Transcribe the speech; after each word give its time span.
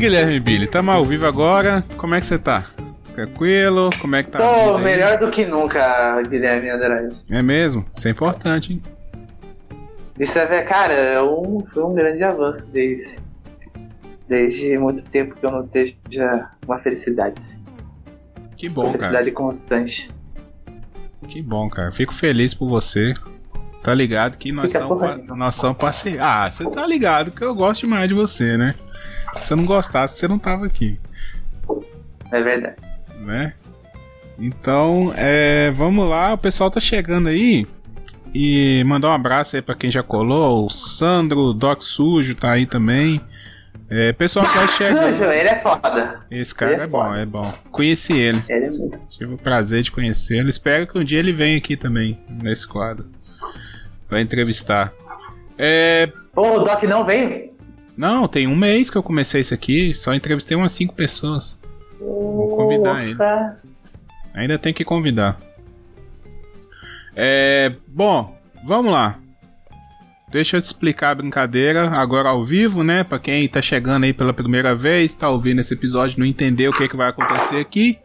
Guilherme 0.00 0.40
Billy, 0.40 0.64
estamos 0.64 0.94
ao 0.94 1.04
vivo 1.04 1.26
agora. 1.26 1.84
Como 1.98 2.14
é 2.14 2.20
que 2.20 2.26
você 2.26 2.38
tá? 2.38 2.64
Tranquilo? 3.12 3.90
Como 4.00 4.16
é 4.16 4.22
que 4.22 4.30
tá? 4.30 4.38
Tô 4.38 4.78
melhor 4.78 5.18
do 5.18 5.30
que 5.30 5.44
nunca, 5.44 6.22
Guilherme 6.22 6.70
Andrade. 6.70 7.14
É 7.30 7.42
mesmo? 7.42 7.84
Isso 7.92 8.08
é 8.08 8.10
importante, 8.10 8.72
hein? 8.72 8.82
Isso 10.18 10.38
é, 10.38 10.62
cara, 10.62 10.94
é 10.94 11.22
um, 11.22 11.62
foi 11.70 11.84
um 11.84 11.92
grande 11.92 12.24
avanço 12.24 12.72
desde, 12.72 13.20
desde 14.26 14.78
muito 14.78 15.04
tempo 15.04 15.34
que 15.34 15.44
eu 15.44 15.50
não 15.50 15.64
esteja 15.64 16.48
uma 16.66 16.78
felicidade. 16.78 17.38
Assim. 17.38 17.62
Que 18.56 18.70
bom, 18.70 18.84
uma 18.84 18.92
felicidade 18.92 19.30
cara. 19.30 19.44
constante. 19.44 20.10
Que 21.28 21.42
bom, 21.42 21.68
cara. 21.68 21.92
Fico 21.92 22.14
feliz 22.14 22.54
por 22.54 22.70
você. 22.70 23.12
Tá 23.82 23.94
ligado 23.94 24.38
que 24.38 24.50
nós 24.50 24.72
Fica 24.72 24.86
somos, 24.86 25.26
nós 25.26 25.54
somos 25.56 25.76
parceiros. 25.76 26.20
Ah, 26.22 26.50
você 26.50 26.68
tá 26.70 26.86
ligado 26.86 27.30
que 27.30 27.42
eu 27.42 27.54
gosto 27.54 27.82
demais 27.82 28.08
de 28.08 28.14
você, 28.14 28.56
né? 28.56 28.74
Se 29.36 29.52
eu 29.52 29.56
não 29.56 29.64
gostasse, 29.64 30.18
você 30.18 30.28
não 30.28 30.38
tava 30.38 30.66
aqui, 30.66 30.98
É 32.30 32.40
verdade. 32.42 32.76
né? 33.20 33.54
Então, 34.38 35.12
é, 35.16 35.70
vamos 35.72 36.08
lá, 36.08 36.32
o 36.34 36.38
pessoal 36.38 36.70
tá 36.70 36.80
chegando 36.80 37.28
aí. 37.28 37.66
E 38.32 38.82
mandar 38.86 39.08
um 39.08 39.12
abraço 39.12 39.56
aí 39.56 39.62
pra 39.62 39.74
quem 39.74 39.90
já 39.90 40.02
colou. 40.04 40.64
O 40.66 40.70
Sandro, 40.70 41.52
Doc 41.52 41.82
Sujo 41.82 42.34
tá 42.34 42.52
aí 42.52 42.64
também. 42.64 43.20
É, 43.88 44.12
pessoal 44.12 44.46
que 44.46 44.56
vai 44.56 44.68
chegando. 44.68 45.16
Sujo, 45.16 45.24
ele 45.30 45.48
é 45.48 45.58
foda. 45.58 46.20
Esse 46.30 46.54
cara 46.54 46.72
Ele 46.74 46.80
é 46.82 46.84
é 46.84 46.86
bom, 46.86 47.14
é 47.14 47.26
bom. 47.26 47.52
Conheci 47.72 48.16
ele. 48.16 48.40
Ele 48.48 48.66
é 48.66 48.70
muito. 48.70 48.98
Tive 49.10 49.34
o 49.34 49.36
prazer 49.38 49.82
de 49.82 49.90
conhecê-lo. 49.90 50.48
Espero 50.48 50.86
que 50.86 50.96
um 50.96 51.02
dia 51.02 51.18
ele 51.18 51.32
venha 51.32 51.58
aqui 51.58 51.76
também, 51.76 52.20
nesse 52.40 52.68
quadro. 52.68 53.06
Vai 54.08 54.22
entrevistar. 54.22 54.92
É. 55.58 56.10
Pô, 56.32 56.60
o 56.60 56.64
Doc 56.64 56.82
não 56.84 57.04
veio? 57.04 57.49
Não, 58.00 58.26
tem 58.26 58.46
um 58.46 58.56
mês 58.56 58.88
que 58.88 58.96
eu 58.96 59.02
comecei 59.02 59.42
isso 59.42 59.52
aqui. 59.52 59.92
Só 59.92 60.14
entrevistei 60.14 60.56
umas 60.56 60.72
cinco 60.72 60.94
pessoas. 60.94 61.60
Vou 61.98 62.56
convidar 62.56 63.04
ele. 63.04 63.18
Ainda 64.32 64.58
tem 64.58 64.72
que 64.72 64.86
convidar. 64.86 65.38
É. 67.14 67.74
Bom, 67.86 68.34
vamos 68.64 68.90
lá. 68.90 69.18
Deixa 70.30 70.56
eu 70.56 70.62
te 70.62 70.64
explicar 70.64 71.10
a 71.10 71.14
brincadeira 71.16 71.90
agora 71.90 72.30
ao 72.30 72.42
vivo, 72.42 72.82
né? 72.82 73.04
Pra 73.04 73.18
quem 73.18 73.46
tá 73.46 73.60
chegando 73.60 74.04
aí 74.04 74.14
pela 74.14 74.32
primeira 74.32 74.74
vez, 74.74 75.12
tá 75.12 75.28
ouvindo 75.28 75.60
esse 75.60 75.74
episódio, 75.74 76.18
não 76.18 76.24
entendeu 76.24 76.70
o 76.70 76.74
que, 76.74 76.88
que 76.88 76.96
vai 76.96 77.10
acontecer 77.10 77.58
aqui. 77.58 77.98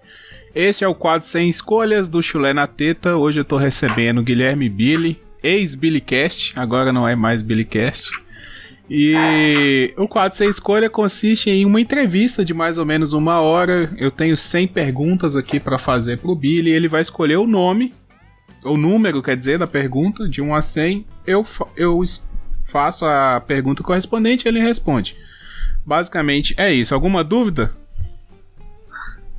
Esse 0.54 0.84
é 0.84 0.88
o 0.90 0.94
quadro 0.94 1.26
Sem 1.26 1.50
Escolhas 1.50 2.10
do 2.10 2.22
Chulé 2.22 2.52
na 2.52 2.68
Teta. 2.68 3.16
Hoje 3.16 3.40
eu 3.40 3.46
tô 3.46 3.56
recebendo 3.56 4.18
o 4.18 4.24
Guilherme 4.24 4.68
Billy, 4.68 5.18
ex-Billycast, 5.42 6.52
agora 6.60 6.92
não 6.92 7.08
é 7.08 7.16
mais 7.16 7.42
Billycast. 7.42 8.25
E 8.90 9.94
o 9.98 10.08
quadro 10.08 10.38
Sem 10.38 10.50
Escolha 10.50 10.90
consiste 10.90 11.50
em 11.50 11.66
uma 11.66 11.82
entrevista 11.82 12.46
de 12.46 12.54
mais 12.54 12.78
ou 12.78 12.86
menos 12.86 13.14
uma 13.14 13.42
hora. 13.42 13.92
Eu 13.98 14.12
tenho 14.12 14.38
100 14.38 14.68
perguntas 14.68 15.36
aqui 15.36 15.60
pra 15.60 15.78
fazer 15.78 16.20
pro 16.20 16.36
Billy. 16.36 16.72
Ele 16.72 16.88
vai 16.88 17.02
escolher 17.02 17.38
o 17.38 17.48
nome, 17.48 17.94
o 18.64 18.78
número, 18.78 19.24
quer 19.24 19.36
dizer, 19.36 19.58
da 19.58 19.66
pergunta, 19.66 20.30
de 20.30 20.42
1 20.42 20.54
a 20.54 20.62
100. 20.62 21.06
Eu, 21.26 21.44
eu 21.76 22.00
faço 22.64 23.06
a 23.06 23.42
pergunta 23.42 23.82
correspondente 23.82 24.48
e 24.48 24.50
ele 24.50 24.60
responde. 24.60 25.18
Basicamente 25.84 26.54
é 26.58 26.72
isso. 26.72 26.94
Alguma 26.94 27.24
dúvida? 27.24 27.72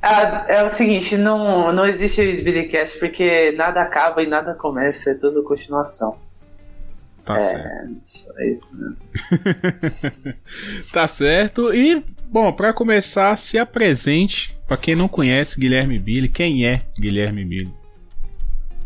Ah, 0.01 0.45
é 0.47 0.63
o 0.63 0.69
seguinte, 0.69 1.17
não, 1.17 1.73
não 1.73 1.85
existe 1.85 2.21
o 2.21 2.29
Sbillycast 2.29 2.99
porque 2.99 3.51
nada 3.53 3.81
acaba 3.81 4.21
e 4.21 4.27
nada 4.27 4.53
começa, 4.53 5.11
é 5.11 5.15
tudo 5.15 5.43
continuação. 5.43 6.17
Tá 7.27 7.39
certo. 7.39 8.39
É, 8.39 8.51
isso, 8.51 8.77
né? 8.77 8.95
Tá 10.93 11.07
certo. 11.07 11.73
E, 11.73 12.03
bom, 12.25 12.51
pra 12.53 12.73
começar, 12.73 13.37
se 13.37 13.57
apresente. 13.57 14.57
Pra 14.67 14.75
quem 14.77 14.95
não 14.95 15.07
conhece 15.07 15.59
Guilherme 15.59 15.97
Billy, 15.97 16.27
quem 16.27 16.65
é 16.65 16.81
Guilherme 16.99 17.45
Billy? 17.45 17.73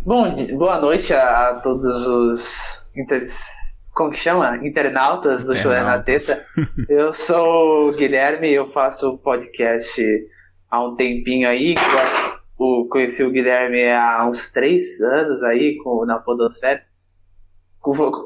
Bom, 0.06 0.34
boa 0.58 0.80
noite 0.80 1.14
a, 1.14 1.50
a 1.50 1.60
todos 1.60 1.86
os 2.08 2.90
inter... 2.96 3.24
como 3.94 4.12
que 4.12 4.18
chama? 4.20 4.58
internautas 4.66 5.46
do 5.46 5.56
Chulé 5.56 5.82
na 5.84 6.00
Teta. 6.00 6.44
Eu 6.90 7.12
sou 7.14 7.90
o 7.90 7.94
Guilherme, 7.94 8.52
eu 8.52 8.66
faço 8.68 9.18
podcast 9.20 10.02
há 10.70 10.84
um 10.86 10.96
tempinho 10.96 11.48
aí. 11.48 11.76
o- 12.58 12.88
Conheci 12.90 13.24
o 13.24 13.32
Guilherme 13.32 13.90
há 13.92 14.28
uns 14.28 14.52
três 14.52 15.02
anos 15.02 15.44
aí 15.44 15.78
com, 15.84 16.06
na 16.06 16.18
Podosfera. 16.20 16.82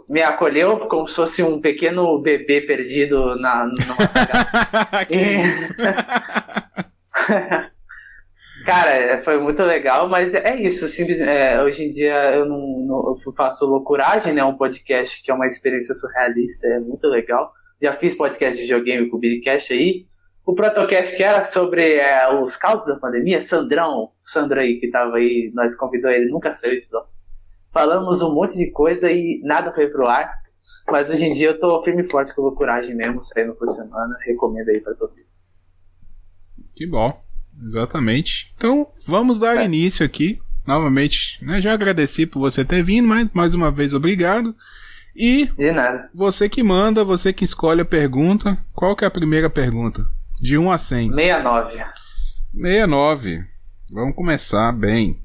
Me 0.09 0.21
acolheu 0.21 0.79
como 0.87 1.07
se 1.07 1.15
fosse 1.15 1.41
um 1.41 1.61
pequeno 1.61 2.19
bebê 2.21 2.59
perdido 2.61 3.35
na, 3.37 3.65
numa 3.65 3.75
que 5.07 5.15
isso? 5.15 5.73
Cara, 8.65 9.21
foi 9.21 9.39
muito 9.39 9.61
legal, 9.63 10.09
mas 10.09 10.33
é 10.33 10.55
isso. 10.55 10.87
Simples, 10.87 11.19
é, 11.21 11.61
hoje 11.61 11.83
em 11.85 11.89
dia 11.89 12.15
eu 12.35 12.45
não, 12.45 12.79
não- 12.79 13.17
eu 13.25 13.33
faço 13.33 13.65
Loucuragem, 13.65 14.33
né? 14.33 14.43
Um 14.43 14.57
podcast 14.57 15.21
que 15.23 15.29
é 15.29 15.33
uma 15.33 15.47
experiência 15.47 15.93
surrealista, 15.93 16.67
é 16.67 16.79
muito 16.79 17.07
legal. 17.07 17.51
Já 17.81 17.93
fiz 17.93 18.15
podcast 18.15 18.55
de 18.57 18.63
videogame 18.63 19.09
com 19.09 19.17
o 19.17 19.19
Billycast 19.19 19.73
aí. 19.73 20.05
O 20.45 20.53
Protocast 20.53 21.15
que 21.15 21.23
era 21.23 21.43
sobre 21.45 21.95
é, 21.95 22.27
os 22.41 22.55
causos 22.55 22.87
da 22.87 22.99
pandemia, 22.99 23.41
Sandrão, 23.41 24.11
Sandro 24.19 24.59
aí 24.59 24.79
que 24.79 24.89
tava 24.89 25.17
aí, 25.17 25.51
nós 25.53 25.75
convidou 25.75 26.09
ele, 26.11 26.29
nunca 26.29 26.53
saiu 26.53 26.73
o 26.73 26.77
episódio. 26.77 27.09
Falamos 27.75 28.21
um 28.21 28.33
monte 28.33 28.57
de 28.57 28.71
coisa 28.71 29.11
e 29.11 29.41
nada 29.43 29.73
foi 29.73 29.87
pro 29.89 30.07
ar. 30.07 30.31
Mas 30.89 31.09
hoje 31.09 31.25
em 31.25 31.33
dia 31.33 31.49
eu 31.49 31.59
tô 31.59 31.83
firme 31.83 32.03
e 32.03 32.09
forte 32.09 32.33
com 32.33 32.41
Loucuragem 32.41 32.95
mesmo, 32.95 33.21
saindo 33.21 33.53
por 33.53 33.69
semana. 33.69 34.15
Recomendo 34.25 34.69
aí 34.69 34.79
pra 34.79 34.93
todo 34.93 35.09
mundo. 35.09 35.25
Que 36.73 36.87
bom. 36.87 37.21
Exatamente. 37.61 38.53
Então, 38.55 38.87
vamos 39.05 39.39
dar 39.39 39.57
É. 39.57 39.65
início 39.65 40.05
aqui. 40.05 40.39
Novamente, 40.65 41.37
né, 41.45 41.59
já 41.59 41.73
agradeci 41.73 42.25
por 42.25 42.39
você 42.39 42.63
ter 42.63 42.81
vindo, 42.81 43.07
mas 43.07 43.29
mais 43.33 43.53
uma 43.53 43.69
vez 43.69 43.93
obrigado. 43.93 44.55
E 45.15 45.45
De 45.57 45.71
nada. 45.71 46.09
você 46.13 46.47
que 46.49 46.63
manda, 46.63 47.03
você 47.03 47.31
que 47.33 47.43
escolhe 47.43 47.81
a 47.81 47.85
pergunta. 47.85 48.57
Qual 48.73 48.95
que 48.95 49.03
é 49.03 49.07
a 49.07 49.11
primeira 49.11 49.49
pergunta? 49.49 50.05
De 50.41 50.57
1 50.57 50.71
a 50.71 50.77
100. 50.77 51.11
69. 51.11 51.83
69. 52.53 53.43
Vamos 53.93 54.15
começar 54.15 54.71
bem. 54.71 55.17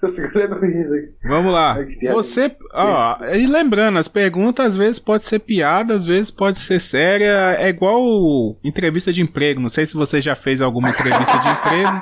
Tô 0.00 0.10
segurando 0.10 0.56
aqui. 0.56 1.14
Vamos 1.24 1.50
lá. 1.50 1.78
Você, 2.12 2.54
ó, 2.74 3.16
e 3.34 3.46
lembrando, 3.46 3.98
as 3.98 4.08
perguntas 4.08 4.66
às 4.66 4.76
vezes 4.76 4.98
pode 4.98 5.24
ser 5.24 5.38
piada, 5.38 5.94
às 5.94 6.04
vezes 6.04 6.30
pode 6.30 6.58
ser 6.58 6.80
séria, 6.80 7.56
é 7.58 7.68
igual 7.68 8.58
entrevista 8.62 9.10
de 9.10 9.22
emprego. 9.22 9.60
Não 9.60 9.70
sei 9.70 9.86
se 9.86 9.94
você 9.94 10.20
já 10.20 10.34
fez 10.34 10.60
alguma 10.60 10.90
entrevista 10.90 11.38
de 11.38 11.48
emprego. 11.48 12.00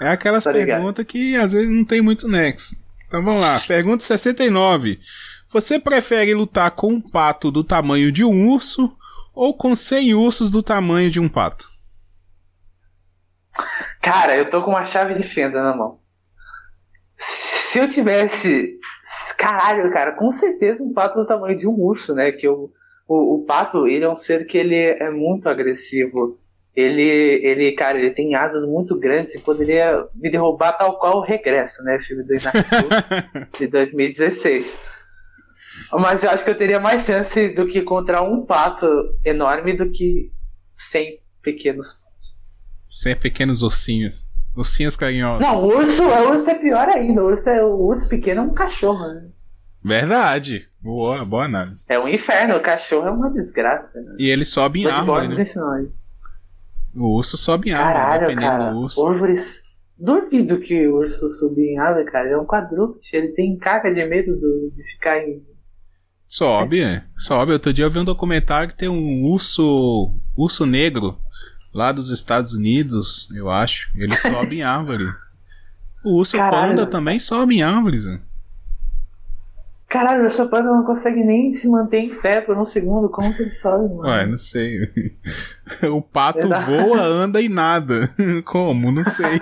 É 0.00 0.08
aquelas 0.08 0.44
ligado. 0.46 0.66
perguntas 0.66 1.04
que 1.04 1.36
às 1.36 1.52
vezes 1.52 1.70
não 1.70 1.84
tem 1.84 2.00
muito 2.00 2.28
nexo. 2.28 2.76
Então 3.08 3.20
vamos 3.20 3.40
lá. 3.40 3.60
Pergunta 3.66 4.04
69. 4.04 5.00
Você 5.48 5.78
prefere 5.78 6.32
lutar 6.34 6.70
com 6.70 6.94
um 6.94 7.00
pato 7.00 7.50
do 7.50 7.64
tamanho 7.64 8.10
de 8.10 8.24
um 8.24 8.48
urso 8.48 8.96
ou 9.34 9.56
com 9.56 9.74
100 9.74 10.14
ursos 10.14 10.50
do 10.50 10.62
tamanho 10.62 11.10
de 11.10 11.20
um 11.20 11.28
pato? 11.28 11.68
Cara, 14.00 14.36
eu 14.36 14.48
tô 14.50 14.62
com 14.62 14.70
uma 14.70 14.86
chave 14.86 15.14
de 15.14 15.22
fenda 15.22 15.62
na 15.62 15.76
mão. 15.76 16.01
Se 17.22 17.78
eu 17.78 17.88
tivesse. 17.88 18.78
Caralho, 19.38 19.92
cara, 19.92 20.12
com 20.12 20.32
certeza 20.32 20.82
um 20.82 20.92
pato 20.92 21.18
do 21.18 21.26
tamanho 21.26 21.56
de 21.56 21.66
um 21.66 21.74
urso, 21.78 22.14
né? 22.14 22.32
Que 22.32 22.46
eu, 22.46 22.72
o, 23.06 23.36
o 23.36 23.44
pato, 23.44 23.86
ele 23.86 24.04
é 24.04 24.08
um 24.08 24.14
ser 24.14 24.44
que 24.46 24.58
ele 24.58 24.76
é 24.76 25.10
muito 25.10 25.48
agressivo. 25.48 26.38
Ele, 26.74 27.02
ele, 27.02 27.72
cara, 27.72 27.98
ele 27.98 28.10
tem 28.10 28.34
asas 28.34 28.66
muito 28.66 28.98
grandes 28.98 29.34
e 29.34 29.40
poderia 29.40 30.06
me 30.14 30.30
derrubar 30.30 30.72
tal 30.72 30.98
qual 30.98 31.18
o 31.18 31.22
Regresso, 31.22 31.84
né? 31.84 31.98
Filme 31.98 32.24
do 32.24 32.34
Inato 32.34 32.58
de 33.58 33.66
2016. 33.66 34.80
Mas 35.92 36.24
eu 36.24 36.30
acho 36.30 36.44
que 36.44 36.50
eu 36.50 36.58
teria 36.58 36.80
mais 36.80 37.04
chances 37.04 37.54
do 37.54 37.66
que 37.66 37.82
contra 37.82 38.22
um 38.22 38.44
pato 38.44 38.86
enorme 39.24 39.76
do 39.76 39.90
que 39.90 40.32
100 40.74 41.18
pequenos 41.42 41.94
patos. 41.94 42.38
100 42.88 43.16
pequenos 43.16 43.62
ursinhos. 43.62 44.31
Ursinhos 44.54 44.96
carinhosos. 44.96 45.40
Não, 45.46 45.56
o 45.56 45.76
urso, 45.78 46.02
o 46.04 46.30
urso 46.30 46.50
é 46.50 46.54
pior 46.54 46.88
ainda. 46.88 47.22
O 47.22 47.26
urso, 47.28 47.48
é, 47.48 47.64
o 47.64 47.74
urso 47.86 48.08
pequeno 48.08 48.40
é 48.42 48.44
um 48.44 48.52
cachorro, 48.52 49.06
né? 49.08 49.28
Verdade. 49.82 50.68
Boa, 50.80 51.24
boa 51.24 51.44
análise. 51.44 51.84
É 51.88 51.98
um 51.98 52.06
inferno, 52.08 52.56
o 52.56 52.60
cachorro 52.60 53.06
é 53.08 53.10
uma 53.10 53.30
desgraça. 53.30 54.00
Né? 54.02 54.16
E 54.18 54.28
ele 54.28 54.44
sobe 54.44 54.82
em 54.82 54.86
árvore, 54.86 55.28
né? 55.28 55.34
O 56.94 57.16
urso 57.16 57.36
sobe 57.38 57.70
em 57.70 57.72
árvore, 57.72 57.94
Caralho, 57.94 58.20
dependendo 58.26 58.46
cara. 58.58 58.70
do 58.70 58.78
urso. 58.78 59.06
Árvores. 59.06 59.72
Duvido 59.98 60.58
que 60.58 60.86
o 60.88 60.96
urso 60.96 61.30
subir 61.30 61.68
em 61.74 61.78
árvore, 61.78 62.04
cara. 62.10 62.26
Ele 62.26 62.34
é 62.34 62.38
um 62.38 62.44
quadrúpede. 62.46 63.08
Ele 63.12 63.28
tem 63.28 63.56
caca 63.56 63.92
de 63.92 64.04
medo 64.04 64.34
do- 64.36 64.70
de 64.76 64.82
ficar 64.94 65.18
em. 65.18 65.42
Sobe, 66.26 66.82
é. 66.82 67.04
Sobe. 67.16 67.52
Outro 67.52 67.72
dia 67.72 67.84
eu 67.84 67.90
vi 67.90 67.98
um 67.98 68.04
documentário 68.04 68.68
que 68.68 68.76
tem 68.76 68.88
um 68.88 69.22
urso. 69.24 70.12
Urso 70.36 70.66
negro 70.66 71.18
lá 71.72 71.92
dos 71.92 72.10
Estados 72.10 72.52
Unidos, 72.54 73.28
eu 73.34 73.50
acho. 73.50 73.90
Ele 73.94 74.16
sobe 74.18 74.58
em 74.58 74.62
árvore. 74.62 75.12
O 76.04 76.18
urso 76.18 76.36
Caralho. 76.36 76.68
panda 76.68 76.86
também 76.86 77.18
sobe 77.18 77.56
em 77.56 77.62
árvores. 77.62 78.04
né? 78.04 78.20
Caralho, 79.88 80.24
o 80.24 80.30
seu 80.30 80.48
pai 80.48 80.62
não 80.62 80.82
consegue 80.84 81.22
nem 81.22 81.52
se 81.52 81.68
manter 81.68 81.98
em 81.98 82.14
pé 82.18 82.40
por 82.40 82.56
um 82.56 82.64
segundo. 82.64 83.10
Como 83.10 83.34
que 83.36 83.42
ele 83.42 83.50
sobe, 83.50 83.94
mano? 83.94 84.08
Ué, 84.08 84.26
não 84.26 84.38
sei. 84.38 84.90
O 85.92 86.00
pato 86.00 86.48
voa, 86.48 87.02
anda 87.02 87.40
e 87.40 87.48
nada. 87.48 88.10
Como? 88.44 88.90
Não 88.90 89.04
sei. 89.04 89.38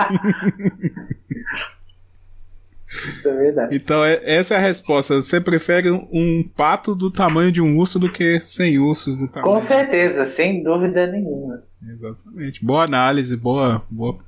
Isso 2.90 3.28
é 3.28 3.36
verdade. 3.36 3.76
Então, 3.76 4.04
é- 4.04 4.20
essa 4.24 4.54
é 4.54 4.56
a 4.56 4.60
resposta. 4.60 5.14
Você 5.22 5.40
prefere 5.40 5.90
um, 5.90 6.42
pato 6.56 6.94
do 6.94 7.08
tamanho 7.10 7.52
de 7.52 7.60
um 7.60 7.78
urso 7.78 7.98
do 8.00 8.10
que 8.10 8.40
100 8.40 8.80
ursos 8.80 9.16
do 9.16 9.28
tamanho? 9.28 9.54
Com 9.54 9.62
certeza, 9.62 10.26
sem 10.26 10.62
dúvida 10.62 11.06
nenhuma. 11.06 11.62
Exatamente. 11.88 12.64
Boa 12.64 12.84
análise, 12.84 13.36
boa, 13.36 13.82
boa, 13.88 14.18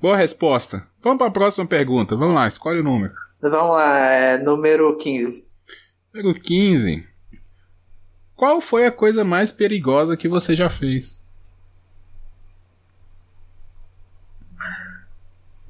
boa 0.00 0.16
resposta. 0.16 0.86
Vamos 1.02 1.18
para 1.18 1.28
a 1.28 1.32
próxima 1.32 1.66
pergunta. 1.66 2.14
Vamos 2.14 2.34
lá, 2.34 2.46
escolhe 2.46 2.80
o 2.80 2.84
número. 2.84 3.14
Vamos 3.40 3.72
lá, 3.72 3.98
é, 4.10 4.38
número 4.38 4.94
15. 4.96 5.48
Número 6.12 6.38
15. 6.38 7.08
Qual 8.36 8.60
foi 8.60 8.84
a 8.84 8.92
coisa 8.92 9.24
mais 9.24 9.50
perigosa 9.50 10.16
que 10.16 10.28
você 10.28 10.54
já 10.54 10.68
fez? 10.68 11.20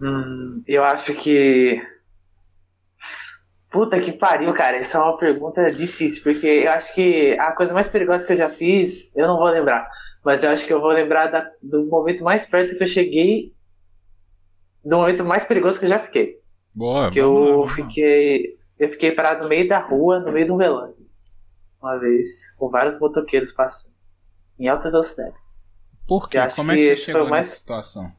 Hum, 0.00 0.62
eu 0.66 0.82
acho 0.82 1.14
que. 1.14 1.80
Puta 3.70 4.00
que 4.00 4.12
pariu, 4.12 4.52
cara. 4.52 4.78
Isso 4.80 4.96
é 4.96 5.00
uma 5.00 5.16
pergunta 5.16 5.64
difícil, 5.72 6.22
porque 6.24 6.46
eu 6.46 6.70
acho 6.72 6.94
que 6.94 7.38
a 7.38 7.52
coisa 7.52 7.72
mais 7.72 7.88
perigosa 7.88 8.26
que 8.26 8.32
eu 8.32 8.36
já 8.36 8.48
fiz, 8.48 9.14
eu 9.16 9.26
não 9.28 9.36
vou 9.38 9.46
lembrar. 9.48 9.88
Mas 10.24 10.42
eu 10.42 10.50
acho 10.50 10.66
que 10.66 10.72
eu 10.72 10.80
vou 10.80 10.90
lembrar 10.90 11.28
da- 11.28 11.50
do 11.62 11.86
momento 11.86 12.24
mais 12.24 12.46
perto 12.46 12.76
que 12.76 12.82
eu 12.82 12.86
cheguei. 12.88 13.54
Do 14.84 14.96
momento 14.96 15.24
mais 15.24 15.44
perigoso 15.46 15.78
que 15.78 15.84
eu 15.84 15.90
já 15.90 16.00
fiquei. 16.00 16.40
Boa. 16.74 17.10
Que 17.10 17.20
eu 17.20 17.60
lá. 17.60 17.68
fiquei. 17.68 18.58
Eu 18.78 18.90
fiquei 18.90 19.12
parado 19.12 19.42
no 19.44 19.48
meio 19.48 19.68
da 19.68 19.78
rua, 19.78 20.18
no 20.20 20.32
meio 20.32 20.46
de 20.46 20.52
um 20.52 20.56
velório. 20.56 20.96
Uma 21.80 21.96
vez, 21.98 22.52
com 22.56 22.68
vários 22.68 22.98
motoqueiros 22.98 23.52
passando. 23.52 23.94
Em 24.58 24.68
alta 24.68 24.90
velocidade. 24.90 25.34
Por 26.06 26.28
quê? 26.28 26.38
Como 26.56 26.72
é 26.72 26.76
que 26.76 26.82
você 26.82 26.96
chegou 26.96 27.22
foi 27.22 27.30
mais- 27.30 27.46
nessa 27.46 27.58
situação? 27.58 28.12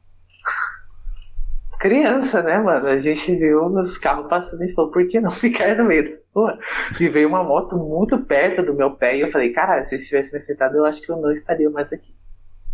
Criança, 1.82 2.42
né, 2.44 2.58
mano? 2.60 2.88
A 2.88 2.98
gente 3.00 3.36
viu 3.36 3.66
os 3.66 3.98
carros 3.98 4.28
passando 4.30 4.64
e 4.64 4.74
falou, 4.74 4.92
por 4.92 5.06
que 5.08 5.20
não 5.20 5.32
ficar 5.32 5.76
no 5.76 5.86
meio 5.86 6.04
da 6.12 6.18
rua? 6.34 6.58
E 7.00 7.10
veio 7.10 7.28
uma 7.28 7.44
moto 7.44 7.76
muito 7.76 8.18
perto 8.20 8.64
do 8.64 8.74
meu 8.74 8.92
pé 8.92 9.18
e 9.18 9.22
eu 9.22 9.32
falei, 9.32 9.52
caralho, 9.52 9.86
se 9.88 9.96
eu 9.96 10.02
tivesse 10.04 10.34
me 10.36 10.42
sentado, 10.42 10.78
eu 10.78 10.86
acho 10.86 11.02
que 11.02 11.12
eu 11.12 11.18
não 11.18 11.32
estaria 11.32 11.70
mais 11.70 11.92
aqui. 11.92 12.14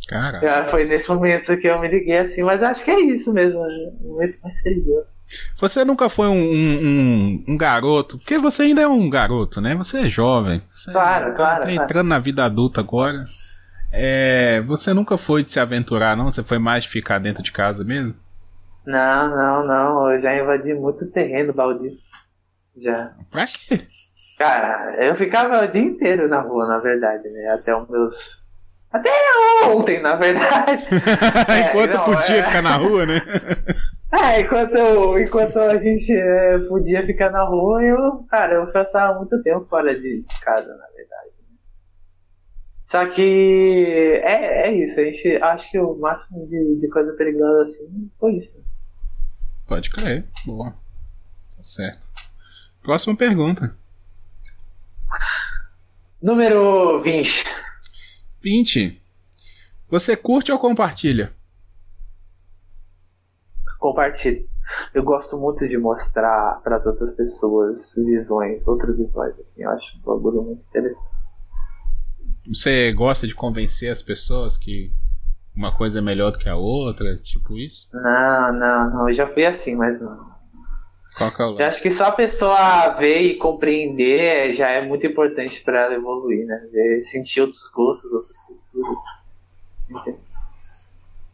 Cara. 0.07 0.39
Já 0.39 0.65
foi 0.65 0.85
nesse 0.85 1.09
momento 1.09 1.57
que 1.57 1.67
eu 1.67 1.79
me 1.81 1.87
liguei 1.87 2.17
assim, 2.19 2.43
mas 2.43 2.61
acho 2.63 2.83
que 2.85 2.91
é 2.91 2.99
isso 3.01 3.33
mesmo, 3.33 3.59
né? 3.65 3.91
o 4.01 4.13
momento 4.13 4.37
mais 4.43 4.61
perigoso. 4.63 5.05
Você 5.59 5.83
nunca 5.83 6.07
foi 6.07 6.27
um, 6.27 6.31
um, 6.33 6.85
um- 6.85 7.45
um 7.49 7.57
garoto, 7.57 8.17
porque 8.17 8.37
você 8.37 8.63
ainda 8.63 8.81
é 8.81 8.87
um 8.87 9.09
garoto, 9.09 9.59
né? 9.59 9.75
Você 9.75 9.99
é 9.99 10.09
jovem. 10.09 10.61
Você 10.71 10.91
Claro, 10.93 11.25
tá- 11.25 11.31
claro, 11.33 11.59
Tá 11.61 11.67
claro. 11.67 11.83
entrando 11.83 12.07
na 12.07 12.19
vida 12.19 12.45
adulta 12.45 12.79
agora. 12.79 13.21
É, 13.91 14.61
você 14.65 14.93
nunca 14.93 15.17
foi 15.17 15.43
de 15.43 15.51
se 15.51 15.59
aventurar, 15.59 16.15
não? 16.15 16.31
Você 16.31 16.43
foi 16.43 16.59
mais 16.59 16.83
de 16.85 16.89
ficar 16.89 17.19
dentro 17.19 17.43
de 17.43 17.51
casa 17.51 17.83
mesmo? 17.83 18.13
Não, 18.87 19.29
não, 19.29 19.63
não, 19.63 20.11
eu 20.13 20.17
já 20.17 20.33
invadi 20.33 20.73
muito 20.73 21.11
terreno 21.11 21.53
baldio. 21.53 21.91
Já. 22.77 23.13
Pra 23.29 23.45
quê? 23.45 23.85
Cara, 24.39 25.03
eu 25.03 25.13
ficava 25.13 25.65
o 25.65 25.67
dia 25.67 25.81
inteiro 25.81 26.29
na 26.29 26.39
rua, 26.39 26.65
na 26.65 26.79
verdade, 26.79 27.27
né? 27.27 27.49
Até 27.49 27.75
os 27.75 27.89
meus. 27.89 28.47
Até 28.89 29.11
ontem, 29.65 30.01
na 30.01 30.15
verdade. 30.15 30.85
É, 31.49 31.69
Enquanto 31.69 31.95
não, 31.95 32.05
podia 32.05 32.37
é. 32.37 32.43
ficar 32.43 32.61
na 32.61 32.77
rua, 32.77 33.05
né? 33.05 33.21
É, 34.09 34.39
enquanto, 34.39 35.19
enquanto 35.19 35.59
a 35.59 35.77
gente 35.77 36.13
é, 36.17 36.57
podia 36.59 37.05
ficar 37.05 37.29
na 37.29 37.43
rua, 37.43 37.83
eu, 37.83 38.25
cara, 38.29 38.53
eu 38.53 38.71
passava 38.71 39.17
muito 39.17 39.43
tempo 39.43 39.65
fora 39.65 39.93
de 39.93 40.25
casa, 40.41 40.69
na 40.69 40.87
verdade. 40.95 41.31
Só 42.85 43.05
que 43.05 44.21
é, 44.23 44.69
é 44.69 44.71
isso, 44.71 45.01
a 45.01 45.03
gente 45.03 45.35
acho 45.35 45.71
que 45.71 45.77
o 45.77 45.93
máximo 45.97 46.47
de, 46.47 46.77
de 46.79 46.89
coisa 46.89 47.11
perigosa 47.17 47.63
assim 47.63 48.09
foi 48.17 48.35
isso. 48.35 48.66
Pode 49.67 49.89
crer. 49.89 50.25
Boa. 50.45 50.71
Tá 51.55 51.63
certo. 51.63 52.07
Próxima 52.81 53.15
pergunta. 53.15 53.75
Número 56.21 56.99
20. 57.01 57.43
20. 58.41 59.01
Você 59.89 60.15
curte 60.15 60.51
ou 60.51 60.57
compartilha? 60.57 61.33
Compartilhe. 63.77 64.49
Eu 64.93 65.03
gosto 65.03 65.37
muito 65.37 65.67
de 65.67 65.77
mostrar 65.77 66.61
para 66.63 66.75
as 66.75 66.85
outras 66.85 67.15
pessoas 67.15 67.93
visões, 67.95 68.65
outras 68.65 68.97
visões, 68.97 69.37
assim, 69.39 69.63
eu 69.63 69.69
acho 69.71 69.97
um 69.97 70.01
bagulho 70.01 70.41
muito 70.43 70.65
interessante. 70.67 71.15
Você 72.47 72.91
gosta 72.93 73.27
de 73.27 73.35
convencer 73.35 73.91
as 73.91 74.01
pessoas 74.01 74.57
que 74.57 74.91
uma 75.57 75.75
coisa 75.75 75.99
é 75.99 76.01
melhor 76.01 76.31
do 76.31 76.37
que 76.37 76.47
a 76.47 76.55
outra? 76.55 77.17
Tipo 77.17 77.57
isso? 77.57 77.89
Não, 77.93 78.53
não, 78.53 78.89
não, 78.91 79.09
eu 79.09 79.13
já 79.13 79.25
fui 79.27 79.45
assim, 79.45 79.75
mas 79.75 79.99
não. 79.99 80.27
Qual 81.17 81.31
que 81.31 81.41
é 81.41 81.45
o 81.45 81.47
Eu 81.47 81.53
lado? 81.53 81.61
acho 81.63 81.81
que 81.81 81.89
só 81.89 82.05
a 82.05 82.11
pessoa 82.11 82.89
ver 82.89 83.21
e 83.23 83.37
compreender 83.37 84.53
já 84.53 84.69
é 84.69 84.85
muito 84.85 85.07
importante 85.07 85.61
para 85.63 85.85
ela 85.85 85.95
evoluir, 85.95 86.45
né? 86.45 86.61
Ver, 86.71 87.01
sentir 87.01 87.41
outros 87.41 87.71
gostos, 87.73 88.11
outras 88.11 88.37
texturas. 88.47 88.99
Entende? 89.89 90.17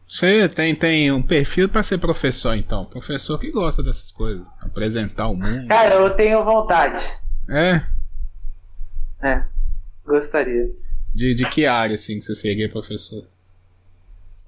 Você 0.05 0.47
tem, 0.47 0.75
tem 0.75 1.11
um 1.11 1.21
perfil 1.23 1.67
pra 1.67 1.81
ser 1.83 1.97
professor, 1.97 2.55
então. 2.55 2.85
Professor 2.85 3.37
que 3.39 3.51
gosta 3.51 3.81
dessas 3.81 4.11
coisas. 4.11 4.47
Apresentar 4.61 5.27
o 5.27 5.35
mundo. 5.35 5.67
Cara, 5.67 5.95
eu 5.95 6.15
tenho 6.15 6.43
vontade. 6.45 6.99
É? 7.49 7.81
É, 9.21 9.43
gostaria. 10.05 10.67
De, 11.15 11.33
de 11.33 11.49
que 11.49 11.65
área, 11.65 11.95
assim, 11.95 12.19
que 12.19 12.25
você 12.25 12.35
seria 12.35 12.69
professor? 12.69 13.27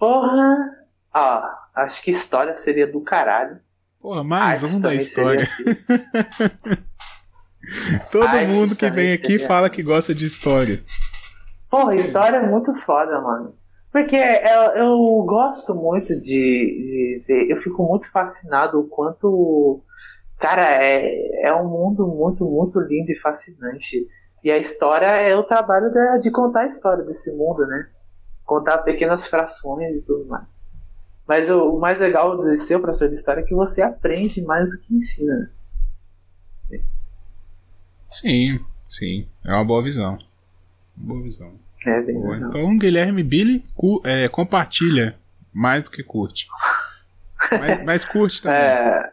Porra! 0.05 0.71
Ó, 1.13 1.41
acho 1.81 2.03
que 2.03 2.11
história 2.11 2.53
seria 2.53 2.85
do 2.85 3.01
caralho. 3.01 3.59
Porra, 3.99 4.23
mais 4.23 4.61
Artes 4.63 4.77
um 4.77 4.81
da 4.81 4.93
história. 4.93 5.47
Todo 8.11 8.27
Artes 8.27 8.55
mundo 8.55 8.75
que 8.75 8.89
vem 8.91 9.13
aqui 9.13 9.33
seria. 9.33 9.47
fala 9.47 9.69
que 9.69 9.81
gosta 9.81 10.13
de 10.13 10.25
história. 10.25 10.83
Porra, 11.69 11.95
história 11.95 12.37
é 12.37 12.47
muito 12.47 12.73
foda, 12.75 13.19
mano. 13.19 13.55
Porque 13.91 14.15
eu, 14.15 14.61
eu 14.75 14.97
gosto 15.25 15.73
muito 15.73 16.07
de, 16.19 16.25
de 16.25 17.23
ver, 17.27 17.49
eu 17.49 17.57
fico 17.57 17.83
muito 17.83 18.09
fascinado 18.11 18.79
o 18.79 18.87
quanto. 18.87 19.81
Cara, 20.37 20.83
é, 20.83 21.47
é 21.47 21.53
um 21.55 21.67
mundo 21.67 22.05
muito, 22.07 22.45
muito 22.45 22.79
lindo 22.81 23.11
e 23.11 23.19
fascinante. 23.19 24.05
E 24.43 24.51
a 24.51 24.57
história 24.57 25.07
é 25.07 25.35
o 25.35 25.43
trabalho 25.43 25.91
da- 25.91 26.17
de 26.17 26.29
contar 26.29 26.61
a 26.61 26.67
história 26.67 27.03
desse 27.03 27.35
mundo, 27.35 27.65
né? 27.65 27.87
Contar 28.45 28.79
pequenas 28.79 29.27
frações 29.27 29.95
e 29.95 30.01
tudo 30.01 30.25
mais. 30.25 30.45
Mas 31.27 31.49
o, 31.49 31.75
o 31.75 31.79
mais 31.79 31.99
legal 31.99 32.39
de 32.39 32.57
ser 32.57 32.75
o 32.75 32.79
professor 32.81 33.09
de 33.09 33.15
história 33.15 33.41
é 33.41 33.43
que 33.43 33.55
você 33.55 33.81
aprende 33.81 34.41
mais 34.43 34.69
do 34.71 34.79
que 34.79 34.93
ensina. 34.95 35.51
né? 36.69 36.81
Sim, 38.09 38.59
sim. 38.87 39.27
É 39.43 39.51
uma 39.53 39.65
boa 39.65 39.83
visão. 39.83 40.17
Boa 40.95 41.21
visão. 41.21 41.53
É 41.85 42.01
bem 42.01 42.15
Boa. 42.15 42.33
legal. 42.35 42.49
Então, 42.49 42.77
Guilherme 42.77 43.23
Billy 43.23 43.65
é, 44.03 44.27
compartilha 44.27 45.17
mais 45.53 45.83
do 45.83 45.91
que 45.91 46.03
curte. 46.03 46.47
Mas, 47.51 47.83
mas 47.83 48.05
curte 48.05 48.41
também. 48.41 48.59
É, 48.59 49.11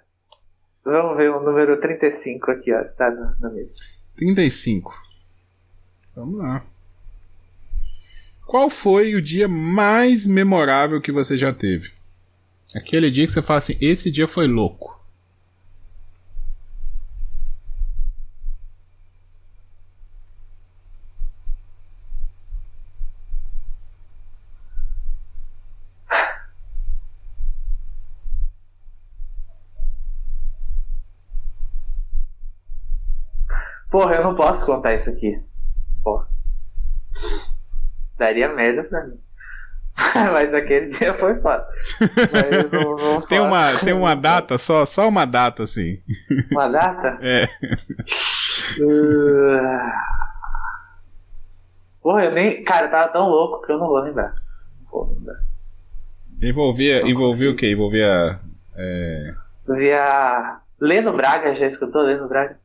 vamos 0.85 1.17
ver 1.17 1.31
o 1.31 1.43
número 1.43 1.79
35 1.81 2.51
aqui, 2.51 2.73
ó. 2.73 2.85
Tá 2.97 3.11
na, 3.11 3.37
na 3.41 3.51
mesa. 3.51 3.77
35. 4.17 4.95
Vamos 6.15 6.39
lá. 6.39 6.65
Qual 8.52 8.68
foi 8.68 9.14
o 9.14 9.23
dia 9.23 9.49
mais 9.49 10.26
memorável 10.26 11.00
que 11.00 11.11
você 11.11 11.38
já 11.38 11.54
teve? 11.54 11.90
Aquele 12.76 13.11
dia 13.11 13.25
que 13.25 13.32
você 13.32 13.40
fala 13.40 13.61
assim: 13.61 13.78
esse 13.80 14.11
dia 14.11 14.28
foi 14.28 14.47
louco. 14.47 15.00
Porra, 33.90 34.16
eu 34.16 34.23
não 34.23 34.35
posso 34.35 34.66
contar 34.66 34.94
isso 34.94 35.09
aqui. 35.09 35.42
Não 35.90 36.02
posso. 36.02 36.37
Daria 38.23 38.49
merda 38.55 38.85
pra 38.85 39.05
mim. 39.05 39.19
Mas 40.33 40.55
aquele 40.55 40.87
dia 40.87 41.12
foi 41.14 41.35
foda. 41.41 41.67
Não, 42.73 42.97
não 42.97 43.21
Tem 43.23 43.41
uma, 43.41 43.79
tem 43.79 43.93
uma 43.93 44.14
data, 44.14 44.57
só, 44.57 44.87
só 44.87 45.09
uma 45.09 45.26
data 45.26 45.64
assim. 45.64 46.00
Uma 46.52 46.69
data? 46.69 47.19
É. 47.23 47.45
Uh... 48.81 49.91
Porra, 52.00 52.25
eu 52.25 52.33
nem. 52.33 52.62
Cara, 52.64 52.87
eu 52.87 52.91
tava 52.91 53.09
tão 53.09 53.29
louco 53.29 53.67
que 53.67 53.73
eu 53.73 53.79
não 53.79 53.88
vou 53.88 53.99
lembrar. 54.00 54.35
Não 54.83 54.91
vou 54.91 55.14
lembrar. 55.14 55.43
Envolvia, 56.41 57.09
envolvia 57.09 57.50
o 57.50 57.57
quê? 57.57 57.71
Envolvia. 57.73 58.38
É, 58.76 59.35
Eu 59.67 59.75
via. 59.76 60.59
Leno 60.81 61.17
Braga, 61.17 61.55
já 61.55 61.67
escutou 61.67 62.02
Leno 62.02 62.29
Braga? 62.29 62.59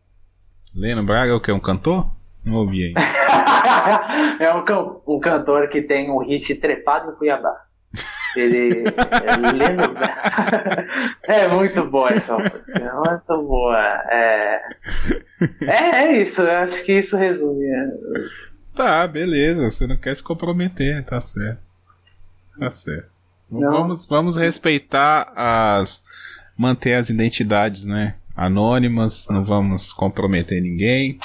Leno 0.76 1.04
Braga 1.04 1.32
é 1.32 1.36
o 1.36 1.42
que? 1.42 1.52
Um 1.52 1.60
cantor? 1.60 2.10
Não 2.48 2.56
ouvi 2.56 2.86
ainda. 2.86 3.02
é 4.44 4.54
um, 4.54 4.64
can- 4.64 4.96
cantor 5.22 5.68
que 5.70 5.82
tem 5.82 6.10
um 6.10 6.20
hit 6.20 6.56
trepado 6.56 7.12
em 7.12 7.16
Cuiabá. 7.16 7.54
Ele 8.36 8.84
é. 8.84 8.84
É 11.44 11.48
muito 11.48 11.84
boa 11.86 12.10
essa 12.12 12.38
música. 12.38 12.80
É 12.80 12.94
muito 12.94 13.48
boa. 13.48 13.78
É, 14.10 14.62
é, 15.62 15.90
é 16.04 16.22
isso. 16.22 16.42
Eu 16.42 16.58
acho 16.60 16.84
que 16.84 16.94
isso 16.94 17.18
resume. 17.18 17.66
né? 17.66 17.92
Tá, 18.76 19.06
beleza. 19.08 19.70
Você 19.70 19.88
não 19.88 19.98
quer 19.98 20.16
se 20.16 20.24
comprometer, 20.24 21.04
tá 21.04 21.20
certo. 21.20 21.60
Tá 22.60 22.70
certo. 22.72 23.10
Não. 23.50 23.72
Vamos, 23.72 24.06
vamos 24.06 24.36
respeitar 24.38 25.32
as. 25.36 26.02
manter 26.58 26.94
as 26.94 27.10
identidades, 27.10 27.86
né? 27.86 28.16
Anônimas, 28.36 29.28
não 29.30 29.44
vamos 29.44 29.92
comprometer 29.92 30.62
ninguém. 30.62 31.18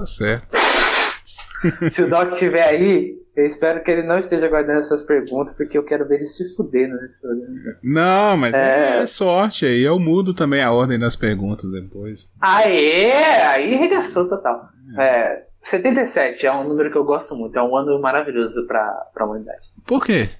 Tá 0.00 0.06
certo. 0.06 0.56
Se 1.90 2.02
o 2.02 2.08
Doc 2.08 2.32
estiver 2.32 2.62
aí, 2.66 3.18
eu 3.36 3.44
espero 3.44 3.82
que 3.84 3.90
ele 3.90 4.02
não 4.02 4.18
esteja 4.18 4.48
guardando 4.48 4.78
essas 4.78 5.02
perguntas, 5.02 5.52
porque 5.54 5.76
eu 5.76 5.84
quero 5.84 6.08
ver 6.08 6.14
ele 6.16 6.24
se 6.24 6.56
fudendo 6.56 6.96
nesse 6.96 7.20
programa. 7.20 7.54
Não, 7.82 8.36
mas 8.38 8.54
é, 8.54 9.02
É. 9.02 9.06
sorte 9.06 9.66
aí. 9.66 9.82
Eu 9.82 9.98
mudo 10.00 10.32
também 10.32 10.62
a 10.62 10.72
ordem 10.72 10.98
das 10.98 11.16
perguntas 11.16 11.70
depois. 11.70 12.30
Aê! 12.40 13.12
Aí 13.48 13.74
regaçou 13.76 14.26
total. 14.26 14.70
É, 14.98 15.44
77 15.62 16.46
é 16.46 16.52
um 16.52 16.66
número 16.66 16.90
que 16.90 16.96
eu 16.96 17.04
gosto 17.04 17.36
muito, 17.36 17.58
é 17.58 17.62
um 17.62 17.76
ano 17.76 18.00
maravilhoso 18.00 18.66
pra, 18.66 18.82
pra 19.12 19.26
humanidade. 19.26 19.68
Por 19.86 20.02
quê? 20.02 20.30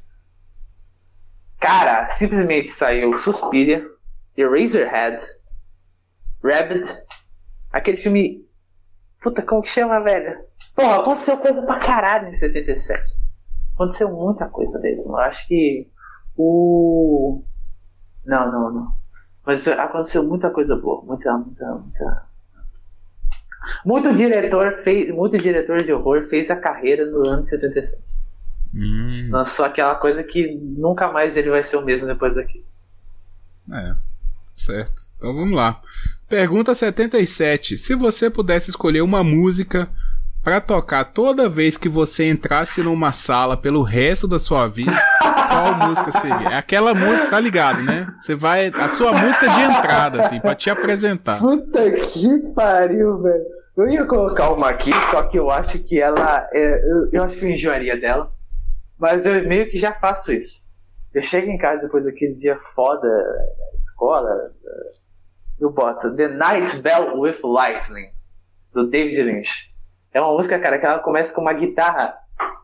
Cara, 1.60 2.08
simplesmente 2.08 2.68
saiu 2.68 3.12
Suspiria, 3.12 3.86
Eraserhead, 4.34 5.22
Rabbit, 6.42 6.88
aquele 7.70 7.98
filme. 7.98 8.48
Puta, 9.20 9.42
como 9.42 9.62
que 9.62 9.68
chama, 9.68 10.00
velho? 10.00 10.40
Porra, 10.74 11.00
aconteceu 11.00 11.36
coisa 11.36 11.62
pra 11.62 11.78
caralho 11.78 12.28
em 12.28 12.34
77. 12.34 13.02
Aconteceu 13.74 14.10
muita 14.10 14.48
coisa 14.48 14.80
mesmo. 14.80 15.12
Eu 15.12 15.18
acho 15.18 15.46
que 15.46 15.88
o. 16.36 17.42
Não, 18.24 18.50
não, 18.50 18.72
não. 18.72 18.94
Mas 19.44 19.66
aconteceu 19.68 20.22
muita 20.24 20.50
coisa 20.50 20.76
boa. 20.76 21.02
Muita, 21.04 21.36
muita, 21.36 21.66
muita. 21.74 22.26
Muito 23.84 24.12
diretor 24.14 24.72
fez. 24.72 25.14
Muito 25.14 25.38
diretor 25.38 25.82
de 25.82 25.92
horror 25.92 26.26
fez 26.28 26.50
a 26.50 26.56
carreira 26.56 27.04
no 27.06 27.28
ano 27.28 27.42
de 27.42 27.50
77. 27.50 28.02
Hum, 28.74 29.28
Lançou 29.30 29.64
aquela 29.64 29.96
coisa 29.96 30.22
que 30.22 30.54
nunca 30.56 31.10
mais 31.10 31.36
ele 31.36 31.50
vai 31.50 31.62
ser 31.62 31.76
o 31.76 31.84
mesmo 31.84 32.06
depois 32.06 32.36
daqui. 32.36 32.64
é. 33.72 33.94
Certo. 34.56 35.06
Então 35.16 35.34
vamos 35.34 35.56
lá. 35.56 35.80
Pergunta 36.30 36.76
77. 36.76 37.76
Se 37.76 37.92
você 37.96 38.30
pudesse 38.30 38.70
escolher 38.70 39.00
uma 39.00 39.24
música 39.24 39.88
pra 40.44 40.60
tocar 40.60 41.06
toda 41.06 41.48
vez 41.48 41.76
que 41.76 41.88
você 41.88 42.28
entrasse 42.28 42.84
numa 42.84 43.10
sala 43.10 43.56
pelo 43.56 43.82
resto 43.82 44.28
da 44.28 44.38
sua 44.38 44.68
vida, 44.68 44.96
qual 45.20 45.88
música 45.88 46.12
seria? 46.12 46.50
É 46.50 46.54
aquela 46.54 46.94
música, 46.94 47.30
tá 47.30 47.40
ligado, 47.40 47.82
né? 47.82 48.06
Você 48.20 48.36
vai. 48.36 48.68
A 48.68 48.88
sua 48.88 49.12
música 49.12 49.48
de 49.48 49.60
entrada, 49.60 50.20
assim, 50.20 50.38
pra 50.38 50.54
te 50.54 50.70
apresentar. 50.70 51.40
Puta 51.40 51.90
que 51.90 52.52
pariu, 52.54 53.20
velho. 53.20 53.44
Eu 53.76 53.88
ia 53.88 54.06
colocar 54.06 54.50
uma 54.52 54.68
aqui, 54.68 54.92
só 55.10 55.24
que 55.24 55.36
eu 55.36 55.50
acho 55.50 55.80
que 55.80 56.00
ela. 56.00 56.48
é, 56.52 56.92
eu, 56.92 57.10
eu 57.12 57.24
acho 57.24 57.38
que 57.38 57.44
eu 57.44 57.50
enjoaria 57.50 58.00
dela. 58.00 58.30
Mas 58.96 59.26
eu 59.26 59.48
meio 59.48 59.68
que 59.68 59.80
já 59.80 59.92
faço 59.94 60.30
isso. 60.32 60.70
Eu 61.12 61.24
chego 61.24 61.50
em 61.50 61.58
casa 61.58 61.86
depois 61.86 62.04
daquele 62.04 62.36
dia 62.36 62.56
foda, 62.56 63.08
escola, 63.76 64.30
eu 65.60 65.70
boto 65.70 66.14
The 66.16 66.28
Night 66.28 66.78
Bell 66.80 67.18
with 67.20 67.36
Lightning, 67.44 68.08
do 68.72 68.88
David 68.88 69.22
Lynch. 69.22 69.70
É 70.12 70.20
uma 70.20 70.32
música, 70.36 70.58
cara, 70.58 70.78
que 70.78 70.86
ela 70.86 70.98
começa 70.98 71.32
com 71.34 71.40
uma 71.40 71.52
guitarra. 71.52 72.14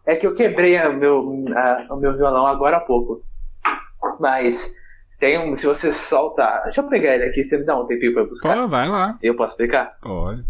É 0.05 0.17
que 0.17 0.27
eu 0.27 0.35
quebrei 0.35 0.79
o 0.87 0.93
meu, 0.93 1.45
a- 1.57 1.87
o 1.95 1.97
meu 1.97 2.13
violão 2.15 2.47
agora 2.47 2.79
há 2.79 2.81
pouco. 2.81 3.23
Mas 4.21 4.75
tem 5.19 5.39
um. 5.39 5.57
Se 5.57 5.67
você 5.67 5.93
solta. 5.93 6.63
Deixa 6.65 6.81
eu 6.81 6.87
pegar 6.89 7.15
ele 7.15 7.25
aqui, 7.25 7.43
você 7.45 7.59
me 7.59 7.65
dá 7.65 7.79
um 7.79 7.87
tempinho 7.87 8.13
pra 8.13 8.23
eu 8.23 8.29
buscar. 8.29 8.57
Pô, 8.57 8.69
vai 8.69 8.89
lá. 8.89 9.19
Eu 9.23 9.37
posso 9.37 9.53
explicar? 9.55 9.97
Pode. 10.01 10.45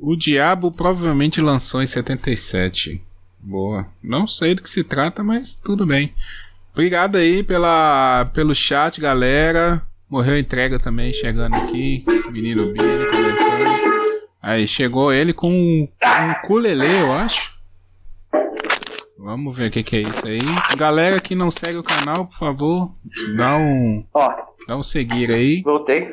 O 0.00 0.16
Diabo 0.16 0.70
provavelmente 0.70 1.40
lançou 1.40 1.82
em 1.82 1.86
77. 1.86 3.02
Boa. 3.48 3.86
Não 4.02 4.26
sei 4.26 4.54
do 4.54 4.62
que 4.62 4.68
se 4.68 4.84
trata, 4.84 5.24
mas 5.24 5.54
tudo 5.54 5.86
bem. 5.86 6.12
Obrigado 6.74 7.16
aí 7.16 7.42
pela, 7.42 8.26
pelo 8.34 8.54
chat, 8.54 9.00
galera. 9.00 9.80
Morreu 10.08 10.34
a 10.34 10.38
entrega 10.38 10.78
também, 10.78 11.14
chegando 11.14 11.54
aqui. 11.56 12.04
Menino 12.30 12.66
Billy 12.74 13.06
comentando. 13.10 14.28
Aí, 14.42 14.68
chegou 14.68 15.10
ele 15.12 15.32
com 15.32 15.50
um, 15.50 15.88
um 16.04 16.30
ukulele, 16.32 17.00
eu 17.00 17.10
acho. 17.10 17.56
Vamos 19.18 19.56
ver 19.56 19.68
o 19.68 19.70
que, 19.70 19.82
que 19.82 19.96
é 19.96 20.00
isso 20.02 20.28
aí. 20.28 20.38
Galera 20.76 21.18
que 21.18 21.34
não 21.34 21.50
segue 21.50 21.78
o 21.78 21.82
canal, 21.82 22.26
por 22.26 22.36
favor, 22.36 22.92
dá 23.34 23.56
um, 23.56 24.04
Ó, 24.12 24.34
dá 24.66 24.76
um 24.76 24.82
seguir 24.82 25.30
aí. 25.32 25.62
voltei. 25.62 26.06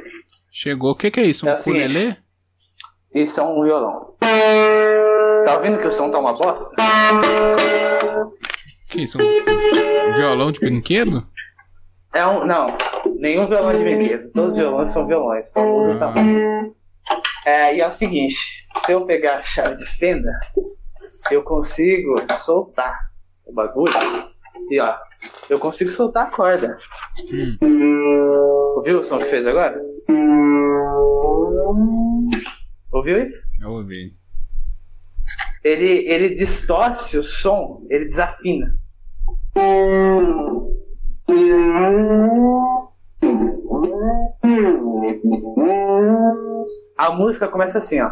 Chegou. 0.50 0.92
O 0.92 0.96
que, 0.96 1.12
que 1.12 1.20
é 1.20 1.25
isso? 1.25 1.46
Um 1.46 1.50
É 1.50 1.60
ukulele? 1.60 2.15
Isso 3.13 3.42
é 3.42 3.44
um 3.44 3.62
violão. 3.62 4.15
Tá 5.45 5.55
ouvindo 5.57 5.77
que 5.77 5.87
o 5.87 5.91
som 5.91 6.09
tá 6.09 6.19
uma 6.19 6.33
bosta? 6.33 6.75
Que 8.89 9.03
isso? 9.03 9.17
Um 9.21 10.13
violão 10.15 10.51
de 10.51 10.59
brinquedo? 10.59 11.25
É 12.13 12.25
um. 12.25 12.45
Não, 12.45 12.75
nenhum 13.19 13.47
violão 13.47 13.75
de 13.77 13.83
brinquedo. 13.83 14.31
Todos 14.31 14.51
os 14.51 14.57
violões 14.57 14.89
são 14.89 15.05
violões, 15.07 15.51
só 15.51 15.63
muda 15.63 15.91
o 15.95 15.99
tamanho. 15.99 16.75
É, 17.45 17.75
e 17.75 17.81
é 17.81 17.87
o 17.87 17.91
seguinte: 17.91 18.37
se 18.85 18.91
eu 18.91 19.05
pegar 19.05 19.37
a 19.37 19.41
chave 19.41 19.75
de 19.75 19.85
fenda, 19.85 20.31
eu 21.29 21.43
consigo 21.43 22.15
soltar 22.37 22.97
o 23.45 23.53
bagulho. 23.53 23.93
E 24.71 24.79
ó, 24.79 24.95
eu 25.49 25.59
consigo 25.59 25.91
soltar 25.91 26.27
a 26.27 26.31
corda. 26.31 26.75
Hum, 27.61 28.73
Ouviu 28.77 28.99
o 28.99 29.03
som 29.03 29.19
que 29.19 29.25
fez 29.25 29.45
agora? 29.45 29.79
Ouviu 32.91 33.23
isso? 33.23 33.45
eu 33.61 33.71
ouvi. 33.71 34.15
Ele, 35.65 36.07
ele 36.07 36.36
distorce 36.36 37.17
o 37.17 37.24
som, 37.24 37.84
ele 37.89 38.05
desafina. 38.05 38.77
A 46.95 47.10
música 47.10 47.48
começa 47.48 47.79
assim, 47.79 48.00
ó. 48.00 48.12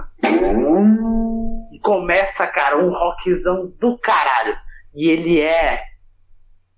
E 1.72 1.80
começa, 1.82 2.48
cara, 2.48 2.84
um 2.84 2.90
rockzão 2.90 3.72
do 3.80 4.00
caralho. 4.00 4.56
E 4.96 5.10
ele 5.10 5.40
é 5.40 5.80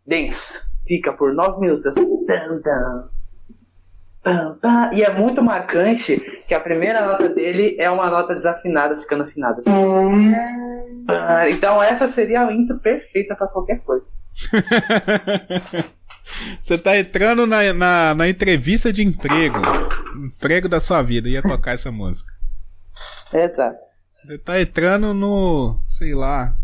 denso. 0.06 0.62
Fica 0.86 1.14
por 1.14 1.34
nove 1.34 1.62
minutos 1.62 1.86
assim. 1.86 2.26
Tan, 2.26 2.62
tan. 2.62 3.15
E 4.94 5.04
é 5.04 5.14
muito 5.14 5.42
marcante 5.44 6.18
que 6.48 6.54
a 6.54 6.60
primeira 6.60 7.06
nota 7.06 7.30
dele 7.30 7.76
é 7.80 7.90
uma 7.90 8.10
nota 8.10 8.34
desafinada, 8.34 8.98
ficando 8.98 9.24
afinada. 9.24 9.62
Então 11.52 11.82
essa 11.84 12.08
seria 12.08 12.42
a 12.42 12.52
intro 12.54 12.80
perfeita 12.80 13.36
pra 13.36 13.48
qualquer 13.48 13.80
coisa. 13.82 14.08
Você 16.60 16.78
tá 16.78 16.98
entrando 16.98 17.46
na, 17.46 17.72
na, 17.72 18.16
na 18.16 18.28
entrevista 18.28 18.92
de 18.92 19.04
emprego. 19.04 19.60
Emprego 20.18 20.68
da 20.68 20.80
sua 20.80 21.02
vida. 21.04 21.30
Ia 21.30 21.42
tocar 21.44 21.74
essa 21.74 21.92
música. 21.92 22.32
Exato. 23.34 23.78
Você 24.24 24.38
tá 24.40 24.60
entrando 24.60 25.14
no. 25.14 25.80
sei 25.86 26.16
lá. 26.16 26.56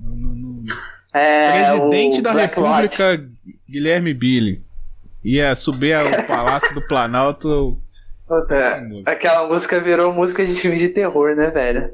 No, 0.00 0.16
no- 0.16 0.34
no- 0.34 0.64
É, 1.14 1.52
presidente 1.76 2.20
da 2.20 2.32
Black 2.32 2.56
República, 2.60 3.30
Guilherme 3.68 4.12
Billy. 4.12 4.64
Ia 5.24 5.54
subir 5.54 5.94
ao 5.94 6.08
Palácio 6.26 6.74
do 6.74 6.82
Planalto. 6.86 7.80
Puta, 8.26 8.80
música. 8.80 9.10
aquela 9.10 9.46
música 9.46 9.80
virou 9.80 10.12
música 10.12 10.44
de 10.44 10.54
filme 10.54 10.76
de 10.78 10.88
terror, 10.88 11.34
né, 11.36 11.50
velho? 11.50 11.90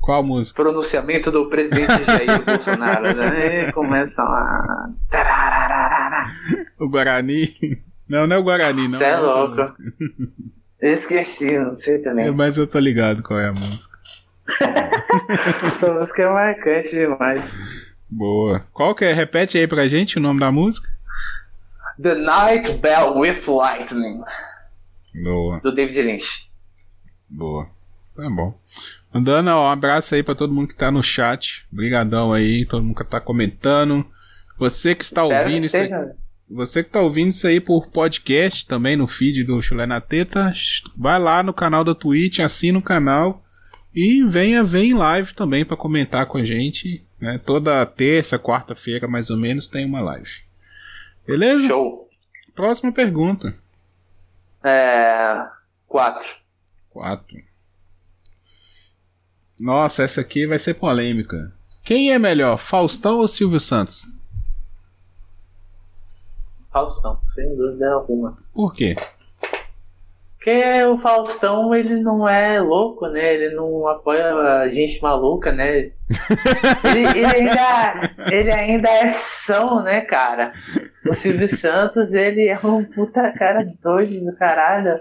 Qual 0.00 0.22
música? 0.22 0.62
Pronunciamento 0.62 1.30
do 1.30 1.48
presidente 1.48 2.04
Jair 2.04 2.42
Bolsonaro, 2.44 3.14
né? 3.16 3.68
E 3.68 3.72
começa 3.72 4.22
a. 4.22 4.88
Tarararara. 5.10 6.26
O 6.78 6.88
Guarani? 6.88 7.48
Não, 8.08 8.26
não 8.26 8.36
é 8.36 8.38
o 8.38 8.42
Guarani, 8.42 8.88
não. 8.88 8.98
Cê 8.98 9.04
é 9.04 9.18
outra 9.18 9.64
louco. 9.64 9.82
Esqueci, 10.80 11.58
não 11.58 11.74
sei 11.74 11.96
É, 11.96 11.98
também. 11.98 12.30
mas 12.32 12.56
eu 12.56 12.66
tô 12.66 12.78
ligado 12.78 13.22
qual 13.22 13.40
é 13.40 13.48
a 13.48 13.52
música. 13.52 13.96
Essa 15.66 15.92
música 15.92 16.22
é 16.22 16.28
marcante 16.32 16.90
demais. 16.90 17.50
Boa. 18.08 18.64
Qual 18.72 18.94
que 18.94 19.04
é? 19.04 19.12
Repete 19.12 19.58
aí 19.58 19.66
pra 19.66 19.88
gente 19.88 20.18
o 20.18 20.20
nome 20.20 20.38
da 20.40 20.52
música. 20.52 20.88
The 22.00 22.14
Night 22.14 22.72
Bell 22.74 23.16
with 23.16 23.42
Lightning, 23.46 24.20
Boa, 25.14 25.60
do 25.60 25.72
David 25.72 26.02
Lynch. 26.02 26.50
boa. 27.28 27.68
Tá 28.14 28.30
bom. 28.30 28.58
Mandando 29.12 29.50
um 29.50 29.66
abraço 29.66 30.14
aí 30.14 30.22
pra 30.22 30.34
todo 30.34 30.52
mundo 30.52 30.68
que 30.68 30.74
tá 30.74 30.90
no 30.90 31.02
chat. 31.02 31.66
Obrigadão 31.72 32.32
aí, 32.32 32.64
todo 32.64 32.82
mundo 32.82 32.96
que 32.96 33.04
tá 33.04 33.20
comentando. 33.20 34.06
Você 34.58 34.94
que 34.94 35.04
está 35.04 35.22
Espero 35.22 35.42
ouvindo 35.42 35.60
que 35.60 35.66
isso 35.66 35.76
aí, 35.76 35.90
você 36.48 36.82
que 36.82 36.88
está 36.88 37.00
ouvindo 37.00 37.28
isso 37.28 37.46
aí 37.46 37.60
por 37.60 37.88
podcast 37.88 38.66
também 38.66 38.96
no 38.96 39.06
feed 39.06 39.44
do 39.44 39.60
Chulé 39.60 39.84
na 39.84 40.00
Teta, 40.00 40.50
vai 40.96 41.18
lá 41.18 41.42
no 41.42 41.52
canal 41.52 41.84
da 41.84 41.94
Twitch, 41.94 42.38
assina 42.38 42.78
o 42.78 42.82
canal 42.82 43.44
e 43.94 44.22
venha 44.24 44.64
ver 44.64 44.84
em 44.84 44.94
live 44.94 45.34
também 45.34 45.64
para 45.64 45.76
comentar 45.76 46.24
com 46.26 46.38
a 46.38 46.44
gente. 46.44 47.04
Né? 47.20 47.38
Toda 47.44 47.84
terça, 47.84 48.38
quarta-feira, 48.38 49.06
mais 49.06 49.28
ou 49.28 49.36
menos, 49.36 49.68
tem 49.68 49.84
uma 49.84 50.00
live. 50.00 50.45
Beleza? 51.26 51.66
Show. 51.66 52.08
Próxima 52.54 52.92
pergunta. 52.92 53.54
É. 54.64 55.46
Quatro. 55.86 56.36
Quatro. 56.90 57.42
Nossa, 59.58 60.02
essa 60.02 60.20
aqui 60.20 60.46
vai 60.46 60.58
ser 60.58 60.74
polêmica. 60.74 61.52
Quem 61.82 62.12
é 62.12 62.18
melhor, 62.18 62.56
Faustão 62.58 63.18
ou 63.18 63.28
Silvio 63.28 63.60
Santos? 63.60 64.06
Faustão, 66.70 67.18
sem 67.24 67.56
dúvida 67.56 67.90
alguma. 67.92 68.36
Por 68.52 68.74
quê? 68.74 68.94
Porque 70.46 70.84
o 70.84 70.96
Faustão, 70.96 71.74
ele 71.74 71.96
não 71.96 72.28
é 72.28 72.60
louco, 72.60 73.08
né? 73.08 73.34
Ele 73.34 73.56
não 73.56 73.88
apoia 73.88 74.32
a 74.62 74.68
gente 74.68 75.02
maluca, 75.02 75.50
né? 75.50 75.76
ele, 75.76 75.92
ele, 77.16 77.24
ainda, 77.26 78.14
ele 78.30 78.52
ainda 78.52 78.88
é 78.88 79.12
são, 79.14 79.82
né, 79.82 80.02
cara? 80.02 80.52
O 81.04 81.12
Silvio 81.12 81.48
Santos, 81.48 82.14
ele 82.14 82.46
é 82.46 82.56
um 82.64 82.84
puta 82.84 83.32
cara 83.32 83.66
doido 83.82 84.24
do 84.24 84.36
caralho. 84.36 84.94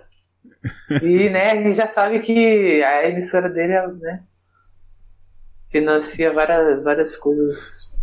E, 1.04 1.30
né, 1.30 1.52
a 1.52 1.56
gente 1.58 1.76
já 1.76 1.90
sabe 1.90 2.22
que 2.22 2.82
a 2.84 3.08
emissora 3.08 3.48
dele 3.48 3.74
é, 3.74 3.88
né, 3.88 4.24
financia 5.70 6.34
várias, 6.34 6.84
várias 6.84 7.16
coisas. 7.16 7.94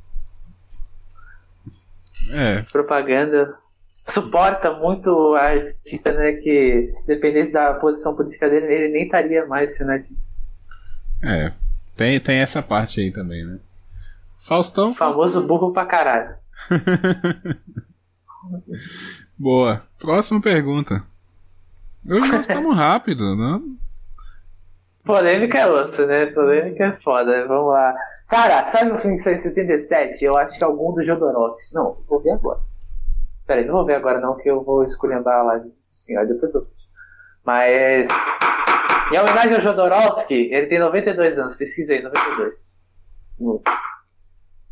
É. 2.36 2.62
Propaganda. 2.70 3.52
Suporta 4.06 4.72
muito 4.72 5.08
o 5.10 5.34
artista, 5.34 6.12
né? 6.12 6.32
Que 6.32 6.86
se 6.88 7.06
dependesse 7.06 7.52
da 7.52 7.74
posição 7.74 8.16
política 8.16 8.48
dele, 8.50 8.66
ele 8.66 8.92
nem 8.92 9.04
estaria 9.04 9.46
mais 9.46 9.76
sendo 9.76 9.92
artista. 9.92 10.30
É. 11.22 11.52
Tem, 11.96 12.18
tem 12.18 12.38
essa 12.38 12.62
parte 12.62 13.00
aí 13.00 13.12
também, 13.12 13.44
né? 13.44 13.58
Faustão. 14.40 14.92
Famoso 14.92 15.34
Faustão. 15.34 15.46
burro 15.46 15.72
pra 15.72 15.86
caralho. 15.86 16.34
Boa. 19.38 19.78
Próxima 20.00 20.40
pergunta. 20.40 21.04
Hoje 22.08 22.28
nós 22.28 22.40
estamos 22.40 22.76
rápido, 22.76 23.36
né? 23.36 23.60
Polêmica 25.04 25.58
é 25.58 25.66
osso, 25.68 26.06
né? 26.06 26.26
Polêmica 26.26 26.86
é 26.86 26.92
foda. 26.92 27.46
Vamos 27.46 27.68
lá. 27.68 27.94
Cara, 28.28 28.66
sabe 28.66 28.90
o 28.90 28.98
filme 28.98 29.16
que 29.16 29.22
saiu 29.22 29.34
em 29.34 29.38
77? 29.38 30.24
Eu 30.24 30.36
acho 30.36 30.58
que 30.58 30.64
é 30.64 30.66
algum 30.66 30.92
dos 30.92 31.06
Jodorowsky. 31.06 31.74
Não, 31.74 31.92
vou 32.08 32.20
ver 32.20 32.30
agora. 32.30 32.60
Peraí, 33.52 33.66
não 33.66 33.74
vou 33.74 33.84
ver 33.84 33.96
agora 33.96 34.18
não, 34.18 34.38
que 34.38 34.48
eu 34.48 34.64
vou 34.64 34.82
esculhambar 34.82 35.40
a 35.40 35.42
live 35.42 35.68
sim, 35.68 36.16
ó, 36.16 36.24
depois 36.24 36.54
eu 36.54 36.66
Mas. 37.44 38.08
Em 39.12 39.20
homenagem 39.20 39.56
ao 39.56 39.60
Jodorowsky, 39.60 40.48
ele 40.50 40.68
tem 40.68 40.78
92 40.78 41.38
anos. 41.38 41.54
Pesquisa 41.54 41.92
aí, 41.92 42.00
92. 42.00 42.82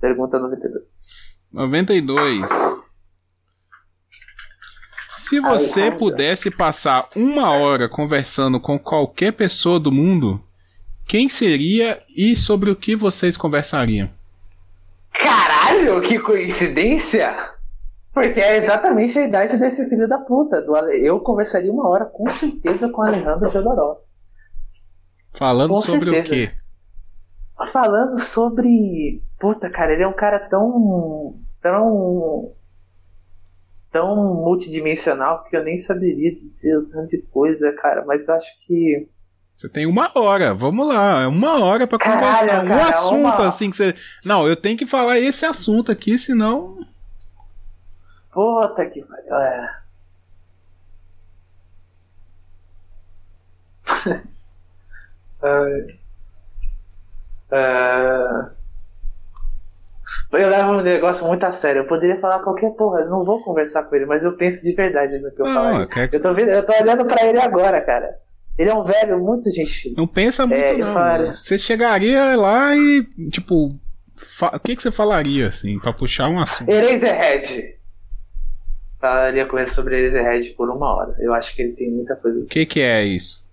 Pergunta 0.01 0.38
92. 0.38 0.83
92. 1.53 2.49
Se 5.09 5.40
você 5.40 5.90
pudesse 5.90 6.51
passar 6.51 7.07
uma 7.14 7.51
hora 7.51 7.87
conversando 7.87 8.59
com 8.59 8.79
qualquer 8.79 9.33
pessoa 9.33 9.79
do 9.79 9.93
mundo, 9.93 10.43
quem 11.07 11.29
seria 11.29 11.99
e 12.16 12.35
sobre 12.35 12.71
o 12.71 12.77
que 12.77 12.97
vocês 12.97 13.37
conversariam? 13.37 14.09
Caralho, 15.12 16.01
que 16.01 16.19
coincidência! 16.19 17.60
Porque 18.12 18.40
é 18.40 18.57
exatamente 18.57 19.18
a 19.18 19.25
idade 19.25 19.57
desse 19.57 19.88
filho 19.88 20.09
da 20.09 20.18
puta. 20.18 20.61
Do. 20.61 20.77
Eu 20.90 21.20
conversaria 21.20 21.73
uma 21.73 21.88
hora 21.88 22.05
com 22.05 22.29
certeza 22.31 22.88
com 22.88 23.03
o 23.03 23.05
Alejandro 23.05 23.49
Jodorowsky. 23.49 24.12
Falando 25.33 25.75
com 25.75 25.81
sobre 25.81 26.11
certeza. 26.11 26.27
o 26.27 26.37
quê? 26.37 27.70
Falando 27.73 28.18
sobre. 28.18 29.23
Puta, 29.38 29.70
cara, 29.70 29.92
ele 29.92 30.03
é 30.03 30.09
um 30.09 30.12
cara 30.12 30.40
tão. 30.49 31.38
tão 31.61 32.53
tão 33.90 34.16
multidimensional 34.16 35.44
que 35.44 35.57
eu 35.57 35.64
nem 35.64 35.77
saberia 35.77 36.31
dizer 36.31 36.79
o 36.79 36.87
tanto 36.87 37.11
de 37.11 37.23
coisa, 37.23 37.73
cara. 37.73 38.05
Mas 38.07 38.29
eu 38.29 38.35
acho 38.35 38.59
que. 38.61 39.09
Você 39.55 39.68
tem 39.68 39.85
uma 39.85 40.11
hora, 40.14 40.55
vamos 40.55 40.87
lá, 40.87 41.23
é 41.23 41.27
uma 41.27 41.62
hora 41.62 41.87
para 41.87 41.99
conversar. 41.99 42.64
Cara, 42.64 42.64
um 42.64 42.83
assunto 42.83 43.42
uma... 43.42 43.49
assim 43.49 43.70
que 43.70 43.77
você. 43.77 43.94
Não, 44.25 44.49
eu 44.49 44.57
tenho 44.57 44.79
que 44.79 44.87
falar 44.87 45.18
esse 45.18 45.44
assunto 45.44 45.92
aqui, 45.92 46.18
senão. 46.18 46.79
Puta 48.33 48.87
que 48.87 49.05
pariu. 49.05 49.35
É. 49.35 49.81
uh, 55.43 55.87
uh, 57.53 58.61
eu 60.33 60.49
levo 60.49 60.73
um 60.73 60.81
negócio 60.81 61.27
muito 61.27 61.45
a 61.45 61.53
sério. 61.53 61.81
Eu 61.81 61.87
poderia 61.87 62.19
falar 62.19 62.38
qualquer 62.40 62.71
porra, 62.71 63.01
eu 63.01 63.11
não 63.11 63.25
vou 63.25 63.43
conversar 63.43 63.85
com 63.85 63.97
ele, 63.97 64.07
mas 64.07 64.23
eu 64.23 64.37
penso 64.37 64.62
de 64.62 64.73
verdade 64.75 65.19
no 65.19 65.31
que 65.33 65.43
eu 65.43 65.47
falo. 65.47 65.88
Que... 65.88 66.09
Eu, 66.12 66.23
tô 66.23 66.33
vendo, 66.33 66.51
eu 66.51 66.64
tô 66.64 66.73
olhando 66.73 67.05
pra 67.05 67.27
ele 67.27 67.40
agora, 67.40 67.81
cara. 67.81 68.16
Ele 68.57 68.71
é 68.71 68.75
um 68.75 68.85
velho 68.85 69.19
muito 69.19 69.51
gente 69.51 69.95
Não 69.97 70.07
pensa 70.07 70.47
muito, 70.47 70.62
é, 70.62 70.77
não. 70.77 70.93
Falaria... 70.93 71.33
Você 71.33 71.59
chegaria 71.59 72.37
lá 72.37 72.77
e, 72.77 73.05
tipo, 73.31 73.75
fa... 74.14 74.53
o 74.55 74.61
que, 74.61 74.77
que 74.77 74.83
você 74.83 74.90
falaria, 74.90 75.49
assim, 75.49 75.79
pra 75.81 75.93
puxar 75.93 76.29
um 76.29 76.38
assunto? 76.38 76.71
Eraserhead. 76.71 77.80
Falaria 79.01 79.47
com 79.47 79.59
ele 79.59 79.71
sobre 79.71 79.99
Eraserhead 79.99 80.51
por 80.51 80.69
uma 80.69 80.95
hora. 80.95 81.17
Eu 81.19 81.33
acho 81.33 81.57
que 81.57 81.63
ele 81.63 81.73
tem 81.73 81.91
muita 81.91 82.15
coisa. 82.17 82.45
O 82.45 82.47
que, 82.47 82.67
que 82.67 82.81
é 82.81 83.03
isso? 83.03 83.49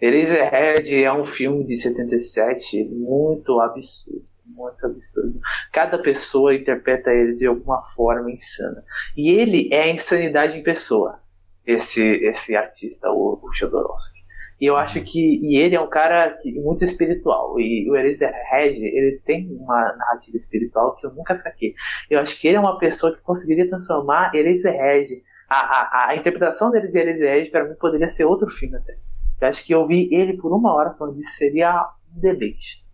Eraserhead 0.00 1.02
é 1.02 1.12
um 1.12 1.24
filme 1.24 1.64
de 1.64 1.76
77 1.76 2.84
muito 2.90 3.58
absurdo 3.60 4.30
muito 4.54 4.84
absurdo. 4.84 5.40
Cada 5.72 5.98
pessoa 5.98 6.54
interpreta 6.54 7.10
ele 7.10 7.34
de 7.34 7.46
alguma 7.46 7.82
forma 7.82 8.30
insana. 8.30 8.84
E 9.16 9.30
ele 9.30 9.68
é 9.72 9.82
a 9.82 9.88
insanidade 9.88 10.58
em 10.58 10.62
pessoa, 10.62 11.20
esse, 11.66 12.02
esse 12.02 12.56
artista, 12.56 13.10
o, 13.10 13.40
o 13.42 13.52
Jodorowsky. 13.54 14.19
E 14.60 14.66
eu 14.66 14.76
acho 14.76 15.00
que 15.00 15.40
e 15.42 15.56
ele 15.56 15.74
é 15.74 15.80
um 15.80 15.88
cara 15.88 16.36
que, 16.36 16.52
muito 16.52 16.84
espiritual. 16.84 17.58
E 17.58 17.90
o 17.90 17.96
Eraserhead, 17.96 18.78
ele 18.84 19.20
tem 19.24 19.48
uma 19.52 19.96
narrativa 19.96 20.36
espiritual 20.36 20.94
que 20.96 21.06
eu 21.06 21.14
nunca 21.14 21.34
saquei. 21.34 21.74
Eu 22.10 22.20
acho 22.20 22.38
que 22.38 22.46
ele 22.46 22.58
é 22.58 22.60
uma 22.60 22.78
pessoa 22.78 23.16
que 23.16 23.22
conseguiria 23.22 23.68
transformar 23.68 24.34
Eraserhead. 24.34 25.22
A, 25.48 25.56
a, 25.56 26.08
a 26.10 26.16
interpretação 26.16 26.70
dele 26.70 26.88
de 26.88 26.98
Eraserhead, 26.98 27.50
para 27.50 27.68
mim, 27.68 27.74
poderia 27.80 28.06
ser 28.06 28.24
outro 28.24 28.48
filme 28.48 28.76
até. 28.76 28.94
Eu 29.40 29.48
acho 29.48 29.64
que 29.64 29.74
eu 29.74 29.86
vi 29.86 30.08
ele 30.12 30.36
por 30.36 30.52
uma 30.52 30.74
hora 30.74 30.92
falando 30.92 31.16
disso 31.16 31.36
seria 31.36 31.88
um 32.14 32.20
deleite. 32.20 32.84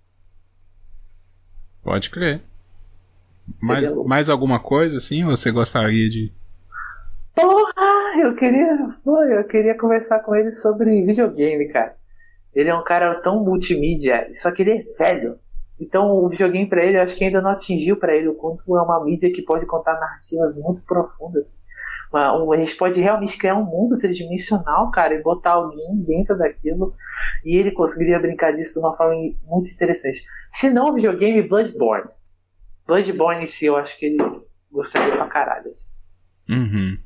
Pode 1.82 2.10
crer. 2.10 2.42
Mais, 3.62 3.92
mais 4.04 4.28
alguma 4.28 4.58
coisa 4.58 4.98
assim 4.98 5.24
você 5.24 5.50
gostaria 5.50 6.08
de. 6.08 6.32
Porra! 7.36 8.18
Eu 8.18 8.34
queria. 8.34 8.78
eu 9.30 9.44
queria 9.44 9.76
conversar 9.76 10.20
com 10.20 10.34
ele 10.34 10.50
sobre 10.50 11.04
videogame, 11.04 11.68
cara. 11.68 11.94
Ele 12.54 12.70
é 12.70 12.74
um 12.74 12.82
cara 12.82 13.20
tão 13.20 13.44
multimídia, 13.44 14.30
só 14.36 14.50
que 14.50 14.62
ele 14.62 14.70
é 14.72 14.82
velho. 14.98 15.38
Então 15.78 16.10
o 16.10 16.26
videogame 16.30 16.66
para 16.66 16.82
ele, 16.82 16.96
eu 16.96 17.02
acho 17.02 17.14
que 17.14 17.24
ainda 17.24 17.42
não 17.42 17.50
atingiu 17.50 17.98
para 17.98 18.16
ele 18.16 18.28
o 18.28 18.34
quanto 18.34 18.74
é 18.74 18.80
uma 18.80 19.04
mídia 19.04 19.30
que 19.30 19.42
pode 19.42 19.66
contar 19.66 20.00
narrativas 20.00 20.56
muito 20.56 20.80
profundas. 20.86 21.54
A 22.10 22.56
gente 22.56 22.74
pode 22.76 22.98
realmente 22.98 23.36
criar 23.36 23.56
um 23.56 23.64
mundo 23.66 23.98
tridimensional, 23.98 24.90
cara, 24.90 25.14
e 25.14 25.22
botar 25.22 25.52
alguém 25.52 26.00
dentro 26.06 26.38
daquilo 26.38 26.94
e 27.44 27.54
ele 27.54 27.70
conseguiria 27.72 28.18
brincar 28.18 28.52
disso 28.52 28.80
de 28.80 28.86
uma 28.86 28.96
forma 28.96 29.14
muito 29.44 29.70
interessante. 29.70 30.22
Se 30.54 30.70
não, 30.70 30.88
o 30.88 30.94
videogame 30.94 31.42
Bloodborne. 31.42 32.08
Bloodborne 32.86 33.42
em 33.42 33.46
si, 33.46 33.66
eu 33.66 33.76
acho 33.76 33.98
que 33.98 34.06
ele 34.06 34.40
gostaria 34.72 35.14
pra 35.14 35.26
caralho. 35.26 35.70
Assim. 35.70 35.90
Uhum. 36.48 37.05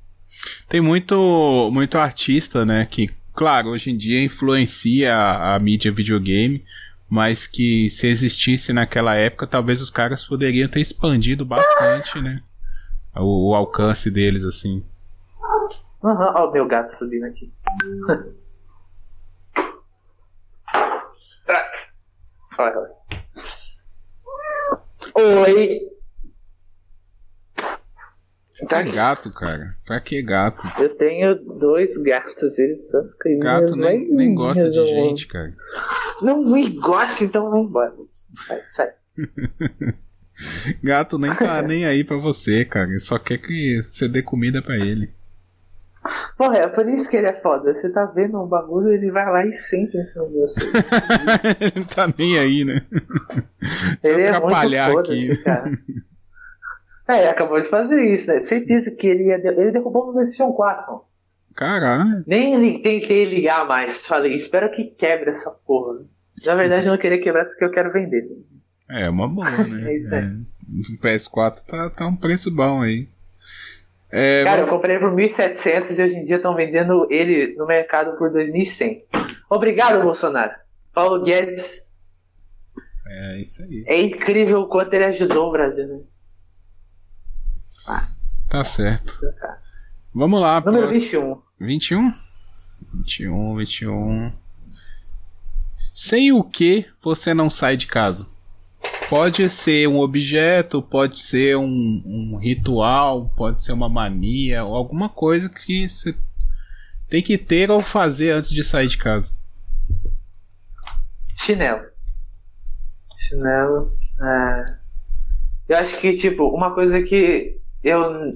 Tem 0.69 0.81
muito, 0.81 1.71
muito 1.73 1.99
artista, 1.99 2.65
né, 2.65 2.87
que, 2.87 3.09
claro, 3.35 3.71
hoje 3.71 3.91
em 3.91 3.97
dia 3.97 4.23
influencia 4.23 5.15
a, 5.15 5.57
a 5.57 5.59
mídia 5.59 5.91
videogame, 5.93 6.65
mas 7.09 7.47
que 7.47 7.91
se 7.91 8.07
existisse 8.07 8.73
naquela 8.73 9.15
época, 9.17 9.47
talvez 9.47 9.81
os 9.81 9.91
caras 9.91 10.25
poderiam 10.25 10.69
ter 10.69 10.81
expandido 10.81 11.45
bastante, 11.45 12.21
né? 12.21 12.43
O, 13.17 13.51
o 13.51 13.55
alcance 13.55 14.11
deles, 14.11 14.45
assim. 14.45 14.85
Uhum, 16.03 16.17
ó 16.17 16.49
o 16.49 16.53
meu 16.53 16.67
gato 16.67 16.91
subindo 16.91 17.25
aqui. 17.25 17.53
Fala, 22.57 22.89
Oi. 25.15 25.81
Tá 28.69 28.83
gato, 28.83 29.31
cara. 29.31 29.75
Pra 29.87 30.01
que 30.01 30.23
gato? 30.23 30.67
Eu 30.79 30.95
tenho 30.97 31.35
dois 31.59 31.97
gatos, 32.03 32.59
eles 32.59 32.91
são 32.91 33.01
as 33.01 33.15
coisinhas 33.15 33.45
Gato 33.45 33.77
nem, 33.77 34.11
nem 34.11 34.35
gosta 34.35 34.71
de 34.71 34.87
gente, 34.87 35.27
cara. 35.27 35.55
Não 36.23 36.45
me 36.45 36.69
gosta, 36.71 37.25
então 37.25 37.51
vai 37.51 37.61
embora. 37.61 37.95
Sai, 38.35 38.61
sai. 38.67 38.93
Gato 40.83 41.19
nem 41.19 41.35
tá 41.35 41.61
nem 41.63 41.85
aí 41.85 42.05
pra 42.05 42.17
você, 42.17 42.65
cara. 42.65 42.89
Ele 42.89 43.01
só 43.01 43.19
quer 43.19 43.39
que 43.39 43.83
você 43.83 44.09
dê 44.09 44.23
comida 44.23 44.63
pra 44.63 44.77
ele. 44.77 45.13
Porra, 46.37 46.57
é 46.57 46.67
por 46.67 46.89
isso 46.89 47.11
que 47.11 47.17
ele 47.17 47.27
é 47.27 47.33
foda. 47.35 47.75
Você 47.75 47.91
tá 47.91 48.07
vendo 48.07 48.43
um 48.43 48.47
bagulho, 48.47 48.91
ele 48.91 49.11
vai 49.11 49.27
lá 49.27 49.45
e 49.45 49.53
senta 49.53 49.99
em 49.99 50.05
cima 50.05 50.27
de 50.29 50.35
você. 50.35 50.61
ele 51.61 51.73
não 51.77 51.85
tá 51.85 52.13
nem 52.17 52.39
aí, 52.39 52.65
né? 52.65 52.87
ele 54.03 54.23
é 54.23 54.41
muito 54.41 54.93
foda-se, 54.93 55.43
cara. 55.43 55.71
É, 57.11 57.19
ele 57.19 57.29
acabou 57.29 57.61
de 57.61 57.69
fazer 57.69 58.03
isso, 58.05 58.33
né? 58.33 58.41
Certeza 58.41 58.91
que 58.91 59.07
ele 59.07 59.25
ia. 59.25 59.35
Ele 59.35 59.73
derrubou 59.73 60.11
o 60.11 60.13
PlayStation 60.13 60.53
4, 60.53 60.87
mano. 60.87 61.05
Caralho. 61.55 62.25
Nem 62.27 62.81
tentei 62.81 63.25
ligar 63.25 63.67
mais. 63.67 64.07
Falei, 64.07 64.35
espero 64.35 64.71
que 64.71 64.85
quebre 64.85 65.31
essa 65.31 65.51
porra. 65.51 66.01
Na 66.45 66.55
verdade, 66.55 66.87
eu 66.87 66.93
não 66.93 66.99
queria 66.99 67.21
quebrar 67.21 67.45
porque 67.45 67.65
eu 67.65 67.71
quero 67.71 67.93
vender. 67.93 68.27
É, 68.89 69.11
uma 69.11 69.29
boa, 69.29 69.51
né? 69.51 69.91
é 69.91 69.97
isso 69.97 70.15
aí. 70.15 70.25
É. 70.25 70.51
O 70.71 71.03
PS4 71.03 71.65
tá, 71.67 71.91
tá 71.91 72.07
um 72.07 72.15
preço 72.15 72.51
bom 72.51 72.83
aí. 72.83 73.09
É, 74.13 74.45
Cara, 74.45 74.63
eu 74.63 74.69
comprei 74.69 74.99
por 74.99 75.11
1.700 75.13 75.99
e 75.99 76.03
hoje 76.03 76.17
em 76.17 76.23
dia 76.23 76.37
estão 76.37 76.55
vendendo 76.55 77.07
ele 77.11 77.55
no 77.57 77.67
mercado 77.67 78.17
por 78.17 78.31
2.100. 78.31 79.03
Obrigado, 79.49 80.03
Bolsonaro. 80.03 80.53
Paulo 80.93 81.23
Guedes. 81.23 81.91
É 83.07 83.39
isso 83.41 83.63
aí. 83.63 83.85
É 83.87 84.01
incrível 84.01 84.61
o 84.61 84.69
quanto 84.69 84.95
ele 84.95 85.05
ajudou 85.05 85.49
o 85.49 85.53
Brasil, 85.53 85.87
né? 85.87 86.01
Tá 88.49 88.65
certo. 88.65 89.19
Vamos 90.15 90.41
lá. 90.41 90.61
Número 90.61 90.89
próximo. 90.89 91.43
21. 91.59 92.11
21. 92.11 92.13
21, 92.95 93.57
21. 93.57 94.33
Sem 95.95 96.33
o 96.33 96.43
que 96.43 96.87
você 97.01 97.35
não 97.35 97.51
sai 97.51 97.77
de 97.77 97.87
casa? 97.87 98.29
Pode 99.09 99.49
ser 99.51 99.89
um 99.89 99.99
objeto, 99.99 100.81
pode 100.81 101.19
ser 101.19 101.57
um, 101.57 102.03
um 102.07 102.39
ritual, 102.39 103.29
pode 103.37 103.61
ser 103.61 103.73
uma 103.73 103.89
mania, 103.89 104.65
ou 104.65 104.75
alguma 104.75 105.09
coisa 105.09 105.49
que 105.49 105.89
você 105.89 106.17
tem 107.09 107.23
que 107.23 107.37
ter 107.37 107.71
ou 107.71 107.81
fazer 107.81 108.31
antes 108.31 108.51
de 108.51 108.63
sair 108.63 108.87
de 108.87 108.97
casa. 108.97 109.37
Chinelo. 111.39 111.85
Chinelo. 113.19 113.97
É... 114.23 114.65
Eu 115.69 115.79
acho 115.79 116.01
que, 116.01 116.17
tipo, 116.17 116.49
uma 116.49 116.75
coisa 116.75 117.03
que 117.03 117.60
eu, 117.83 118.31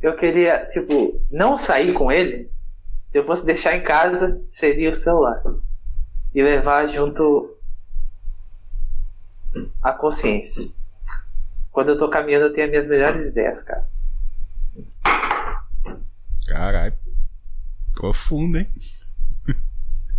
eu 0.00 0.16
queria, 0.16 0.66
tipo, 0.66 1.20
não 1.30 1.58
sair 1.58 1.92
com 1.92 2.10
ele, 2.10 2.50
se 3.10 3.18
eu 3.18 3.24
fosse 3.24 3.44
deixar 3.44 3.76
em 3.76 3.82
casa, 3.82 4.40
seria 4.48 4.90
o 4.90 4.94
celular. 4.94 5.42
E 6.34 6.42
levar 6.42 6.86
junto 6.86 7.56
a 9.82 9.92
consciência. 9.92 10.72
Quando 11.72 11.90
eu 11.90 11.98
tô 11.98 12.08
caminhando, 12.08 12.46
eu 12.46 12.52
tenho 12.52 12.66
as 12.66 12.70
minhas 12.70 12.88
melhores 12.88 13.28
ideias, 13.28 13.62
cara. 13.62 13.88
Caralho. 16.46 16.96
Profundo, 17.94 18.58
hein? 18.58 18.68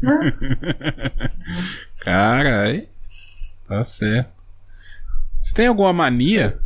Caralho. 2.03 2.87
Tá 3.67 3.83
certo. 3.83 4.31
Você 5.39 5.53
tem 5.53 5.67
alguma 5.67 5.93
mania? 5.93 6.59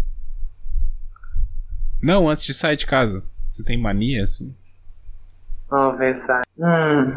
Não, 2.06 2.30
antes 2.30 2.46
de 2.46 2.54
sair 2.54 2.76
de 2.76 2.86
casa. 2.86 3.24
Você 3.36 3.64
tem 3.64 3.80
mania, 3.80 4.26
assim? 4.26 4.56
Vamos 5.68 5.98
pensar. 5.98 6.44
Hum. 6.56 7.12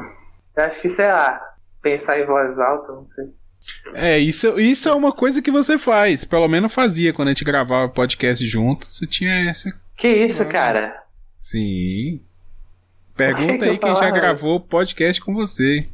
Eu 0.56 0.64
acho 0.64 0.80
que, 0.80 0.88
sei 0.88 1.08
lá, 1.08 1.38
pensar 1.82 2.18
em 2.18 2.24
voz 2.24 2.58
alta, 2.58 2.92
não 2.92 3.04
sei. 3.04 3.26
É, 3.92 4.18
isso, 4.18 4.58
isso 4.58 4.88
é 4.88 4.94
uma 4.94 5.12
coisa 5.12 5.42
que 5.42 5.50
você 5.50 5.76
faz. 5.76 6.24
Pelo 6.24 6.48
menos 6.48 6.72
fazia 6.72 7.12
quando 7.12 7.28
a 7.28 7.32
gente 7.32 7.44
gravava 7.44 7.90
podcast 7.90 8.46
junto. 8.46 8.86
Você 8.86 9.06
tinha 9.06 9.50
essa. 9.50 9.70
Que 9.94 10.08
isso, 10.08 10.42
cara? 10.46 11.04
Sim. 11.36 12.22
Pergunta 13.14 13.58
que 13.58 13.70
aí 13.70 13.76
quem 13.76 13.94
já 13.94 14.10
gravou 14.10 14.58
podcast 14.58 15.20
com 15.20 15.34
você. 15.34 15.86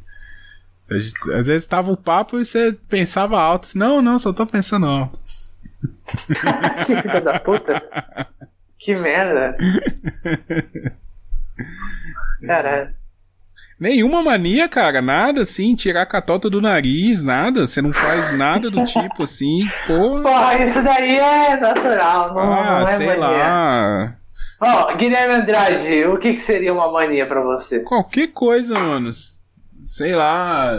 Às 1.37 1.47
vezes 1.47 1.67
tava 1.67 1.91
o 1.91 1.97
papo 1.97 2.39
e 2.39 2.45
você 2.45 2.71
pensava 2.87 3.41
alto. 3.41 3.77
Não, 3.77 4.01
não, 4.01 4.17
só 4.17 4.31
tô 4.31 4.47
pensando 4.47 4.85
alto. 4.85 5.19
que 6.87 6.95
filha 7.01 7.19
da 7.19 7.37
puta. 7.41 7.75
Que 8.85 8.95
merda. 8.95 9.57
Caralho. 12.45 12.87
Nenhuma 13.79 14.21
mania, 14.21 14.69
cara, 14.69 15.01
nada 15.01 15.41
assim, 15.41 15.73
tirar 15.73 16.03
a 16.03 16.05
catota 16.05 16.51
do 16.51 16.61
nariz, 16.61 17.23
nada, 17.23 17.65
você 17.65 17.81
não 17.81 17.91
faz 17.91 18.37
nada 18.37 18.69
do 18.69 18.83
tipo 18.85 19.23
assim, 19.23 19.67
pô. 19.87 20.21
Porra, 20.21 20.63
isso 20.63 20.83
daí 20.83 21.17
é 21.17 21.57
natural, 21.57 22.35
não, 22.35 22.53
ah, 22.53 22.79
não 22.81 22.87
é 22.87 22.97
sei 22.97 23.07
mania. 23.07 23.19
lá. 23.19 24.17
Ó, 24.61 24.91
oh, 24.91 24.95
Guilherme 24.95 25.33
Andrade, 25.33 26.05
o 26.05 26.19
que, 26.19 26.33
que 26.33 26.39
seria 26.39 26.71
uma 26.71 26.91
mania 26.91 27.25
para 27.25 27.41
você? 27.41 27.79
Qualquer 27.79 28.27
coisa, 28.27 28.77
mano. 28.77 29.09
Sei 29.83 30.13
lá. 30.13 30.77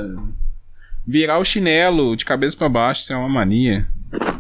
Virar 1.05 1.39
o 1.41 1.45
chinelo 1.45 2.15
de 2.15 2.25
cabeça 2.25 2.57
para 2.57 2.69
baixo, 2.69 3.01
isso 3.01 3.13
é 3.13 3.17
uma 3.17 3.29
mania. 3.29 3.89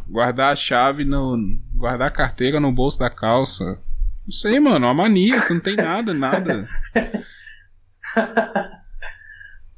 Guardar 0.09 0.53
a 0.53 0.57
chave 0.57 1.05
no. 1.05 1.37
Guardar 1.77 2.09
a 2.09 2.11
carteira 2.11 2.59
no 2.59 2.73
bolso 2.73 2.99
da 2.99 3.11
calça. 3.11 3.79
Não 4.25 4.33
sei, 4.33 4.59
mano, 4.59 4.87
é 4.87 4.89
uma 4.89 4.95
mania, 4.95 5.41
você 5.41 5.55
não 5.55 5.61
tem 5.61 5.77
nada, 5.77 6.13
nada. 6.13 6.69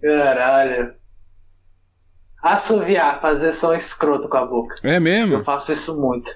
Caralho. 0.00 0.94
Assoviar, 2.42 3.20
fazer 3.20 3.52
som 3.52 3.74
escroto 3.74 4.28
com 4.28 4.37
a 4.37 4.46
boca. 4.46 4.76
É 4.82 5.00
mesmo? 5.00 5.34
Eu 5.34 5.44
faço 5.44 5.72
isso 5.72 6.00
muito. 6.00 6.30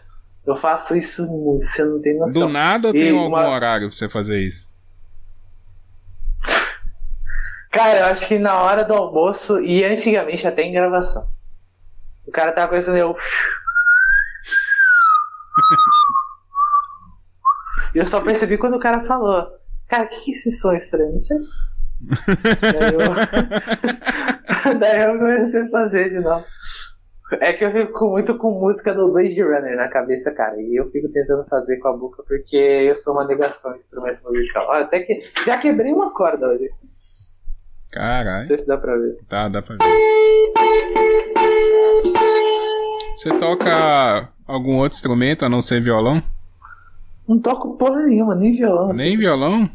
Eu 0.44 0.56
faço 0.56 0.96
isso 0.96 1.24
muito, 1.26 1.64
você 1.64 1.84
não 1.84 2.02
tem 2.02 2.18
noção. 2.18 2.48
Do 2.48 2.52
nada 2.52 2.88
ou 2.88 2.92
tem 2.92 3.16
algum 3.16 3.36
horário 3.36 3.88
pra 3.88 3.96
você 3.96 4.08
fazer 4.08 4.40
isso? 4.40 4.72
Cara, 7.70 8.00
eu 8.00 8.06
acho 8.06 8.26
que 8.26 8.38
na 8.38 8.60
hora 8.60 8.84
do 8.84 8.92
almoço 8.92 9.60
e 9.60 9.84
antigamente 9.84 10.46
até 10.46 10.62
em 10.62 10.72
gravação. 10.72 11.26
O 12.26 12.30
cara 12.30 12.52
tava 12.52 12.68
conhecendo 12.68 12.98
eu. 12.98 13.16
E 17.94 17.98
eu 17.98 18.06
só 18.06 18.20
percebi 18.20 18.56
quando 18.56 18.76
o 18.76 18.80
cara 18.80 19.04
falou. 19.04 19.46
Cara, 19.88 20.04
o 20.04 20.08
que, 20.08 20.20
que 20.20 20.30
é 20.30 20.34
esse 20.34 20.52
som 20.52 20.72
estranho? 20.72 21.10
Não 21.10 21.18
sei. 21.18 21.38
Daí 22.60 22.94
eu... 22.94 23.00
Daí 24.78 25.02
eu 25.02 25.18
comecei 25.18 25.62
a 25.62 25.70
fazer 25.70 26.10
de 26.10 26.20
novo. 26.20 26.44
É 27.40 27.52
que 27.52 27.64
eu 27.64 27.72
fico 27.72 28.10
muito 28.10 28.36
com 28.36 28.50
música 28.60 28.94
do 28.94 29.10
Blade 29.10 29.42
Runner 29.42 29.76
na 29.76 29.88
cabeça, 29.88 30.32
cara. 30.32 30.54
E 30.60 30.78
eu 30.78 30.86
fico 30.86 31.10
tentando 31.10 31.44
fazer 31.44 31.78
com 31.78 31.88
a 31.88 31.96
boca 31.96 32.22
porque 32.26 32.56
eu 32.56 32.96
sou 32.96 33.14
uma 33.14 33.26
negação 33.26 33.72
de 33.72 33.78
instrumento 33.78 34.22
musical. 34.24 34.70
Até 34.72 35.00
que 35.00 35.20
já 35.44 35.56
quebrei 35.58 35.92
uma 35.92 36.12
corda 36.12 36.48
hoje. 36.48 36.68
Caralho. 37.90 38.40
Não 38.40 38.46
sei 38.48 38.58
se 38.58 38.66
dá 38.66 38.76
pra 38.76 38.96
ver. 38.96 39.18
Tá, 39.28 39.48
dá 39.48 39.62
pra 39.62 39.76
ver. 39.76 39.84
Você 43.16 43.30
toca 43.38 44.32
algum 44.52 44.76
outro 44.76 44.96
instrumento 44.96 45.44
a 45.44 45.48
não 45.48 45.62
ser 45.62 45.80
violão? 45.80 46.22
Não 47.26 47.38
toco 47.38 47.76
porra 47.76 48.02
nenhuma, 48.04 48.34
nem 48.34 48.52
violão. 48.52 48.88
Nem 48.88 49.08
assim. 49.08 49.16
violão? 49.16 49.70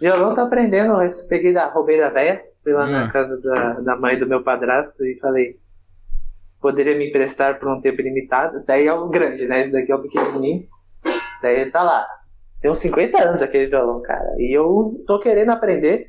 Violão 0.00 0.34
tô 0.34 0.42
aprendendo, 0.42 1.02
eu 1.02 1.08
peguei 1.28 1.52
da 1.52 1.66
roubei 1.68 1.98
da 1.98 2.10
véia, 2.10 2.44
fui 2.62 2.72
lá 2.72 2.86
na 2.86 3.06
ah. 3.06 3.10
casa 3.10 3.40
da, 3.40 3.72
da 3.80 3.96
mãe 3.96 4.18
do 4.18 4.26
meu 4.26 4.42
padrasto 4.42 5.04
e 5.04 5.18
falei, 5.18 5.58
poderia 6.60 6.96
me 6.96 7.08
emprestar 7.08 7.58
por 7.58 7.68
um 7.68 7.80
tempo 7.80 8.02
limitado. 8.02 8.62
Daí 8.66 8.86
é 8.86 8.92
o 8.92 9.08
grande, 9.08 9.46
né? 9.46 9.62
Esse 9.62 9.72
daqui 9.72 9.90
é 9.90 9.96
o 9.96 10.02
pequenininho. 10.02 10.66
Daí 11.42 11.60
ele 11.60 11.70
tá 11.70 11.82
lá. 11.82 12.06
Tem 12.60 12.70
uns 12.70 12.78
50 12.78 13.22
anos 13.22 13.42
aquele 13.42 13.66
violão, 13.66 14.02
cara. 14.02 14.34
E 14.38 14.56
eu 14.56 15.02
tô 15.06 15.18
querendo 15.18 15.50
aprender. 15.50 16.06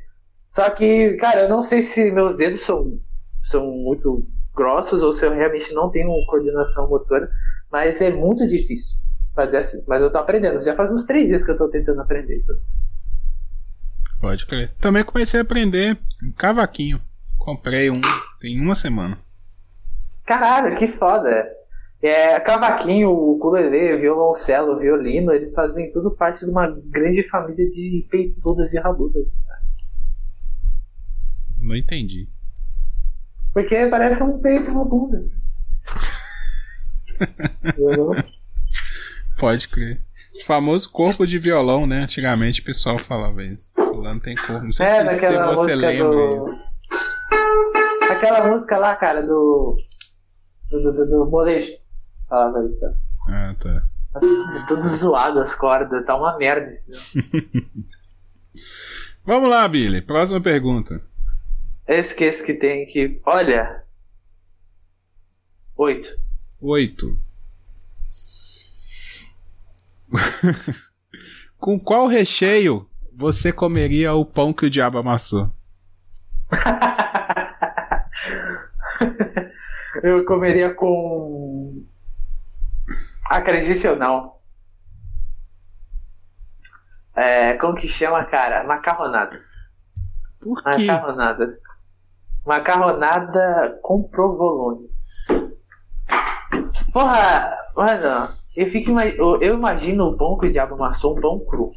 Só 0.51 0.69
que, 0.69 1.13
cara, 1.13 1.43
eu 1.43 1.49
não 1.49 1.63
sei 1.63 1.81
se 1.81 2.11
meus 2.11 2.35
dedos 2.35 2.61
são, 2.61 2.99
são 3.43 3.65
muito 3.67 4.27
grossos 4.57 5.03
ou 5.03 5.13
se 5.13 5.25
eu 5.25 5.33
realmente 5.33 5.71
não 5.73 5.89
tenho 5.89 6.09
coordenação 6.25 6.89
motora. 6.89 7.29
Mas 7.71 8.01
é 8.01 8.11
muito 8.11 8.45
difícil 8.47 8.99
fazer 9.35 9.57
assim. 9.57 9.83
Mas 9.87 10.01
eu 10.01 10.11
tô 10.11 10.17
aprendendo. 10.17 10.57
Já 10.57 10.75
faz 10.75 10.91
uns 10.91 11.05
três 11.05 11.29
dias 11.29 11.45
que 11.45 11.51
eu 11.51 11.57
tô 11.57 11.69
tentando 11.69 12.01
aprender. 12.01 12.43
Pode 14.19 14.45
crer. 14.47 14.73
Também 14.81 15.03
comecei 15.03 15.39
a 15.39 15.43
aprender 15.43 15.97
cavaquinho. 16.35 16.99
Comprei 17.37 17.89
um, 17.89 18.01
tem 18.39 18.59
uma 18.59 18.75
semana. 18.75 19.17
Caralho, 20.25 20.75
que 20.75 20.87
foda. 20.87 21.47
É, 22.01 22.39
cavaquinho, 22.39 23.09
ukulele, 23.09 23.95
violoncelo, 23.95 24.77
violino, 24.77 25.31
eles 25.31 25.53
fazem 25.53 25.89
tudo 25.89 26.11
parte 26.11 26.45
de 26.45 26.51
uma 26.51 26.67
grande 26.67 27.23
família 27.23 27.67
de 27.69 28.05
peitudas 28.09 28.73
e 28.73 28.79
rabudas. 28.79 29.25
Não 31.59 31.75
entendi. 31.75 32.27
Porque 33.57 33.87
parece 33.87 34.21
um 34.21 34.39
peito 34.39 34.69
e 34.69 34.71
uma 34.71 34.85
bunda. 34.85 35.17
Pode 39.39 39.67
crer. 39.67 39.99
O 40.35 40.45
famoso 40.45 40.91
corpo 40.91 41.25
de 41.25 41.39
violão, 41.39 41.87
né? 41.87 42.03
Antigamente 42.03 42.61
o 42.61 42.63
pessoal 42.63 42.99
falava 42.99 43.43
isso. 43.43 43.71
Fulano 43.75 44.19
tem 44.19 44.35
corpo. 44.35 44.65
Não 44.65 44.71
sei 44.71 44.85
é, 44.85 45.09
se, 45.09 45.21
se 45.21 45.37
você 45.39 45.73
lembra 45.73 46.07
do... 46.07 46.39
isso. 46.39 46.59
Aquela 48.11 48.47
música 48.47 48.77
lá, 48.77 48.95
cara, 48.95 49.23
do. 49.23 49.75
Do, 50.69 50.93
do, 50.93 51.25
do. 51.25 51.31
Falava 52.29 52.63
isso. 52.63 52.85
Ah, 53.27 53.55
tá. 53.57 53.81
Tá 54.13 54.19
tudo 54.67 54.87
zoado 54.87 55.39
as 55.39 55.55
cordas, 55.55 56.05
tá 56.05 56.15
uma 56.15 56.37
merda. 56.37 56.71
Vamos 59.25 59.49
lá, 59.49 59.67
Billy. 59.67 59.99
Próxima 59.99 60.39
pergunta. 60.39 61.01
Eu 61.87 61.99
esqueço 61.99 62.45
que 62.45 62.53
tem 62.53 62.85
que. 62.85 63.21
Olha. 63.25 63.83
Oito. 65.75 66.09
Oito. 66.59 67.17
Com 71.57 71.79
qual 71.79 72.07
recheio 72.07 72.89
você 73.13 73.53
comeria 73.53 74.13
o 74.13 74.25
pão 74.25 74.51
que 74.53 74.65
o 74.65 74.69
diabo 74.69 74.97
amassou? 74.97 75.49
Eu 80.03 80.25
comeria 80.25 80.73
com. 80.73 81.83
Acredite 83.29 83.87
ou 83.87 83.95
não. 83.95 84.37
É, 87.15 87.53
como 87.55 87.75
que 87.75 87.87
chama, 87.87 88.23
cara? 88.25 88.63
Macarronada. 88.63 89.41
Por 90.39 90.63
quê? 90.63 90.85
Macarronada. 90.85 91.59
Macarronada 92.47 93.77
com 93.81 94.03
provolone. 94.03 94.87
Porra, 96.93 97.57
mano, 97.75 98.29
eu, 98.55 98.67
fico, 98.67 98.91
eu, 99.41 99.53
imagino 99.53 100.05
o 100.05 100.17
pão 100.17 100.37
que 100.37 100.47
o 100.47 100.51
diabo 100.51 100.75
amassou 100.75 101.17
um 101.17 101.21
pão 101.21 101.39
cru. 101.45 101.67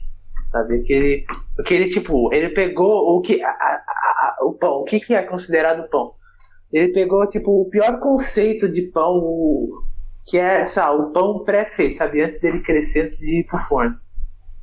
Sabe? 0.53 0.83
Que 0.83 0.93
ele, 0.93 1.27
que 1.67 1.75
ele 1.75 1.89
tipo, 1.89 2.33
ele 2.33 2.51
pegou 2.51 3.17
o 3.17 3.21
que. 3.21 3.43
a- 3.43 3.49
a- 3.51 3.83
a- 3.83 4.37
o 4.45 4.53
pão, 4.53 4.81
o 4.81 4.85
que, 4.85 5.01
que 5.01 5.13
é 5.15 5.23
considerado 5.23 5.89
pão? 5.91 6.13
Ele 6.73 6.93
pegou, 6.93 7.27
tipo, 7.27 7.63
o 7.63 7.69
pior 7.69 7.99
conceito 7.99 8.69
de 8.69 8.83
pão, 8.83 9.17
o- 9.19 9.69
que 10.29 10.39
é, 10.39 10.65
sabe, 10.67 11.01
o 11.03 11.11
pão 11.11 11.43
pré-feito, 11.45 11.97
sabe? 11.97 12.23
Antes 12.23 12.41
dele 12.41 12.61
crescer, 12.61 13.07
antes 13.07 13.19
de 13.19 13.41
ir 13.41 13.45
pro 13.45 13.59
forno. 13.59 13.97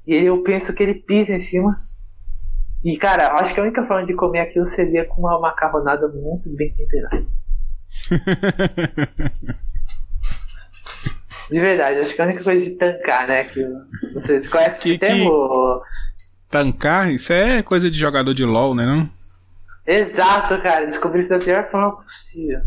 E 0.06 0.14
aí 0.16 0.26
eu 0.26 0.42
penso 0.42 0.74
que 0.74 0.84
ele 0.84 0.96
pisa 0.96 1.34
em 1.34 1.40
cima. 1.40 1.76
E, 2.90 2.98
cara, 2.98 3.34
acho 3.34 3.54
que 3.54 3.60
a 3.60 3.64
única 3.64 3.86
forma 3.86 4.06
de 4.06 4.14
comer 4.14 4.40
aquilo 4.40 4.66
seria 4.66 5.04
com 5.06 5.20
uma 5.22 5.38
macarronada 5.42 6.08
muito 6.08 6.50
bem 6.56 6.74
temperada. 6.74 7.26
De 11.50 11.60
verdade, 11.62 12.00
acho 12.00 12.14
que 12.16 12.22
a 12.22 12.26
única 12.26 12.44
coisa 12.44 12.64
de 12.66 12.72
tancar, 12.72 13.26
né? 13.28 13.44
Que, 13.46 13.64
não 13.66 14.22
sei, 14.22 14.40
você 14.40 14.50
conhece 14.50 14.82
Que- 14.82 14.90
esse 14.92 15.00
termo? 15.00 15.82
Tancar? 16.50 17.10
Isso 17.12 17.32
é 17.32 17.62
coisa 17.64 17.90
de 17.90 17.98
jogador 17.98 18.34
de 18.34 18.44
LOL, 18.46 18.76
né? 18.76 18.86
Não? 18.86 19.10
Exato, 19.86 20.62
cara. 20.62 20.86
Descobri 20.86 21.20
isso 21.22 21.30
da 21.30 21.40
pior 21.40 21.70
forma 21.70 21.96
possível. 21.98 22.60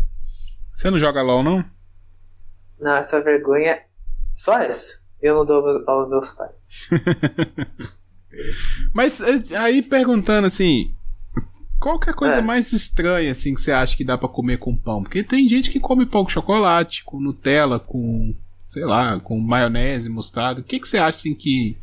Você 0.75 0.89
não 0.89 0.97
joga 0.97 1.21
LOL, 1.21 1.43
não? 1.43 1.63
Não, 2.79 2.95
essa 2.97 3.21
vergonha. 3.21 3.79
Só 4.35 4.59
essa. 4.59 4.99
Eu 5.21 5.35
não 5.35 5.45
dou 5.45 5.63
aos 5.87 6.09
meus 6.09 6.31
pais. 6.31 6.89
Mas 8.93 9.19
eh, 9.21 9.57
aí 9.57 9.81
perguntando 9.81 10.47
assim, 10.47 10.93
qual 11.79 11.99
que 11.99 12.09
é 12.09 12.13
a 12.13 12.15
coisa 12.15 12.35
É. 12.35 12.41
mais 12.41 12.71
estranha 12.73 13.31
assim 13.31 13.53
que 13.53 13.61
você 13.61 13.71
acha 13.71 13.95
que 13.97 14.03
dá 14.03 14.17
pra 14.17 14.29
comer 14.29 14.57
com 14.57 14.75
pão? 14.75 15.01
Porque 15.03 15.23
tem 15.23 15.47
gente 15.47 15.69
que 15.69 15.79
come 15.79 16.05
pão 16.05 16.23
com 16.23 16.29
chocolate, 16.29 17.03
com 17.03 17.19
Nutella, 17.19 17.79
com 17.79 18.33
sei 18.71 18.85
lá, 18.85 19.19
com 19.19 19.37
maionese, 19.39 20.09
mostarda. 20.09 20.61
O 20.61 20.63
que 20.63 20.79
que 20.79 20.87
você 20.87 20.97
acha 20.97 21.17
assim 21.17 21.35
que 21.35 21.77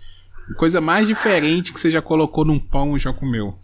coisa 0.57 0.81
mais 0.81 1.07
diferente 1.07 1.73
que 1.73 1.79
você 1.79 1.91
já 1.91 2.01
colocou 2.01 2.45
num 2.45 2.59
pão 2.59 2.97
e 2.97 3.01
já 3.01 3.13
comeu? 3.13 3.59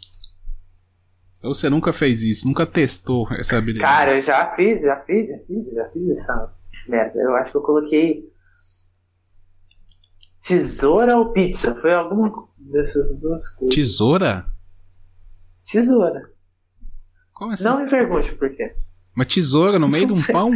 Ou 1.43 1.55
você 1.55 1.69
nunca 1.69 1.93
fez 1.93 2.23
isso, 2.23 2.47
nunca 2.47 2.67
testou 2.67 3.27
essa 3.33 3.57
habilidade? 3.59 3.91
Cara, 3.93 4.15
eu 4.17 4.23
já 4.23 4.55
fiz, 4.55 4.81
já 4.81 4.97
fiz, 4.97 5.29
já 5.29 5.39
fiz, 5.47 5.73
já 5.75 5.85
fiz 5.91 6.09
essa 6.11 6.53
merda. 6.89 7.19
Eu 7.21 7.35
acho 7.37 7.51
que 7.51 7.57
eu 7.57 7.63
coloquei. 7.63 8.33
Tesoura 10.47 11.17
ou 11.17 11.33
pizza? 11.33 11.75
Foi 11.77 11.93
alguma 11.95 12.31
dessas 12.59 13.19
duas 13.19 13.49
coisas. 13.49 13.75
Tesoura? 13.75 14.47
Tesoura. 15.71 16.31
Como 17.33 17.53
assim? 17.53 17.65
Não 17.65 17.83
me 17.83 17.89
pergunte 17.91 18.35
por 18.35 18.55
quê. 18.55 18.75
Uma 19.17 19.25
tesoura 19.25 19.79
no 19.79 19.89
meio 19.89 20.07
de 20.07 20.13
um 20.13 20.23
pão? 20.23 20.53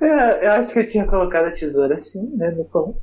Eu, 0.00 0.06
eu 0.42 0.52
acho 0.52 0.72
que 0.72 0.78
eu 0.78 0.90
tinha 0.90 1.06
colocado 1.06 1.46
a 1.46 1.50
tesoura 1.52 1.94
assim, 1.94 2.34
né, 2.36 2.50
no 2.50 2.64
pão. 2.64 2.98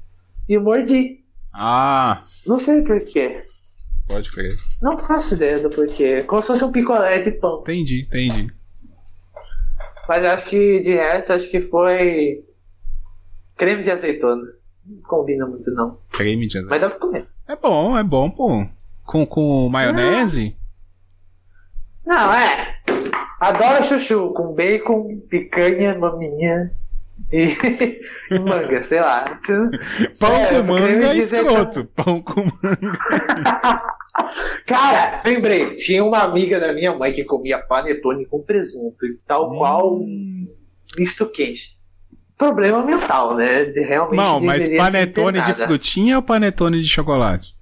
E 0.50 0.54
eu 0.54 0.62
mordi. 0.62 1.24
Ah, 1.54 2.20
Não 2.48 2.60
sei 2.60 2.82
por 2.82 2.98
quê. 2.98 3.42
pode 4.08 4.32
crer. 4.32 4.52
Não 4.82 4.98
faço 4.98 5.36
ideia 5.36 5.60
do 5.60 5.70
porquê. 5.70 6.24
Como 6.24 6.42
se 6.42 6.48
fosse 6.48 6.64
um 6.64 6.72
picolé 6.72 7.20
de 7.20 7.32
pão. 7.32 7.60
Entendi, 7.62 8.04
entendi. 8.08 8.48
Mas 10.08 10.26
acho 10.26 10.50
que 10.50 10.80
de 10.80 10.94
resto, 10.96 11.34
acho 11.34 11.52
que 11.52 11.62
foi. 11.62 12.42
Creme 13.62 13.84
de 13.84 13.92
azeitona. 13.92 14.42
Não 14.84 15.02
combina 15.04 15.46
muito, 15.46 15.70
não. 15.76 16.00
Creme 16.12 16.48
de 16.48 16.58
azeite. 16.58 16.68
Mas 16.72 16.82
dá 16.82 16.90
pra 16.90 16.98
comer. 16.98 17.28
É 17.48 17.56
bom, 17.56 17.96
é 17.96 18.04
bom, 18.04 18.28
pô. 18.28 18.66
Com, 19.06 19.24
com 19.24 19.70
maionese? 19.70 20.58
Não, 22.04 22.34
é. 22.34 22.76
Adoro 23.40 23.84
chuchu 23.84 24.34
com 24.34 24.56
bacon, 24.56 25.20
picanha, 25.30 25.96
maminha 25.96 26.72
e, 27.32 27.56
e 28.32 28.40
manga, 28.40 28.82
sei 28.82 29.00
lá. 29.00 29.38
Pão 30.18 30.36
É, 30.36 30.56
com 30.60 30.64
manga 30.68 31.06
é 31.14 31.18
escroto. 31.18 31.86
Pão 31.86 32.20
com 32.20 32.42
manga. 32.42 32.98
Cara, 34.66 35.22
lembrei, 35.24 35.76
tinha 35.76 36.04
uma 36.04 36.24
amiga 36.24 36.60
da 36.60 36.74
minha 36.74 36.98
mãe 36.98 37.14
que 37.14 37.24
comia 37.24 37.60
panetone 37.60 38.26
com 38.26 38.42
presunto, 38.42 39.06
e 39.06 39.18
tal 39.28 39.56
qual 39.56 40.00
Hum. 40.00 40.48
misto 40.98 41.30
quente. 41.32 41.80
Problema 42.42 42.84
mental, 42.84 43.36
né? 43.36 43.66
De- 43.66 43.82
Realmente 43.82 44.18
Não, 44.18 44.40
mas 44.42 44.68
panetone 44.68 45.40
de 45.44 45.54
frutinha 45.54 46.16
ou 46.16 46.24
panetone 46.24 46.82
de 46.82 46.88
chocolate? 46.88 47.56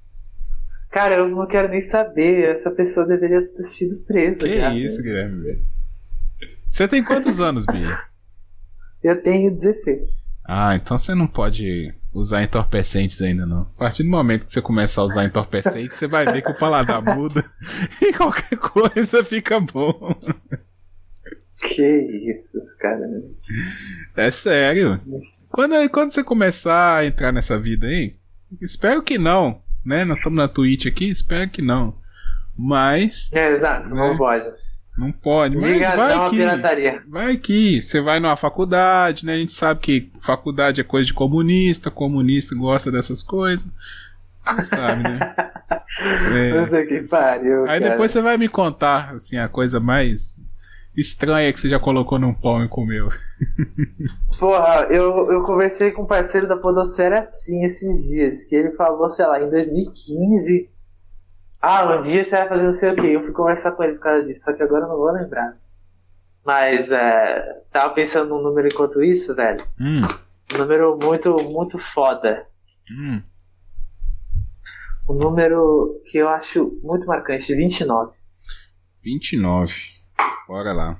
Cara, 0.89 1.15
eu 1.15 1.27
não 1.27 1.45
quero 1.45 1.67
nem 1.67 1.81
saber. 1.81 2.49
Essa 2.49 2.71
pessoa 2.71 3.05
deveria 3.05 3.45
ter 3.45 3.63
sido 3.65 3.97
presa. 4.05 4.39
Que 4.39 4.55
já, 4.55 4.73
isso, 4.73 4.99
né? 4.99 5.03
Guilherme. 5.03 5.65
Você 6.69 6.87
tem 6.87 7.03
quantos 7.03 7.39
anos, 7.41 7.65
Bia? 7.65 7.89
Eu 9.03 9.21
tenho 9.21 9.51
16. 9.51 10.25
Ah, 10.45 10.73
então 10.77 10.97
você 10.97 11.13
não 11.13 11.27
pode 11.27 11.93
usar 12.13 12.41
entorpecentes 12.41 13.21
ainda, 13.21 13.45
não. 13.45 13.63
A 13.75 13.79
partir 13.79 14.03
do 14.03 14.09
momento 14.09 14.45
que 14.45 14.51
você 14.53 14.61
começar 14.61 15.01
a 15.01 15.05
usar 15.05 15.25
entorpecentes, 15.25 15.97
você 15.97 16.07
vai 16.07 16.25
ver 16.25 16.41
que 16.41 16.51
o 16.51 16.57
paladar 16.57 17.01
muda 17.01 17.43
e 18.01 18.13
qualquer 18.13 18.55
coisa 18.57 19.25
fica 19.25 19.59
bom. 19.59 19.93
Que 21.61 21.83
isso, 22.31 22.57
cara. 22.79 23.01
É 24.15 24.31
sério. 24.31 24.99
Quando, 25.49 25.89
quando 25.89 26.11
você 26.13 26.23
começar 26.23 26.97
a 26.97 27.05
entrar 27.05 27.31
nessa 27.31 27.59
vida 27.59 27.87
aí, 27.87 28.13
espero 28.61 29.01
que 29.03 29.17
não, 29.17 29.61
né? 29.85 30.05
Nós 30.05 30.17
estamos 30.17 30.37
na 30.37 30.47
Twitch 30.47 30.85
aqui, 30.85 31.09
espero 31.09 31.49
que 31.49 31.61
não. 31.61 31.95
Mas, 32.57 33.29
É, 33.33 33.53
exato, 33.53 33.89
não 33.89 34.11
Né? 34.11 34.17
pode. 34.17 34.49
não 34.97 35.11
pode. 35.11 35.55
Mas 35.55 35.63
Diga 35.65 35.95
vai 35.95 36.15
não 36.15 36.29
que, 36.29 36.35
pirataria. 36.37 37.03
vai 37.07 37.37
que 37.37 37.81
você 37.81 38.01
vai 38.01 38.19
numa 38.19 38.35
faculdade, 38.35 39.25
né? 39.25 39.33
A 39.33 39.37
gente 39.37 39.51
sabe 39.51 39.79
que 39.81 40.11
faculdade 40.19 40.79
é 40.81 40.83
coisa 40.83 41.05
de 41.07 41.13
comunista, 41.13 41.89
comunista 41.91 42.55
gosta 42.55 42.91
dessas 42.91 43.21
coisas. 43.23 43.69
Você 44.55 44.63
sabe, 44.63 45.03
né? 45.03 45.35
É. 46.33 46.51
Puta 46.65 46.85
que 46.85 47.07
pariu. 47.09 47.61
Aí 47.63 47.79
cara. 47.79 47.91
depois 47.91 48.11
você 48.11 48.21
vai 48.21 48.37
me 48.37 48.47
contar, 48.49 49.13
assim, 49.13 49.37
a 49.37 49.47
coisa 49.47 49.79
mais 49.79 50.39
estranha 50.99 51.51
que 51.53 51.59
você 51.59 51.69
já 51.69 51.79
colocou 51.79 52.19
num 52.19 52.33
pão 52.33 52.63
e 52.63 52.67
comeu. 52.69 53.09
Porra, 54.37 54.87
eu, 54.89 55.25
eu 55.25 55.43
conversei 55.43 55.91
com 55.91 56.03
um 56.03 56.07
parceiro 56.07 56.47
da 56.47 56.57
Podosfera 56.57 57.19
assim 57.21 57.63
esses 57.63 58.09
dias, 58.09 58.43
que 58.45 58.55
ele 58.55 58.71
falou, 58.71 59.09
sei 59.09 59.25
lá, 59.25 59.41
em 59.41 59.49
2015. 59.49 60.69
Ah, 61.61 61.95
um 61.97 62.01
dia 62.03 62.23
você 62.23 62.37
vai 62.37 62.47
fazer 62.47 62.63
não 62.65 62.71
sei 62.71 62.91
o 62.91 62.95
que. 62.95 63.07
Eu 63.07 63.21
fui 63.21 63.31
conversar 63.33 63.73
com 63.73 63.83
ele 63.83 63.93
por 63.93 64.03
causa 64.03 64.27
disso, 64.27 64.45
só 64.45 64.53
que 64.53 64.63
agora 64.63 64.85
eu 64.85 64.89
não 64.89 64.97
vou 64.97 65.11
lembrar. 65.11 65.57
Mas 66.45 66.91
é, 66.91 67.61
tava 67.71 67.93
pensando 67.93 68.29
num 68.29 68.41
número 68.41 68.67
enquanto 68.67 69.03
isso, 69.03 69.35
velho. 69.35 69.63
Hum, 69.79 70.01
Um 70.53 70.57
número 70.57 70.97
muito, 71.03 71.35
muito 71.43 71.77
foda. 71.77 72.45
hum. 72.91 73.21
Um 75.07 75.13
número 75.15 75.99
que 76.05 76.19
eu 76.19 76.29
acho 76.29 76.79
muito 76.83 77.07
marcante, 77.07 77.53
29. 77.53 78.11
29. 79.03 79.98
Bora 80.47 80.73
lá. 80.73 80.97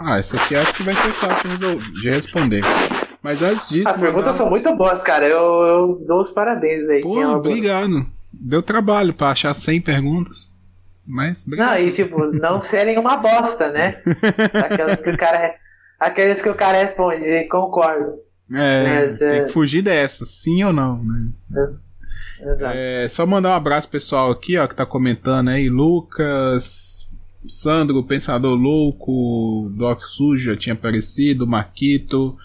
Ah, 0.00 0.18
esse 0.18 0.36
aqui 0.36 0.54
acho 0.54 0.74
que 0.74 0.82
vai 0.82 0.94
ser 0.94 1.12
fácil 1.12 1.48
de 1.94 2.10
responder. 2.10 2.62
Mas 3.22 3.42
antes 3.42 3.68
disso. 3.68 3.88
As 3.88 3.98
perguntas 4.00 4.26
mandar- 4.26 4.38
são 4.38 4.48
muito 4.50 4.74
boas, 4.76 5.02
cara. 5.02 5.26
Eu, 5.26 5.42
eu 5.66 6.04
dou 6.06 6.20
os 6.20 6.30
parabéns 6.30 6.88
aí. 6.88 7.00
Pô, 7.00 7.20
obrigado. 7.26 8.04
Deu 8.32 8.62
trabalho 8.62 9.12
pra 9.14 9.30
achar 9.30 9.52
100 9.54 9.80
perguntas. 9.80 10.48
Mas, 11.06 11.44
obrigado. 11.46 11.70
Não, 11.70 11.78
e 11.80 11.90
tipo, 11.90 12.26
não 12.26 12.60
serem 12.60 12.98
uma 12.98 13.16
bosta, 13.16 13.70
né? 13.70 13.96
Aquelas 14.70 15.02
que 15.02 15.10
o 15.10 15.16
cara. 15.16 15.54
Aqueles 15.98 16.42
que 16.42 16.48
o 16.48 16.54
cara 16.54 16.78
responde, 16.78 17.48
concordo. 17.48 18.12
É, 18.54 19.02
Mas, 19.04 19.20
é- 19.20 19.28
tem 19.30 19.44
que 19.46 19.52
fugir 19.52 19.82
dessa, 19.82 20.24
sim 20.24 20.62
ou 20.64 20.72
não, 20.72 21.02
né? 21.02 21.28
Exato. 22.40 22.72
É, 22.76 23.08
só 23.08 23.26
mandar 23.26 23.50
um 23.50 23.54
abraço 23.54 23.88
pessoal 23.88 24.30
aqui, 24.30 24.56
ó, 24.58 24.66
que 24.68 24.76
tá 24.76 24.86
comentando 24.86 25.48
aí. 25.48 25.68
Lucas 25.68 27.07
Sandro, 27.48 28.04
Pensador 28.04 28.54
Louco, 28.54 29.70
Doc 29.74 30.00
Suja 30.00 30.56
tinha 30.56 30.74
aparecido, 30.74 31.46
Marquito. 31.46 32.36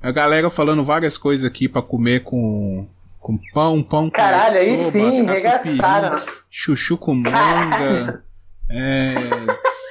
A 0.00 0.10
galera 0.10 0.48
falando 0.48 0.84
várias 0.84 1.18
coisas 1.18 1.44
aqui 1.44 1.68
para 1.68 1.82
comer 1.82 2.22
com, 2.22 2.86
com 3.18 3.38
pão, 3.52 3.82
pão 3.82 4.04
com 4.04 4.10
Caralho, 4.12 4.56
aí 4.56 4.78
sim, 4.78 5.24
regaçaram. 5.24 6.16
Chuchu 6.50 6.96
com 6.96 7.14
manga. 7.14 8.22
É, 8.74 9.14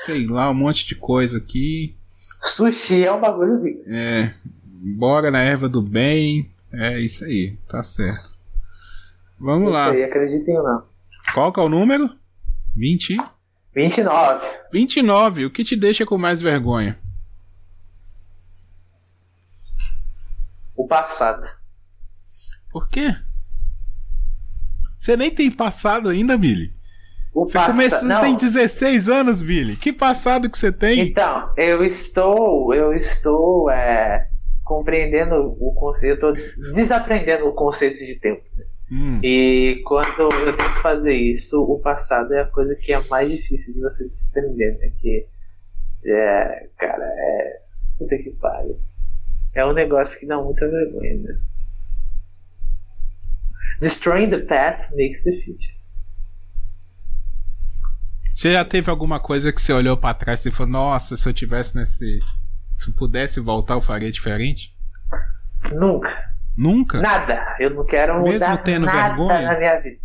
sei 0.05 0.25
lá, 0.25 0.49
um 0.49 0.55
monte 0.55 0.87
de 0.87 0.95
coisa 0.95 1.37
aqui. 1.37 1.95
Sushi 2.39 3.05
é 3.05 3.13
um 3.13 3.21
bagulhozinho. 3.21 3.83
É, 3.85 4.33
bora 4.97 5.29
na 5.29 5.39
erva 5.39 5.69
do 5.69 5.83
bem. 5.83 6.49
É 6.73 6.99
isso 6.99 7.25
aí, 7.25 7.57
tá 7.67 7.83
certo. 7.83 8.35
Vamos 9.39 9.63
Isso 9.63 9.71
lá. 9.71 9.91
aí, 9.91 10.03
acreditem 10.03 10.57
ou 10.57 10.63
não. 10.63 10.83
Qual 11.33 11.51
que 11.51 11.59
é 11.59 11.63
o 11.63 11.69
número? 11.69 12.09
20? 12.75 13.17
29. 13.73 14.45
29. 14.71 15.45
O 15.45 15.49
que 15.51 15.63
te 15.63 15.75
deixa 15.75 16.05
com 16.05 16.17
mais 16.17 16.41
vergonha? 16.41 16.97
O 20.75 20.87
passado. 20.87 21.45
Por 22.71 22.87
quê? 22.89 23.13
Você 24.97 25.17
nem 25.17 25.31
tem 25.31 25.49
passado 25.51 26.09
ainda, 26.09 26.37
Billy. 26.37 26.73
O 27.33 27.45
Você 27.45 27.53
passa- 27.57 27.71
começou, 27.71 28.07
não. 28.07 28.21
tem 28.21 28.35
16 28.35 29.09
anos, 29.09 29.41
Billy. 29.41 29.75
Que 29.75 29.93
passado 29.93 30.49
que 30.49 30.57
você 30.57 30.71
tem? 30.71 30.99
Então, 30.99 31.51
eu 31.57 31.83
estou, 31.83 32.73
eu 32.73 32.93
estou 32.93 33.69
é, 33.69 34.29
compreendendo 34.63 35.35
o 35.59 35.73
conceito, 35.73 36.25
eu 36.25 36.33
estou 36.33 36.73
desaprendendo 36.75 37.45
o 37.47 37.53
conceito 37.53 37.99
de 37.99 38.19
tempo. 38.19 38.43
Hum, 38.91 39.21
E 39.23 39.81
quando 39.85 40.19
eu 40.19 40.57
tento 40.57 40.81
fazer 40.81 41.15
isso, 41.15 41.63
o 41.63 41.79
passado 41.79 42.33
é 42.33 42.41
a 42.41 42.45
coisa 42.45 42.75
que 42.75 42.91
é 42.91 42.99
mais 43.07 43.31
difícil 43.31 43.73
de 43.73 43.79
você 43.79 44.03
desprender, 44.03 44.77
né? 44.79 44.91
Que 44.99 45.25
é, 46.05 46.67
cara, 46.77 47.05
é. 47.05 47.61
Puta 47.97 48.17
que 48.17 48.31
pariu. 48.31 48.77
É 49.53 49.65
um 49.65 49.73
negócio 49.73 50.19
que 50.19 50.25
dá 50.25 50.37
muita 50.41 50.67
vergonha, 50.67 51.17
né? 51.17 51.39
Destroying 53.79 54.29
the 54.29 54.39
past 54.39 54.95
makes 54.95 55.23
the 55.23 55.31
future. 55.43 55.75
Você 58.33 58.53
já 58.53 58.65
teve 58.65 58.89
alguma 58.89 59.19
coisa 59.19 59.53
que 59.53 59.61
você 59.61 59.71
olhou 59.71 59.95
pra 59.95 60.13
trás 60.13 60.45
e 60.45 60.51
falou: 60.51 60.71
Nossa, 60.71 61.15
se 61.15 61.27
eu 61.29 61.33
tivesse 61.33 61.77
nesse. 61.77 62.19
Se 62.69 62.89
eu 62.89 62.93
pudesse 62.95 63.39
voltar, 63.39 63.75
eu 63.75 63.81
faria 63.81 64.11
diferente? 64.11 64.75
Nunca. 65.73 66.30
Nunca? 66.57 66.99
Nada. 67.01 67.55
Eu 67.59 67.71
não 67.71 67.85
quero 67.85 68.21
Mesmo 68.21 68.33
mudar 68.33 68.57
tendo 68.63 68.85
nada 68.85 69.15
vergonha? 69.15 69.41
na 69.53 69.57
minha 69.57 69.79
vida. 69.79 69.99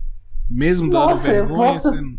Mesmo 0.50 0.88
dando 0.90 1.08
Nossa, 1.10 1.28
eu 1.32 1.46
vergonha? 1.46 1.72
posso- 1.72 1.90
você 1.90 2.00
não- 2.00 2.18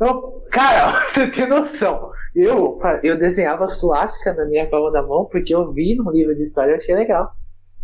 Eu, 0.00 0.44
cara, 0.52 1.00
você 1.08 1.26
tem 1.30 1.48
noção. 1.48 2.10
Eu, 2.34 2.78
eu 3.02 3.18
desenhava 3.18 3.68
suástica 3.68 4.32
na 4.34 4.44
minha 4.46 4.68
palma 4.68 4.92
da 4.92 5.02
mão 5.02 5.24
porque 5.24 5.54
eu 5.54 5.72
vi 5.72 5.96
num 5.96 6.10
livro 6.10 6.32
de 6.34 6.42
história 6.42 6.72
e 6.72 6.74
achei 6.76 6.94
legal. 6.94 7.34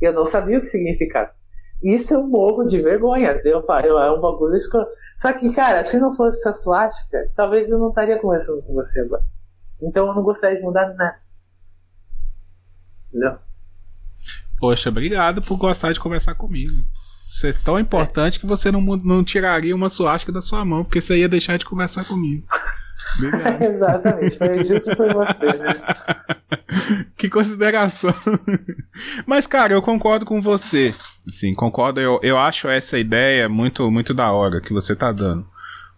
Eu 0.01 0.13
não 0.13 0.27
sabia 0.27 0.59
o 0.59 0.61
que 0.61 0.67
significava. 0.67 1.31
Isso 1.83 2.15
eu 2.15 2.27
morro 2.27 2.63
de 2.65 2.81
vergonha. 2.81 3.41
Eu, 3.45 3.63
eu, 3.85 3.99
é 3.99 4.11
um 4.17 4.21
bagulho 4.21 4.55
escuro. 4.55 4.87
Só 5.19 5.33
que, 5.33 5.53
cara, 5.53 5.85
se 5.85 5.99
não 5.99 6.15
fosse 6.15 6.39
essa 6.41 6.53
suástica, 6.53 7.31
talvez 7.35 7.69
eu 7.69 7.79
não 7.79 7.89
estaria 7.89 8.19
conversando 8.21 8.63
com 8.65 8.75
você 8.75 9.01
agora. 9.01 9.23
Então 9.83 10.07
eu 10.07 10.15
não 10.15 10.23
gostaria 10.23 10.57
de 10.57 10.63
mudar 10.63 10.87
nada. 10.95 11.17
Entendeu? 13.09 13.39
Poxa, 14.65 14.89
obrigado 14.89 15.43
por 15.43 15.59
gostar 15.59 15.93
de 15.93 16.01
conversar 16.01 16.35
comigo. 16.37 16.83
Isso 17.23 17.47
é 17.47 17.53
tão 17.53 17.79
importante 17.79 18.41
que 18.41 18.47
você 18.47 18.73
não, 18.73 18.81
não 18.81 19.23
tiraria 19.23 19.77
uma 19.77 19.91
suástica 19.91 20.33
da 20.33 20.41
sua 20.41 20.65
mão, 20.65 20.83
porque 20.83 21.03
você 21.03 21.19
ia 21.19 21.29
deixar 21.29 21.59
de 21.59 21.67
conversar 21.67 22.03
comigo. 22.07 22.47
Obrigado. 23.19 23.61
Exatamente, 23.61 24.39
foi 24.39 24.65
justo 24.65 24.97
por 24.97 25.13
você, 25.13 25.45
né? 25.45 25.75
que 27.15 27.29
consideração. 27.29 28.15
Mas, 29.27 29.47
cara, 29.47 29.75
eu 29.75 29.83
concordo 29.83 30.25
com 30.25 30.41
você. 30.41 30.95
Sim, 31.29 31.53
concordo. 31.53 32.01
Eu, 32.01 32.19
eu 32.23 32.39
acho 32.39 32.67
essa 32.67 32.99
ideia 32.99 33.47
muito, 33.47 33.91
muito 33.91 34.15
da 34.15 34.33
hora 34.33 34.63
que 34.63 34.73
você 34.73 34.97
tá 34.97 35.13
dando. 35.13 35.47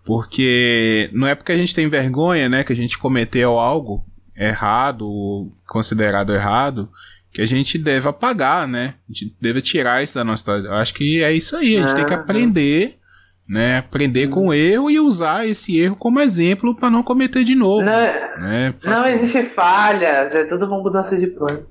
Porque 0.05 1.09
não 1.13 1.29
é 1.29 1.37
porque 1.37 1.53
a 1.53 1.57
gente 1.57 1.73
tem 1.73 1.89
vergonha, 1.89 2.49
né, 2.49 2.65
que 2.65 2.73
a 2.73 2.77
gente 2.77 2.99
cometeu 2.99 3.61
algo 3.61 4.05
errado, 4.37 5.53
considerado 5.69 6.35
errado, 6.35 6.91
que 7.37 7.42
a 7.42 7.46
gente 7.46 7.77
deve 7.77 8.09
apagar, 8.09 8.66
né? 8.66 8.94
A 9.07 9.12
gente 9.12 9.37
deve 9.38 9.61
tirar 9.61 10.03
isso 10.03 10.14
da 10.14 10.25
nossa 10.25 10.40
história. 10.40 10.66
Eu 10.68 10.72
acho 10.72 10.94
que 10.94 11.22
é 11.22 11.31
isso 11.35 11.55
aí. 11.55 11.77
A 11.77 11.81
gente 11.81 11.94
tem 11.94 12.07
que 12.07 12.14
Aham. 12.14 12.22
aprender, 12.22 12.99
né? 13.46 13.77
Aprender 13.77 14.29
com 14.29 14.46
o 14.46 14.55
erro 14.55 14.90
e 14.90 14.99
usar 14.99 15.46
esse 15.46 15.79
erro 15.79 15.96
como 15.96 16.18
exemplo 16.18 16.75
para 16.75 16.88
não 16.88 17.03
cometer 17.03 17.44
de 17.44 17.55
novo. 17.55 17.83
Não, 17.83 17.92
né? 17.92 18.68
não 18.68 18.79
Faça- 18.79 19.12
existe 19.12 19.42
falhas, 19.42 20.35
é 20.35 20.46
tudo 20.46 20.64
uma 20.64 20.79
mudança 20.83 21.14
de 21.18 21.27
plano. 21.27 21.66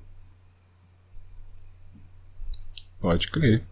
Pode 3.01 3.29
crer. 3.31 3.63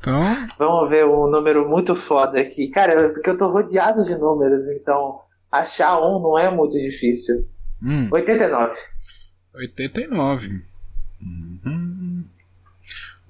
Então, 0.00 0.22
Vamos 0.58 0.90
ver 0.90 1.06
um 1.06 1.28
número 1.30 1.68
muito 1.68 1.94
foda 1.94 2.40
aqui. 2.40 2.68
Cara, 2.72 3.10
porque 3.10 3.30
eu 3.30 3.38
tô 3.38 3.48
rodeado 3.52 4.02
de 4.04 4.16
números, 4.16 4.68
então 4.68 5.20
achar 5.50 5.96
um 6.00 6.20
não 6.20 6.36
é 6.36 6.50
muito 6.50 6.76
difícil. 6.76 7.48
hum, 7.80 8.08
89. 8.12 8.74
89. 9.54 10.73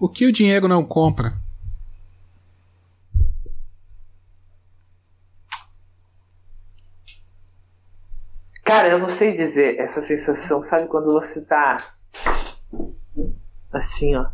O 0.04 0.08
que 0.10 0.26
o 0.26 0.32
dinheiro 0.32 0.68
não 0.68 0.84
compra? 0.84 1.32
Cara, 8.62 8.88
eu 8.88 8.98
não 8.98 9.08
sei 9.08 9.34
dizer 9.34 9.80
essa 9.80 10.02
sensação, 10.02 10.60
sabe 10.60 10.88
quando 10.88 11.10
você 11.10 11.46
tá 11.46 11.78
assim, 13.72 14.14
ó. 14.14 14.26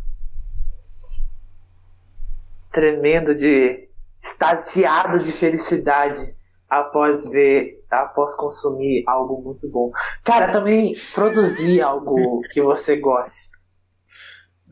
Tremendo 2.72 3.32
de. 3.32 3.88
extasiado 4.20 5.20
de 5.20 5.30
felicidade 5.30 6.34
após 6.68 7.30
ver, 7.30 7.84
após 7.88 8.34
consumir 8.34 9.04
algo 9.06 9.40
muito 9.40 9.68
bom. 9.68 9.92
Cara, 10.24 10.50
também 10.50 10.96
produzir 11.14 11.80
algo 11.80 12.40
que 12.50 12.60
você 12.60 12.96
goste. 12.96 13.59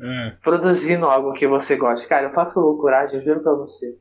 É. 0.00 0.30
produzindo 0.42 1.06
algo 1.06 1.32
que 1.32 1.46
você 1.46 1.76
gosta. 1.76 2.08
Cara, 2.08 2.26
eu 2.26 2.32
faço 2.32 2.60
loucuragem, 2.60 3.16
eu 3.16 3.24
juro 3.24 3.42
pra 3.42 3.54
você. 3.54 3.96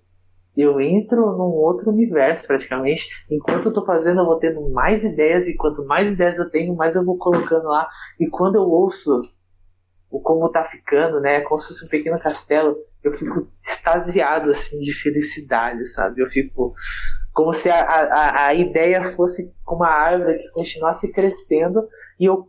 Eu 0.55 0.81
entro 0.81 1.21
num 1.37 1.53
outro 1.53 1.91
universo 1.91 2.47
praticamente. 2.47 3.09
Enquanto 3.29 3.67
eu 3.67 3.73
tô 3.73 3.85
fazendo, 3.85 4.21
eu 4.21 4.25
vou 4.25 4.39
tendo 4.39 4.69
mais 4.71 5.03
ideias. 5.03 5.47
E 5.47 5.55
quanto 5.55 5.85
mais 5.85 6.11
ideias 6.11 6.39
eu 6.39 6.49
tenho, 6.49 6.75
mais 6.75 6.95
eu 6.95 7.05
vou 7.05 7.17
colocando 7.17 7.67
lá. 7.67 7.87
E 8.19 8.27
quando 8.27 8.55
eu 8.55 8.63
ouço 8.63 9.21
o 10.09 10.21
como 10.21 10.49
tá 10.49 10.63
ficando, 10.63 11.19
né? 11.19 11.41
Como 11.41 11.59
se 11.59 11.67
fosse 11.67 11.85
um 11.85 11.89
pequeno 11.89 12.19
castelo, 12.19 12.75
eu 13.03 13.11
fico 13.11 13.51
extasiado 13.61 14.51
assim 14.51 14.79
de 14.79 14.93
felicidade, 14.93 15.85
sabe? 15.85 16.21
Eu 16.21 16.29
fico 16.29 16.73
como 17.33 17.53
se 17.53 17.69
a, 17.69 17.81
a, 17.83 18.45
a 18.47 18.53
ideia 18.53 19.03
fosse 19.03 19.53
uma 19.67 19.89
árvore 19.89 20.39
que 20.39 20.49
continuasse 20.51 21.11
crescendo 21.11 21.87
e 22.19 22.25
eu 22.25 22.47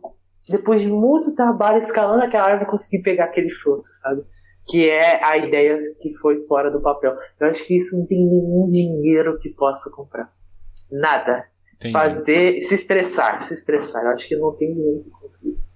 depois 0.49 0.81
de 0.81 0.87
muito 0.89 1.33
trabalho 1.35 1.77
escalando 1.77 2.23
aquela 2.23 2.47
árvore, 2.47 2.69
consegui 2.69 3.01
pegar 3.01 3.25
aquele 3.25 3.49
fruto, 3.49 3.83
sabe? 4.01 4.21
Que 4.67 4.89
é 4.89 5.23
a 5.25 5.37
ideia 5.37 5.79
que 5.99 6.11
foi 6.21 6.37
fora 6.47 6.69
do 6.69 6.81
papel. 6.81 7.15
Eu 7.39 7.47
acho 7.47 7.65
que 7.65 7.75
isso 7.75 7.97
não 7.97 8.05
tem 8.05 8.19
nenhum 8.25 8.67
dinheiro 8.69 9.37
que 9.39 9.49
possa 9.49 9.89
comprar. 9.91 10.31
Nada. 10.91 11.45
Entendi. 11.75 11.93
Fazer, 11.93 12.61
se 12.61 12.75
expressar, 12.75 13.41
se 13.43 13.53
expressar. 13.53 14.03
Eu 14.03 14.09
acho 14.11 14.27
que 14.27 14.35
não 14.35 14.51
tem 14.55 14.73
dinheiro 14.73 15.03
que 15.03 15.09
compre 15.09 15.53
isso. 15.53 15.69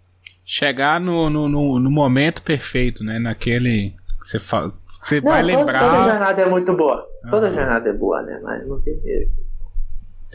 Chegar 0.46 1.00
no, 1.00 1.30
no, 1.30 1.48
no, 1.48 1.80
no 1.80 1.90
momento 1.90 2.44
perfeito, 2.44 3.04
né? 3.04 3.18
Naquele. 3.20 3.92
que 4.20 4.26
Você, 4.28 4.40
fa... 4.40 4.70
que 5.02 5.08
você 5.08 5.22
Não, 5.22 5.32
vai 5.32 5.42
toda- 5.42 5.58
lembrar. 5.58 5.80
Toda 5.80 6.10
jornada 6.12 6.42
é 6.42 6.46
muito 6.46 6.76
boa. 6.76 7.08
Toda 7.30 7.48
Ah. 7.48 7.52
jornada 7.52 7.90
é 7.90 7.94
boa, 7.94 8.22
né? 8.22 8.40
Mas 8.44 8.68
não 8.68 8.82
tem 8.82 8.98
dinheiro. 9.00 9.30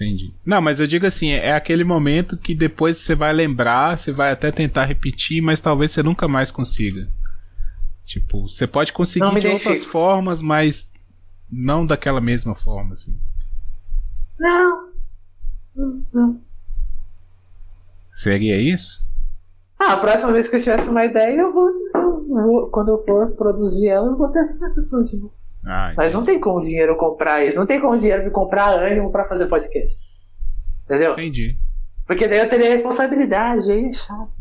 Entendi. 0.05 0.33
Não, 0.45 0.61
mas 0.61 0.81
eu 0.81 0.87
digo 0.87 1.07
assim, 1.07 1.31
é 1.31 1.53
aquele 1.55 1.85
momento 1.85 2.37
que 2.37 2.55
depois 2.55 2.97
você 2.99 3.15
vai 3.15 3.33
lembrar, 3.33 3.99
você 3.99 4.13
vai 4.13 4.31
até 4.33 4.51
tentar 4.51 4.85
repetir, 4.85 5.43
mas 5.43 5.61
talvez 5.61 5.91
você 5.91 6.03
nunca 6.03 6.29
mais 6.29 6.51
consiga. 6.51 7.09
Tipo, 8.05 8.49
você 8.49 8.67
pode 8.67 8.93
conseguir 8.93 9.27
de 9.41 9.47
outras 9.49 9.61
identifico. 9.63 9.91
formas, 9.93 10.41
mas 10.41 10.91
não 11.51 11.85
daquela 11.85 12.21
mesma 12.21 12.55
forma, 12.55 12.93
assim. 12.93 13.19
Não. 14.39 14.89
Não, 15.75 16.07
não. 16.13 16.41
Seria 18.15 18.61
isso? 18.61 19.07
Ah, 19.79 19.93
a 19.93 19.97
próxima 19.99 20.33
vez 20.33 20.49
que 20.49 20.57
eu 20.57 20.61
tivesse 20.61 20.89
uma 20.89 21.05
ideia, 21.05 21.41
eu 21.41 21.53
vou, 21.53 21.69
eu 21.95 22.27
vou- 22.29 22.69
Quando 22.71 22.89
eu 22.89 22.99
for 22.99 23.31
produzir 23.37 23.89
ela, 23.89 24.07
eu 24.09 24.17
vou 24.17 24.29
ter 24.31 24.41
essa 24.41 24.55
sensação 24.55 25.05
de 25.05 25.17
novo. 25.17 25.33
Ah, 25.71 25.93
Mas 25.95 26.15
não 26.15 26.25
tem 26.25 26.41
como 26.41 26.59
o 26.59 26.63
dinheiro 26.63 26.97
comprar 26.97 27.45
isso. 27.45 27.59
Não 27.59 27.67
tem 27.67 27.79
como 27.79 27.93
o 27.93 27.99
dinheiro 27.99 28.25
me 28.25 28.31
comprar 28.31 28.71
ânimo 28.71 29.13
pra 29.13 29.29
fazer 29.29 29.47
podcast. 29.49 29.95
Entendeu? 30.87 31.13
entendi. 31.13 31.59
Porque 32.07 32.27
daí 32.27 32.39
eu 32.39 32.49
teria 32.49 32.71
responsabilidade, 32.71 33.71
aí 33.71 33.85
é 33.85 33.93
chato. 33.93 34.33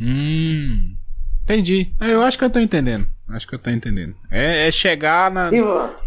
Hum. 0.00 0.96
Entendi. 1.42 1.92
É, 2.00 2.12
Eu 2.14 2.22
acho 2.22 2.38
que 2.38 2.44
eu 2.44 2.48
tô 2.50 2.58
entendendo. 2.58 3.04
Acho 3.28 3.46
que 3.46 3.54
eu 3.54 3.58
tô 3.58 3.68
entendendo. 3.68 4.16
É, 4.30 4.66
é 4.66 4.70
chegar 4.72 5.30
na, 5.30 5.50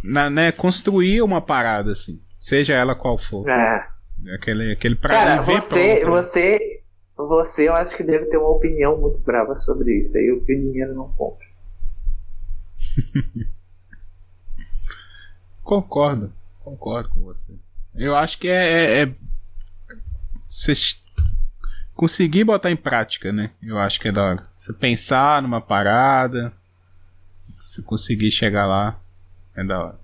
na, 0.04 0.30
né, 0.32 0.52
construir 0.52 1.22
uma 1.22 1.40
parada, 1.40 1.92
assim. 1.92 2.20
Seja 2.40 2.74
ela 2.74 2.96
qual 2.96 3.18
for. 3.20 3.48
é, 3.48 3.88
Aquele, 4.36 4.72
aquele 4.72 4.96
pra 4.96 5.12
Cara, 5.14 5.42
você, 5.44 5.98
pronto. 5.98 6.16
você, 6.16 6.82
você, 7.16 7.70
eu 7.70 7.74
acho 7.76 7.96
que 7.96 8.04
deve 8.04 8.26
ter 8.26 8.38
uma 8.38 8.50
opinião 8.50 8.98
muito 9.00 9.22
brava 9.22 9.56
sobre 9.56 10.00
isso. 10.00 10.18
Aí 10.18 10.32
o 10.32 10.42
que 10.44 10.54
o 10.56 10.60
dinheiro 10.60 10.96
não 10.96 11.10
compra. 11.10 11.46
Concordo, 15.64 16.34
concordo 16.60 17.10
com 17.10 17.22
você. 17.22 17.54
Eu 17.96 18.16
acho 18.16 18.38
que 18.38 18.50
é, 18.50 19.02
é, 19.02 19.04
é 19.04 19.14
conseguir 21.96 22.44
botar 22.44 22.70
em 22.70 22.76
prática, 22.76 23.32
né? 23.32 23.52
Eu 23.62 23.78
acho 23.80 24.00
que 24.00 24.08
é 24.10 24.12
da 24.12 24.24
hora. 24.24 24.48
Você 24.58 24.74
pensar 24.74 25.42
numa 25.42 25.62
parada, 25.62 26.52
se 27.64 27.82
conseguir 27.82 28.32
chegar 28.32 28.66
lá, 28.66 29.00
é 29.56 29.64
da 29.64 29.86
hora. 29.86 30.00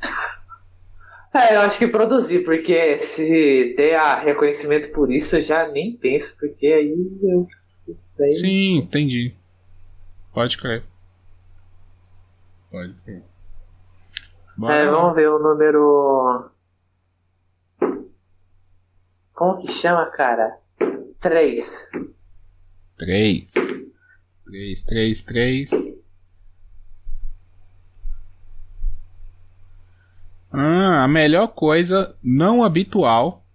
É, 1.32 1.56
eu 1.56 1.62
acho 1.62 1.78
que 1.78 1.88
produzir, 1.88 2.44
porque 2.44 2.98
se 2.98 3.76
ter 3.78 3.94
a 3.94 4.20
reconhecimento 4.20 4.92
por 4.92 5.12
isso, 5.12 5.36
eu 5.36 5.42
já 5.42 5.68
nem 5.68 5.96
penso, 5.96 6.36
porque 6.40 6.66
aí 6.66 6.96
eu. 7.22 7.48
Daí... 8.18 8.34
Sim, 8.34 8.78
entendi. 8.78 9.36
Pode 10.34 10.58
crer. 10.58 10.84
Pode 12.72 12.94
crer. 13.06 13.29
Bora 14.60 14.74
É, 14.76 14.86
vamos 14.88 15.16
ver 15.16 15.30
o 15.30 15.40
número. 15.40 16.52
Como 19.34 19.56
que 19.56 19.72
chama, 19.72 20.06
cara? 20.08 20.60
3. 21.22 21.90
Três. 22.98 23.54
Três, 24.44 24.84
três, 24.84 25.24
três. 25.24 25.70
Ah, 30.52 31.06
a 31.06 31.08
melhor 31.08 31.48
coisa 31.48 32.14
não 32.22 32.62
habitual, 32.62 33.46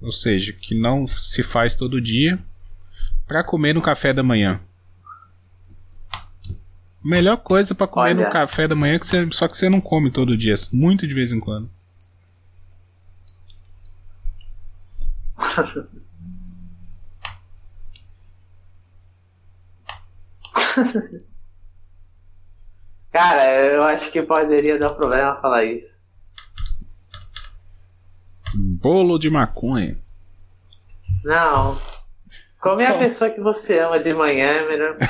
ou 0.00 0.10
seja, 0.10 0.54
que 0.54 0.74
não 0.74 1.06
se 1.06 1.42
faz 1.42 1.76
todo 1.76 2.00
dia, 2.00 2.42
pra 3.26 3.44
comer 3.44 3.74
no 3.74 3.82
café 3.82 4.14
da 4.14 4.22
manhã. 4.22 4.58
Melhor 7.06 7.36
coisa 7.36 7.72
pra 7.72 7.86
comer 7.86 8.16
Olha. 8.16 8.26
no 8.26 8.32
café 8.32 8.66
da 8.66 8.74
manhã, 8.74 8.98
que 8.98 9.06
você, 9.06 9.30
só 9.30 9.46
que 9.46 9.56
você 9.56 9.70
não 9.70 9.80
come 9.80 10.10
todo 10.10 10.36
dia, 10.36 10.56
muito 10.72 11.06
de 11.06 11.14
vez 11.14 11.30
em 11.30 11.38
quando. 11.38 11.70
Cara, 23.12 23.64
eu 23.64 23.84
acho 23.84 24.10
que 24.10 24.20
poderia 24.20 24.76
dar 24.76 24.90
problema 24.90 25.40
falar 25.40 25.64
isso. 25.64 26.04
Bolo 28.56 29.16
de 29.16 29.30
maconha. 29.30 29.96
Não. 31.24 31.78
Comer 32.70 32.86
a 32.86 32.90
Então. 32.90 32.98
pessoa 33.00 33.30
que 33.30 33.40
você 33.40 33.78
ama 33.78 33.98
de 33.98 34.12
manhã 34.14 34.46
é 34.46 34.68
melhor. 34.68 34.96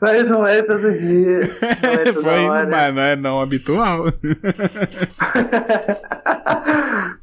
Mas 0.00 0.26
não 0.26 0.46
é 0.46 0.62
todo 0.62 0.92
dia. 0.92 1.40
Não 1.82 1.90
é 1.90 2.04
toda 2.12 2.30
Foi, 2.30 2.48
hora. 2.48 2.66
mas 2.66 2.94
não 2.94 3.02
é 3.02 3.16
não 3.16 3.40
habitual. 3.40 4.04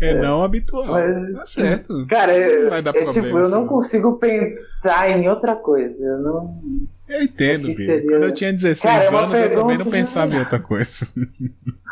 É 0.00 0.14
não 0.20 0.42
habitual. 0.42 0.84
Mas- 0.86 1.32
Tá 1.34 1.46
certo. 1.46 2.06
Cara, 2.08 2.36
eu, 2.36 2.70
vai 2.70 2.82
dar 2.82 2.90
é 2.90 2.92
problema, 3.04 3.26
tipo, 3.26 3.38
eu 3.38 3.48
não 3.48 3.62
sim. 3.62 3.66
consigo 3.68 4.16
pensar 4.18 5.10
em 5.10 5.28
outra 5.28 5.56
coisa. 5.56 6.04
Eu 6.06 6.18
não. 6.18 6.60
Eu 7.08 7.22
entendo, 7.22 7.66
Bia. 7.66 7.74
seria- 7.74 8.10
Quando 8.10 8.22
eu 8.24 8.32
tinha 8.34 8.52
16 8.52 8.82
Cara, 8.82 9.04
é 9.04 9.08
anos, 9.08 9.34
eu 9.34 9.40
também 9.50 9.54
não 9.54 9.66
pergunta- 9.66 9.90
pensava 9.90 10.34
em 10.34 10.38
outra 10.38 10.58
coisa. 10.60 11.06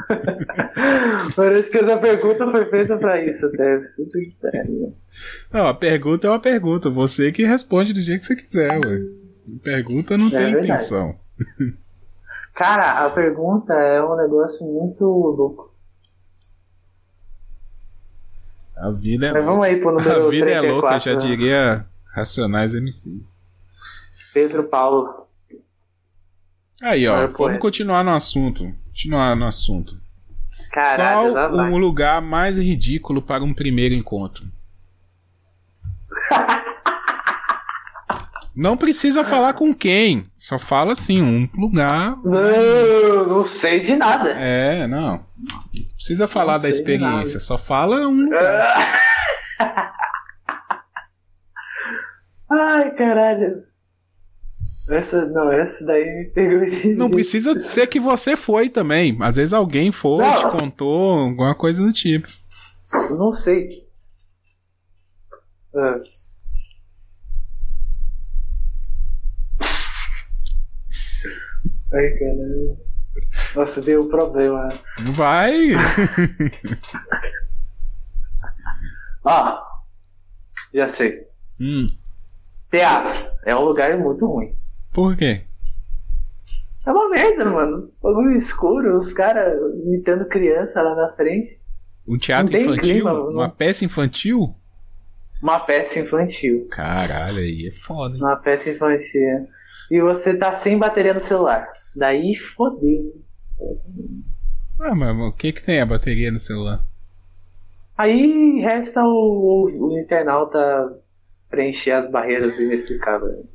Parece 1.34 1.70
que 1.70 1.78
essa 1.78 1.96
pergunta 1.98 2.50
foi 2.50 2.64
feita 2.66 2.96
pra 2.96 3.24
isso, 3.24 3.50
pariu. 3.52 4.94
Não, 5.52 5.66
a 5.66 5.74
pergunta 5.74 6.26
é 6.26 6.30
uma 6.30 6.40
pergunta. 6.40 6.90
Você 6.90 7.32
que 7.32 7.44
responde 7.44 7.92
do 7.92 8.00
jeito 8.00 8.20
que 8.20 8.26
você 8.26 8.36
quiser, 8.36 8.78
ué. 8.84 9.00
Pergunta 9.62 10.18
não 10.18 10.26
É 10.26 10.30
tem 10.30 10.40
verdade. 10.52 10.66
intenção. 10.66 11.14
Cara, 12.54 13.04
a 13.06 13.10
pergunta 13.10 13.74
é 13.74 14.02
um 14.02 14.16
negócio 14.16 14.66
muito 14.66 15.04
louco. 15.04 15.72
A 18.78 18.90
vida 18.90 19.26
é 19.28 19.32
Mas 19.32 19.44
vamos 19.44 19.58
louca. 19.66 19.66
aí 19.68 19.76
pro 19.80 19.92
número 19.96 20.26
A 20.26 20.30
vida 20.30 20.50
é 20.50 20.60
34. 20.60 20.72
louca, 20.72 20.98
já 21.00 21.14
diria 21.14 21.86
Racionais 22.14 22.74
MCs. 22.74 23.40
Pedro 24.34 24.64
Paulo. 24.64 25.26
Aí, 26.82 27.08
ó, 27.08 27.22
vamos 27.22 27.36
poeta. 27.36 27.58
continuar 27.58 28.04
no 28.04 28.10
assunto. 28.14 28.70
Continuar 28.86 29.34
no 29.34 29.46
assunto. 29.46 29.98
Caralho, 30.72 31.32
Qual 31.32 31.72
o 31.72 31.78
lugar 31.78 32.20
mais 32.20 32.58
ridículo 32.58 33.22
para 33.22 33.42
um 33.42 33.54
primeiro 33.54 33.94
encontro? 33.94 34.44
Não 38.54 38.74
precisa 38.74 39.22
falar 39.22 39.52
com 39.52 39.74
quem, 39.74 40.24
só 40.34 40.58
fala 40.58 40.94
assim, 40.94 41.20
um 41.20 41.46
lugar. 41.58 42.16
Não, 42.24 43.26
não 43.26 43.46
sei 43.46 43.80
de 43.80 43.94
nada. 43.96 44.30
É, 44.30 44.86
não. 44.86 45.22
Não 46.06 46.08
Precisa 46.08 46.28
falar 46.28 46.58
da 46.58 46.68
experiência, 46.68 47.40
só 47.40 47.58
fala 47.58 48.06
um 48.06 48.12
lugar. 48.22 49.02
Ai, 52.48 52.94
caralho. 52.94 53.64
Essa, 54.88 55.26
não, 55.26 55.50
essa 55.50 55.84
daí 55.84 56.04
me 56.04 56.30
pegou 56.30 56.94
Não 56.96 57.10
precisa 57.10 57.58
ser 57.58 57.88
que 57.88 57.98
você 57.98 58.36
foi 58.36 58.68
também. 58.68 59.18
Às 59.20 59.34
vezes 59.34 59.52
alguém 59.52 59.90
foi, 59.90 60.24
Não. 60.24 60.36
te 60.36 60.58
contou, 60.60 61.18
alguma 61.18 61.56
coisa 61.56 61.82
do 61.82 61.92
tipo. 61.92 62.28
Não 63.18 63.32
sei. 63.32 63.84
Ah. 65.74 65.98
Ai, 71.92 72.10
caralho. 72.10 72.85
Nossa, 73.56 73.80
deu 73.80 74.02
um 74.02 74.08
problema. 74.08 74.68
Vai! 75.14 75.70
Ó, 79.24 79.58
já 80.72 80.88
sei. 80.88 81.26
hum, 81.60 81.86
Teatro 82.70 83.30
é 83.44 83.56
um 83.56 83.62
lugar 83.64 83.96
muito 83.98 84.26
ruim. 84.26 84.54
por 84.92 85.16
quê? 85.16 85.42
É 86.86 86.90
uma 86.92 87.08
merda, 87.08 87.44
mano. 87.46 87.90
Bagulho 88.00 88.30
escuro, 88.36 88.94
os 88.96 89.12
caras 89.12 89.58
imitando 89.84 90.24
criança 90.28 90.82
lá 90.82 90.94
na 90.94 91.12
frente. 91.16 91.58
Um 92.06 92.16
teatro 92.16 92.56
infantil? 92.56 92.80
clima, 92.82 93.12
uma 93.12 93.48
peça 93.48 93.84
infantil? 93.84 94.54
Uma 95.42 95.58
peça 95.58 95.98
infantil. 95.98 96.68
Caralho, 96.70 97.38
aí 97.38 97.66
é 97.66 97.72
foda. 97.72 98.14
hein? 98.16 98.22
Uma 98.22 98.36
peça 98.36 98.70
infantil. 98.70 99.48
E 99.90 100.00
você 100.00 100.36
tá 100.36 100.52
sem 100.52 100.78
bateria 100.78 101.12
no 101.12 101.20
celular. 101.20 101.66
Daí 101.96 102.36
fodeu. 102.36 103.20
Ah, 104.80 104.94
mas 104.94 105.16
o 105.16 105.32
que 105.32 105.52
que 105.52 105.62
tem 105.62 105.80
a 105.80 105.86
bateria 105.86 106.30
no 106.30 106.38
celular? 106.38 106.84
Aí 107.96 108.60
resta 108.60 109.02
o, 109.02 109.06
o, 109.08 109.88
o 109.88 109.98
internauta 109.98 110.58
preencher 111.48 111.92
as 111.92 112.10
barreiras 112.10 112.58
inexplicáveis. 112.58 113.46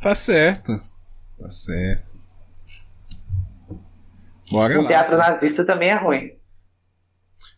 Tá 0.00 0.14
certo. 0.14 0.72
Tá 1.38 1.50
certo. 1.50 2.12
Bora 4.50 4.78
O 4.78 4.82
lá. 4.82 4.88
teatro 4.88 5.16
nazista 5.16 5.64
também 5.64 5.90
é 5.90 5.94
ruim. 5.96 6.32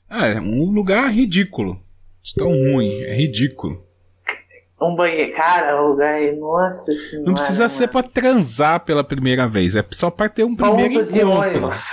Ah, 0.08 0.26
é 0.26 0.40
um 0.40 0.64
lugar 0.70 1.08
ridículo. 1.10 1.80
De 2.22 2.34
Tão 2.34 2.48
ruim, 2.50 2.90
é 3.04 3.14
ridículo. 3.14 3.86
Um 4.82 4.96
banheiro, 4.96 5.32
cara, 5.34 5.82
um 5.82 5.88
lugar. 5.88 6.20
Nossa 6.38 6.92
senhora. 6.92 7.26
Não 7.26 7.34
precisa 7.34 7.68
ser 7.68 7.88
pra 7.88 8.02
transar 8.02 8.80
pela 8.80 9.04
primeira 9.04 9.46
vez, 9.48 9.76
é 9.76 9.84
só 9.90 10.10
pra 10.10 10.28
ter 10.28 10.44
um 10.44 10.56
primeiro 10.56 11.00
Ponto 11.00 11.12
de 11.12 11.20
encontro. 11.20 11.40
ônibus. 11.40 11.86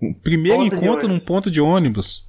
Um 0.00 0.12
primeiro 0.12 0.58
Ponto 0.58 0.74
encontro 0.74 1.08
num 1.08 1.18
ponto 1.18 1.50
de 1.50 1.60
ônibus. 1.60 2.28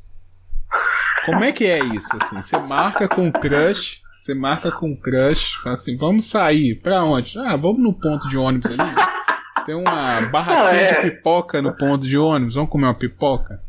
Como 1.25 1.43
é 1.43 1.51
que 1.51 1.65
é 1.65 1.79
isso, 1.79 2.09
assim? 2.21 2.41
Você 2.41 2.57
marca 2.57 3.07
com 3.07 3.27
o 3.27 3.31
crush, 3.31 4.01
você 4.11 4.33
marca 4.33 4.71
com 4.71 4.91
o 4.91 4.97
crush, 4.97 5.55
fala 5.63 5.75
assim, 5.75 5.97
vamos 5.97 6.29
sair, 6.29 6.75
pra 6.75 7.03
onde? 7.03 7.37
Ah, 7.39 7.55
vamos 7.55 7.79
no 7.79 7.93
ponto 7.93 8.27
de 8.27 8.37
ônibus 8.37 8.71
ali. 8.71 8.91
Tem 9.65 9.75
uma 9.75 10.21
barraquinha 10.31 10.81
é. 10.81 10.93
de 10.93 11.11
pipoca 11.11 11.61
no 11.61 11.75
ponto 11.75 12.07
de 12.07 12.17
ônibus, 12.17 12.55
vamos 12.55 12.69
comer 12.69 12.85
uma 12.85 12.95
pipoca? 12.95 13.61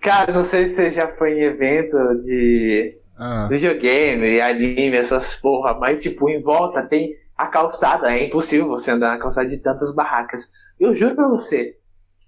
Cara, 0.00 0.32
não 0.32 0.44
sei 0.44 0.68
se 0.68 0.74
você 0.74 0.90
já 0.90 1.08
foi 1.08 1.38
em 1.38 1.42
evento 1.42 1.96
de 2.24 2.98
Ah, 3.24 3.46
videogame, 3.48 4.40
anime, 4.40 4.96
essas 4.96 5.36
porra, 5.36 5.74
mas 5.78 6.02
tipo, 6.02 6.28
em 6.28 6.42
volta 6.42 6.82
tem 6.82 7.14
a 7.36 7.46
calçada, 7.46 8.12
é 8.12 8.24
impossível 8.26 8.66
você 8.66 8.90
andar 8.90 9.10
na 9.10 9.18
calçada 9.18 9.48
de 9.48 9.58
tantas 9.58 9.94
barracas. 9.94 10.50
Eu 10.80 10.92
juro 10.92 11.14
pra 11.14 11.28
você, 11.28 11.78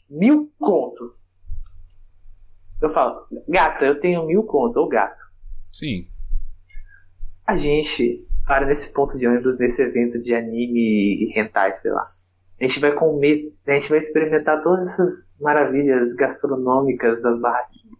mil 0.09 0.53
conto. 0.57 1.17
Eu 2.81 2.93
falo, 2.93 3.27
gata, 3.49 3.85
eu 3.85 3.99
tenho 3.99 4.25
mil 4.25 4.45
conto, 4.45 4.77
ou 4.77 4.89
gato. 4.89 5.21
sim. 5.73 6.07
A 7.45 7.57
gente 7.57 8.25
para 8.47 8.65
nesse 8.65 8.93
ponto 8.93 9.19
de 9.19 9.27
ônibus, 9.27 9.59
nesse 9.59 9.83
evento 9.83 10.21
de 10.21 10.33
anime 10.33 10.81
e 10.81 11.33
hentai, 11.37 11.75
sei 11.75 11.91
lá. 11.91 12.09
A 12.61 12.65
gente 12.65 12.79
vai 12.79 12.93
comer, 12.93 13.53
a 13.67 13.73
gente 13.73 13.89
vai 13.89 13.99
experimentar 13.99 14.63
todas 14.63 14.93
essas 14.93 15.41
maravilhas 15.41 16.15
gastronômicas 16.15 17.21
das 17.21 17.41
barraquinhas. 17.41 17.99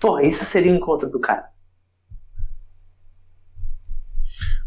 Porra, 0.00 0.22
isso 0.26 0.42
seria 0.46 0.72
um 0.72 0.76
encontro 0.76 1.10
do 1.10 1.20
cara. 1.20 1.53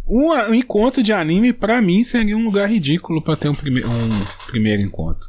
Um, 0.08 0.32
um 0.32 0.54
encontro 0.54 1.04
de 1.04 1.12
anime, 1.12 1.52
pra 1.52 1.82
mim, 1.82 2.04
seria 2.04 2.38
um 2.38 2.46
lugar 2.46 2.70
ridículo 2.70 3.22
pra 3.22 3.36
ter 3.36 3.50
um, 3.50 3.56
prime 3.56 3.84
um 3.84 4.26
primeiro 4.48 4.82
encontro. 4.82 5.28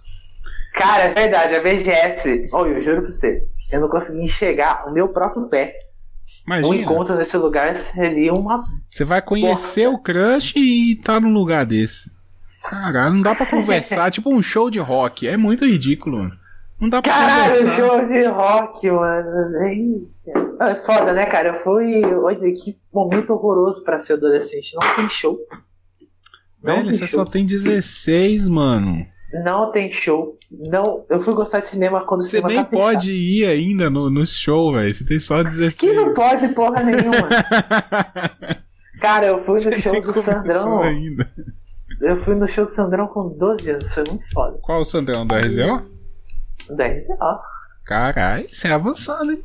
Cara, 0.75 1.05
é 1.05 1.15
verdade, 1.15 1.55
a 1.57 1.61
BGS. 1.61 2.49
Olha, 2.53 2.71
eu 2.71 2.81
juro 2.81 3.03
pra 3.03 3.11
você, 3.11 3.43
eu 3.73 3.81
não 3.81 3.89
consegui 3.89 4.23
enxergar 4.23 4.87
o 4.89 4.93
meu 4.93 5.09
próprio 5.09 5.49
pé. 5.49 5.75
Imagina. 6.47 6.69
Um 6.69 6.75
encontro 6.75 7.17
nesse 7.17 7.37
lugar 7.37 7.75
seria 7.75 8.33
uma. 8.33 8.63
Você 8.89 9.05
vai 9.05 9.21
conhecer 9.21 9.89
o 9.89 9.99
crush 9.99 10.55
e 10.57 10.97
tá 10.97 11.19
num 11.19 11.33
lugar 11.33 11.67
desse. 11.67 12.11
Caralho, 12.63 13.15
não 13.15 13.23
dá 13.23 13.35
pra 13.35 13.47
conversar, 13.47 14.11
tipo 14.13 14.33
um 14.33 14.43
show 14.43 14.71
de 14.71 14.79
rock. 14.79 15.27
É 15.27 15.37
muito 15.37 15.67
ridículo, 15.67 16.19
mano. 16.19 16.31
Não 16.81 16.89
dá 16.89 17.03
pra 17.03 17.13
Caralho, 17.13 17.55
conversar. 17.59 17.77
show 17.77 18.07
de 18.07 18.25
rock, 18.27 18.91
mano. 18.91 19.29
É 20.61 20.75
foda, 20.77 21.13
né, 21.13 21.27
cara? 21.27 21.49
Eu 21.49 21.55
fui. 21.55 22.05
Olha, 22.05 22.39
que 22.53 22.79
momento 22.93 23.31
horroroso 23.33 23.83
pra 23.83 23.99
ser 23.99 24.13
adolescente. 24.15 24.75
Não 24.81 24.97
tem 24.97 25.09
show. 25.09 25.39
Não 26.63 26.75
Velho, 26.77 26.89
tem 26.89 26.99
você 26.99 27.09
show. 27.09 27.25
só 27.25 27.31
tem 27.31 27.45
16, 27.45 28.49
mano. 28.49 29.05
Não 29.45 29.71
tem 29.73 29.89
show. 29.89 30.39
Não, 30.71 31.05
eu 31.11 31.21
fui 31.21 31.35
gostar 31.35 31.61
de 31.61 31.67
cinema 31.67 32.05
quando 32.07 32.23
Você 32.25 32.41
nem 32.41 32.57
tá 32.57 32.65
pode 32.65 33.11
ir 33.11 33.45
ainda 33.45 33.91
no, 33.91 34.09
no 34.09 34.25
show, 34.27 34.73
velho. 34.73 34.93
Você 34.95 35.05
tem 35.05 35.19
só 35.21 35.43
16. 35.43 35.75
Que 35.75 35.93
não 35.93 36.15
pode 36.15 36.49
porra 36.49 36.83
nenhuma. 36.83 37.29
Cara, 39.01 39.27
eu 39.27 39.41
fui 39.41 39.55
no 39.57 39.61
Você 39.63 39.81
show 39.81 39.93
nem 39.93 40.03
do 40.03 40.13
Sandrão. 40.13 40.81
ainda. 40.83 41.31
Eu 42.01 42.17
fui 42.17 42.35
no 42.35 42.47
show 42.49 42.65
do 42.65 42.71
Sandrão 42.71 43.07
com 43.09 43.29
12 43.37 43.71
anos. 43.71 43.93
Foi 43.93 44.05
muito 44.09 44.25
foda. 44.33 44.59
Qual 44.63 44.81
o 44.81 44.85
Sandrão 44.85 45.27
do 45.27 45.35
RZO? 45.35 45.98
Da 46.75 46.85
RZO. 46.85 47.41
Caralho, 47.85 48.49
você 48.49 48.69
é 48.69 48.73
avançado, 48.73 49.31
hein? 49.31 49.43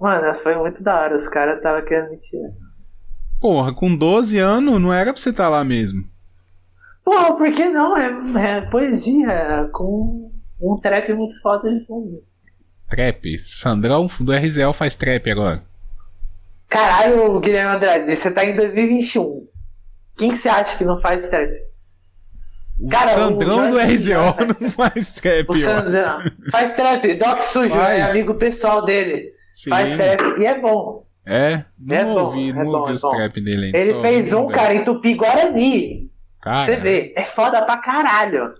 Mano, 0.00 0.34
foi 0.40 0.54
muito 0.56 0.82
da 0.82 0.94
hora. 0.94 1.16
Os 1.16 1.28
caras 1.28 1.56
estavam 1.56 1.84
querendo 1.84 2.10
me 2.10 2.16
tirar. 2.18 2.52
Porra, 3.40 3.74
com 3.74 3.94
12 3.94 4.38
anos 4.38 4.80
não 4.80 4.92
era 4.92 5.12
pra 5.12 5.20
você 5.20 5.30
estar 5.30 5.48
lá 5.48 5.64
mesmo. 5.64 6.04
Pô, 7.04 7.36
por 7.36 7.50
que 7.52 7.66
não? 7.66 7.96
É, 7.96 8.10
é 8.56 8.60
poesia 8.62 9.68
com 9.72 10.30
um 10.60 10.76
trap 10.76 11.12
muito 11.14 11.40
foda 11.40 11.72
de 11.72 11.84
fundo. 11.86 12.22
Trap. 12.88 13.38
Sandrão 13.40 14.08
do 14.20 14.32
RZO 14.32 14.72
faz 14.72 14.94
trap 14.94 15.30
agora. 15.30 15.62
Caralho, 16.68 17.38
Guilherme 17.40 17.76
Andrade, 17.76 18.16
você 18.16 18.30
tá 18.30 18.44
em 18.44 18.56
2021. 18.56 19.46
Quem 20.16 20.30
que 20.30 20.36
você 20.36 20.48
acha 20.48 20.76
que 20.76 20.84
não 20.84 20.98
faz 20.98 21.28
trap? 21.28 21.50
O 22.78 22.88
Cara, 22.88 23.10
o 23.10 23.14
Sandrão 23.14 23.70
do 23.70 23.78
Jorge 23.78 23.94
RZO 24.12 24.36
não 24.60 24.70
faz 24.70 25.08
trap, 25.10 25.50
O. 25.50 25.56
Sandrão 25.56 26.22
faz 26.50 26.74
trap. 26.76 27.14
Doc 27.14 27.40
Sujo 27.40 27.70
Faz. 27.74 27.98
é 27.98 28.02
amigo 28.02 28.34
pessoal 28.34 28.84
dele. 28.84 29.32
Sim. 29.54 29.70
Faz 29.70 29.96
trap. 29.96 30.40
E 30.40 30.44
é 30.46 30.60
bom. 30.60 31.06
É? 31.24 31.64
Não 31.78 31.96
É 31.96 32.04
bom, 32.04 32.20
ouvi, 32.20 32.50
é 32.50 32.52
não 32.52 32.64
bom, 32.64 32.78
ouvi 32.78 32.92
é 32.92 32.94
os 32.94 33.02
bom. 33.02 33.10
trap 33.10 33.40
dele 33.40 33.66
ainda. 33.66 33.78
Ele 33.78 33.94
só 33.94 34.00
fez 34.02 34.32
um, 34.32 34.46
cara, 34.48 34.74
em 34.74 34.84
Tupi 34.84 35.14
Guarani. 35.14 36.10
Cara, 36.42 36.58
Você 36.60 36.76
vê, 36.76 37.12
é 37.16 37.24
foda 37.24 37.62
pra 37.62 37.78
caralho. 37.78 38.52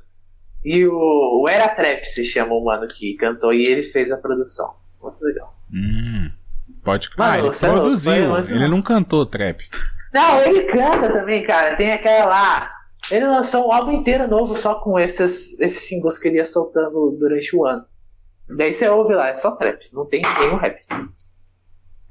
E 0.64 0.84
o, 0.86 1.42
o 1.42 1.48
Era 1.48 1.68
Trap 1.68 2.04
se 2.06 2.24
chama 2.24 2.54
o 2.54 2.64
mano 2.64 2.88
que 2.88 3.14
cantou 3.14 3.52
e 3.54 3.64
ele 3.64 3.84
fez 3.84 4.10
a 4.10 4.16
produção. 4.16 4.74
Muito 5.00 5.22
legal. 5.22 5.54
Hum, 5.72 6.28
pode. 6.82 7.08
Mano, 7.16 7.32
ah, 7.32 7.38
ele 7.38 7.48
é 7.48 7.52
produziu. 7.52 8.12
foi 8.12 8.26
muito 8.28 8.50
ele 8.50 8.64
bom. 8.64 8.70
não 8.70 8.82
cantou 8.82 9.24
trap. 9.26 9.62
Não, 10.12 10.40
ele 10.42 10.62
canta 10.62 11.12
também, 11.12 11.44
cara. 11.46 11.76
Tem 11.76 11.92
aquela 11.92 12.24
lá. 12.26 12.70
Ele 13.10 13.26
lançou 13.26 13.68
um 13.68 13.72
álbum 13.72 13.92
inteiro 13.92 14.26
novo 14.28 14.56
só 14.56 14.74
com 14.76 14.98
esses, 14.98 15.58
esses 15.60 15.82
singles 15.88 16.18
que 16.18 16.28
ele 16.28 16.38
ia 16.38 16.44
soltando 16.44 17.16
durante 17.18 17.54
o 17.56 17.64
ano. 17.64 17.84
Daí 18.48 18.72
você 18.72 18.88
ouve 18.88 19.14
lá, 19.14 19.28
é 19.28 19.34
só 19.34 19.52
trap, 19.52 19.80
não 19.92 20.04
tem 20.06 20.22
nenhum 20.40 20.56
rap. 20.56 20.76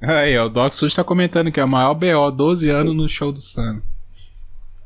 Aí, 0.02 0.36
ó, 0.38 0.46
o 0.46 0.48
Doc 0.50 0.72
Sus 0.72 0.94
tá 0.94 1.02
comentando 1.02 1.50
que 1.50 1.58
é 1.60 1.64
o 1.64 1.68
maior 1.68 1.94
BO, 1.94 2.30
12 2.30 2.68
anos 2.70 2.94
no 2.94 3.08
show 3.08 3.32
do 3.32 3.40
Sam. 3.40 3.82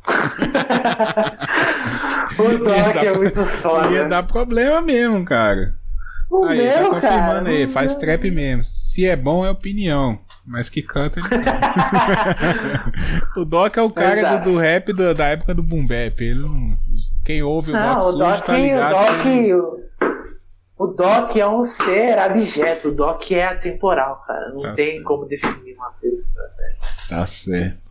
O 2.38 2.58
Doc 2.58 2.96
é 2.96 3.12
muito 3.12 3.44
foda. 3.44 3.90
Ia 3.92 4.08
dar 4.08 4.22
problema 4.22 4.80
mesmo, 4.80 5.24
cara. 5.24 5.74
O 6.30 6.44
Aí, 6.44 6.70
tá 6.70 6.80
meu, 6.80 6.90
confirmando 6.90 7.44
cara. 7.44 7.48
aí, 7.50 7.66
faz 7.68 7.92
deu. 7.92 8.00
trap 8.00 8.30
mesmo. 8.30 8.62
Se 8.64 9.04
é 9.06 9.16
bom, 9.16 9.44
é 9.44 9.50
opinião. 9.50 10.18
Mas 10.46 10.68
que 10.70 10.82
canta, 10.82 11.20
ele. 11.20 11.28
O 13.36 13.44
Doc 13.44 13.76
é 13.76 13.82
o 13.82 13.90
cara 13.90 14.38
do, 14.38 14.52
do 14.52 14.58
rap 14.58 14.92
do- 14.92 15.14
da 15.14 15.26
época 15.28 15.54
do 15.54 15.62
Boom 15.62 15.86
Bap. 15.86 16.20
Ele 16.20 16.40
não- 16.40 16.76
Quem 17.24 17.42
ouve 17.42 17.70
o 17.70 17.74
Não, 17.74 17.94
Doc 17.94 17.98
o 17.98 18.02
Sujo 18.12 18.18
Doc, 18.18 18.40
tá 18.46 18.56
ligado. 18.58 18.94
o 18.94 19.16
Doc, 19.16 19.26
ele- 19.26 19.54
o, 20.78 20.86
Doc 20.86 21.36
é 21.36 21.46
um 21.48 21.64
ser 21.64 22.18
abjeto, 22.18 22.88
o 22.88 22.92
Doc 22.92 23.30
é 23.32 23.44
atemporal, 23.44 24.22
cara. 24.26 24.50
Não 24.52 24.62
Tá 24.62 24.72
tem 24.72 24.92
certo. 24.92 25.04
como 25.04 25.26
definir 25.26 25.74
uma 25.76 25.90
pessoa. 26.00 26.46
né? 26.58 26.68
Tá 27.08 27.26
certo. 27.26 27.90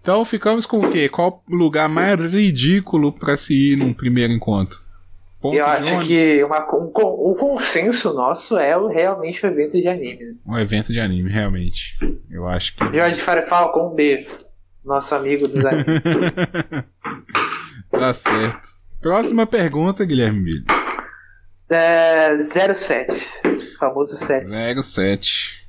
Então 0.00 0.24
ficamos 0.24 0.66
com 0.66 0.78
o 0.78 0.90
quê? 0.90 1.08
Qual 1.08 1.42
o 1.48 1.54
lugar 1.54 1.88
mais 1.88 2.18
ridículo 2.32 3.12
pra 3.12 3.36
se 3.36 3.72
ir 3.72 3.76
num 3.76 3.92
primeiro 3.92 4.32
encontro? 4.32 4.78
Ponto 5.42 5.56
Eu 5.56 5.66
acho 5.66 5.82
ônibus? 5.82 6.06
que 6.06 6.44
uma, 6.44 6.60
um, 6.72 6.92
o 6.94 7.34
consenso 7.34 8.14
nosso 8.14 8.56
é 8.56 8.76
o, 8.76 8.86
realmente 8.86 9.44
o 9.44 9.48
evento 9.48 9.72
de 9.72 9.88
anime. 9.88 10.24
né? 10.24 10.34
Um 10.46 10.56
evento 10.56 10.92
de 10.92 11.00
anime, 11.00 11.28
realmente. 11.28 11.98
Eu 12.30 12.46
acho 12.46 12.76
que. 12.76 12.84
Jorge 12.96 13.20
Farfalco, 13.20 13.80
um 13.80 13.92
beijo. 13.92 14.30
Nosso 14.84 15.12
amigo 15.16 15.48
dos 15.48 15.64
animes. 15.64 16.02
tá 17.90 18.12
certo. 18.12 18.68
Próxima 19.00 19.44
pergunta, 19.46 20.04
Guilherme 20.04 20.44
Bilho. 20.44 20.64
é, 21.68 22.36
07. 22.38 23.12
Famoso 23.80 24.16
7. 24.16 24.46
07. 24.82 25.66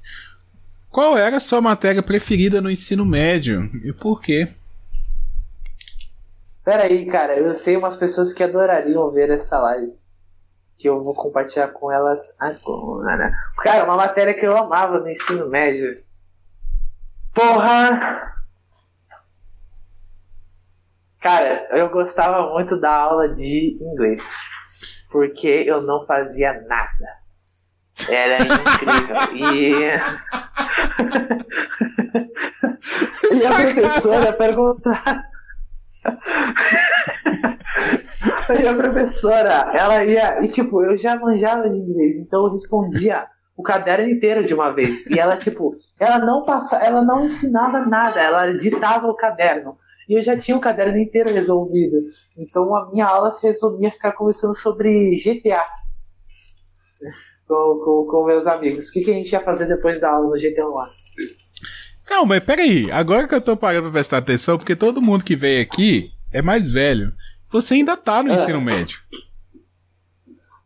Qual 0.91 1.17
era 1.17 1.37
a 1.37 1.39
sua 1.39 1.59
matéria 1.61 2.03
preferida 2.03 2.61
no 2.61 2.69
ensino 2.69 3.03
médio? 3.03 3.69
E 3.83 3.91
por 3.91 4.21
quê? 4.21 4.49
Pera 6.63 6.83
aí, 6.83 7.05
cara, 7.05 7.37
eu 7.37 7.53
sei 7.55 7.75
umas 7.75 7.97
pessoas 7.97 8.31
que 8.31 8.43
adorariam 8.43 9.11
ver 9.11 9.29
essa 9.29 9.59
live. 9.59 9.91
Que 10.77 10.87
eu 10.87 11.03
vou 11.03 11.13
compartilhar 11.13 11.67
com 11.69 11.91
elas 11.91 12.39
agora. 12.39 13.31
Cara, 13.57 13.83
uma 13.83 13.97
matéria 13.97 14.33
que 14.33 14.45
eu 14.45 14.55
amava 14.55 14.99
no 14.99 15.09
ensino 15.09 15.49
médio. 15.49 15.95
Porra! 17.33 18.33
Cara, 21.19 21.67
eu 21.71 21.89
gostava 21.89 22.53
muito 22.53 22.79
da 22.79 22.95
aula 22.95 23.29
de 23.29 23.77
inglês. 23.81 24.23
Porque 25.11 25.47
eu 25.47 25.81
não 25.81 26.05
fazia 26.05 26.53
nada. 26.67 27.23
Era 28.09 28.37
incrível. 28.43 29.13
E. 29.35 29.73
e 33.33 33.45
a 33.45 33.51
professora 33.51 34.33
perguntava. 34.33 35.32
E 38.61 38.67
a 38.67 38.75
professora, 38.75 39.71
ela 39.73 40.03
ia. 40.03 40.43
E 40.43 40.47
tipo, 40.47 40.83
eu 40.83 40.97
já 40.97 41.15
manjava 41.17 41.69
de 41.69 41.77
inglês, 41.77 42.17
então 42.17 42.41
eu 42.41 42.51
respondia 42.51 43.25
o 43.55 43.63
caderno 43.63 44.09
inteiro 44.09 44.43
de 44.43 44.53
uma 44.53 44.71
vez. 44.71 45.05
E 45.07 45.17
ela, 45.17 45.37
tipo, 45.37 45.71
ela 45.99 46.19
não 46.19 46.41
passa, 46.41 46.77
ela 46.77 47.03
não 47.03 47.25
ensinava 47.25 47.85
nada, 47.85 48.21
ela 48.21 48.51
ditava 48.57 49.07
o 49.07 49.15
caderno. 49.15 49.77
E 50.09 50.17
eu 50.17 50.21
já 50.21 50.37
tinha 50.37 50.57
o 50.57 50.61
caderno 50.61 50.97
inteiro 50.97 51.31
resolvido. 51.31 51.95
Então 52.37 52.75
a 52.75 52.89
minha 52.91 53.05
aula 53.05 53.31
se 53.31 53.45
resumia 53.47 53.87
a 53.87 53.91
ficar 53.91 54.11
conversando 54.13 54.55
sobre 54.55 55.15
GTA. 55.15 55.65
Com, 57.47 57.79
com, 57.83 58.07
com 58.09 58.25
meus 58.25 58.47
amigos. 58.47 58.89
O 58.89 58.93
que, 58.93 59.01
que 59.01 59.11
a 59.11 59.13
gente 59.13 59.31
ia 59.31 59.39
fazer 59.39 59.67
depois 59.67 60.01
da 60.01 60.09
aula 60.09 60.27
no 60.27 60.33
GTA? 60.33 60.65
Não, 62.09 62.25
mas 62.25 62.43
peraí. 62.43 62.91
Agora 62.91 63.27
que 63.27 63.35
eu 63.35 63.41
tô 63.41 63.55
parando 63.55 63.83
pra 63.83 63.91
prestar 63.91 64.17
atenção, 64.17 64.57
porque 64.57 64.75
todo 64.75 65.01
mundo 65.01 65.23
que 65.23 65.35
veio 65.35 65.61
aqui 65.61 66.11
é 66.31 66.41
mais 66.41 66.69
velho. 66.69 67.13
Você 67.51 67.75
ainda 67.75 67.95
tá 67.95 68.21
no 68.23 68.31
Ah. 68.31 68.35
ensino 68.35 68.59
médio. 68.61 68.99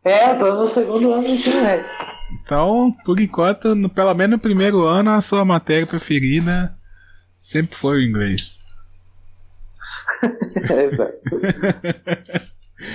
É, 0.04 0.30
eu 0.32 0.38
tô 0.38 0.54
no 0.54 0.66
segundo 0.66 1.12
ano 1.12 1.22
do 1.22 1.28
ensino 1.30 1.60
médio. 1.62 1.86
Então, 2.42 2.94
por 3.04 3.20
enquanto, 3.20 3.74
no- 3.74 3.88
pelo 3.88 4.12
menos 4.14 4.32
no 4.32 4.38
primeiro 4.38 4.82
ano, 4.84 5.10
a 5.10 5.20
sua 5.20 5.44
matéria 5.44 5.86
preferida 5.86 6.74
sempre 7.38 7.76
foi 7.76 7.98
o 7.98 8.02
inglês. 8.02 8.56
Exato. 10.92 11.12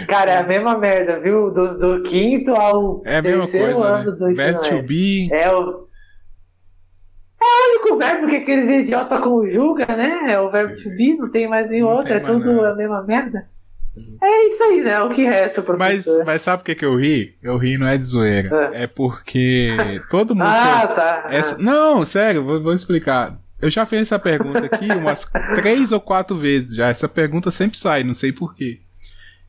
Cara, 0.08 0.32
é 0.32 0.38
a 0.38 0.48
mesma 0.48 0.78
merda, 0.78 1.20
viu? 1.20 1.52
Do, 1.52 1.78
do 1.78 2.04
quinto 2.04 2.52
ao 2.52 3.02
É 3.06 3.22
terceiro 3.22 3.84
ano 3.84 4.12
do 4.16 4.26
né? 4.26 4.32
ensino 4.32 4.36
Verbo 4.36 4.64
to 4.64 4.74
médio. 4.76 4.88
be. 4.88 5.30
É 5.34 5.52
o. 5.52 5.88
É 7.44 7.46
o 7.46 7.70
único 7.72 7.98
verbo 7.98 8.28
que 8.28 8.36
aqueles 8.38 8.70
idiota 8.70 9.18
conjuga, 9.20 9.86
né? 9.88 10.32
É 10.34 10.40
o 10.40 10.50
verbo 10.50 10.74
to 10.74 10.90
be, 10.92 11.18
não 11.18 11.30
tem 11.30 11.48
mais 11.48 11.70
nenhum 11.70 11.90
Não 11.90 11.98
outro, 11.98 12.14
é 12.14 12.20
tudo 12.20 12.54
nada. 12.54 12.72
a 12.72 12.76
mesma 12.76 13.04
merda. 13.04 13.48
É 14.22 14.48
isso 14.48 14.64
aí, 14.64 14.82
né? 14.82 15.00
O 15.02 15.10
que 15.10 15.24
resta, 15.24 15.62
Mas, 15.78 16.04
professor. 16.06 16.26
mas 16.26 16.42
sabe 16.42 16.60
por 16.64 16.66
que, 16.66 16.76
que 16.76 16.86
eu 16.86 16.96
ri? 16.96 17.36
Eu 17.44 17.58
ri 17.58 17.78
não 17.78 17.86
é 17.86 17.96
de 17.98 18.04
zoeira. 18.06 18.72
É 18.74 18.88
porque 18.88 19.76
todo 20.10 20.34
mundo. 20.36 20.46
Ah, 20.50 20.82
eu- 20.90 20.96
tá. 20.96 21.28
essa- 21.30 21.58
Não, 21.60 22.04
sério, 22.06 22.44
vou, 22.44 22.62
vou 22.64 22.74
explicar. 22.74 23.38
Eu 23.62 23.70
já 23.70 23.86
fiz 23.86 24.02
essa 24.02 24.18
pergunta 24.18 24.66
aqui 24.66 24.88
umas 24.98 25.26
três 25.56 25.92
ou 25.92 26.00
quatro 26.00 26.36
vezes 26.36 26.76
já. 26.76 26.88
Essa 26.88 27.08
pergunta 27.08 27.52
sempre 27.52 27.78
sai, 27.78 28.04
não 28.04 28.14
sei 28.14 28.32
porquê. 28.32 28.80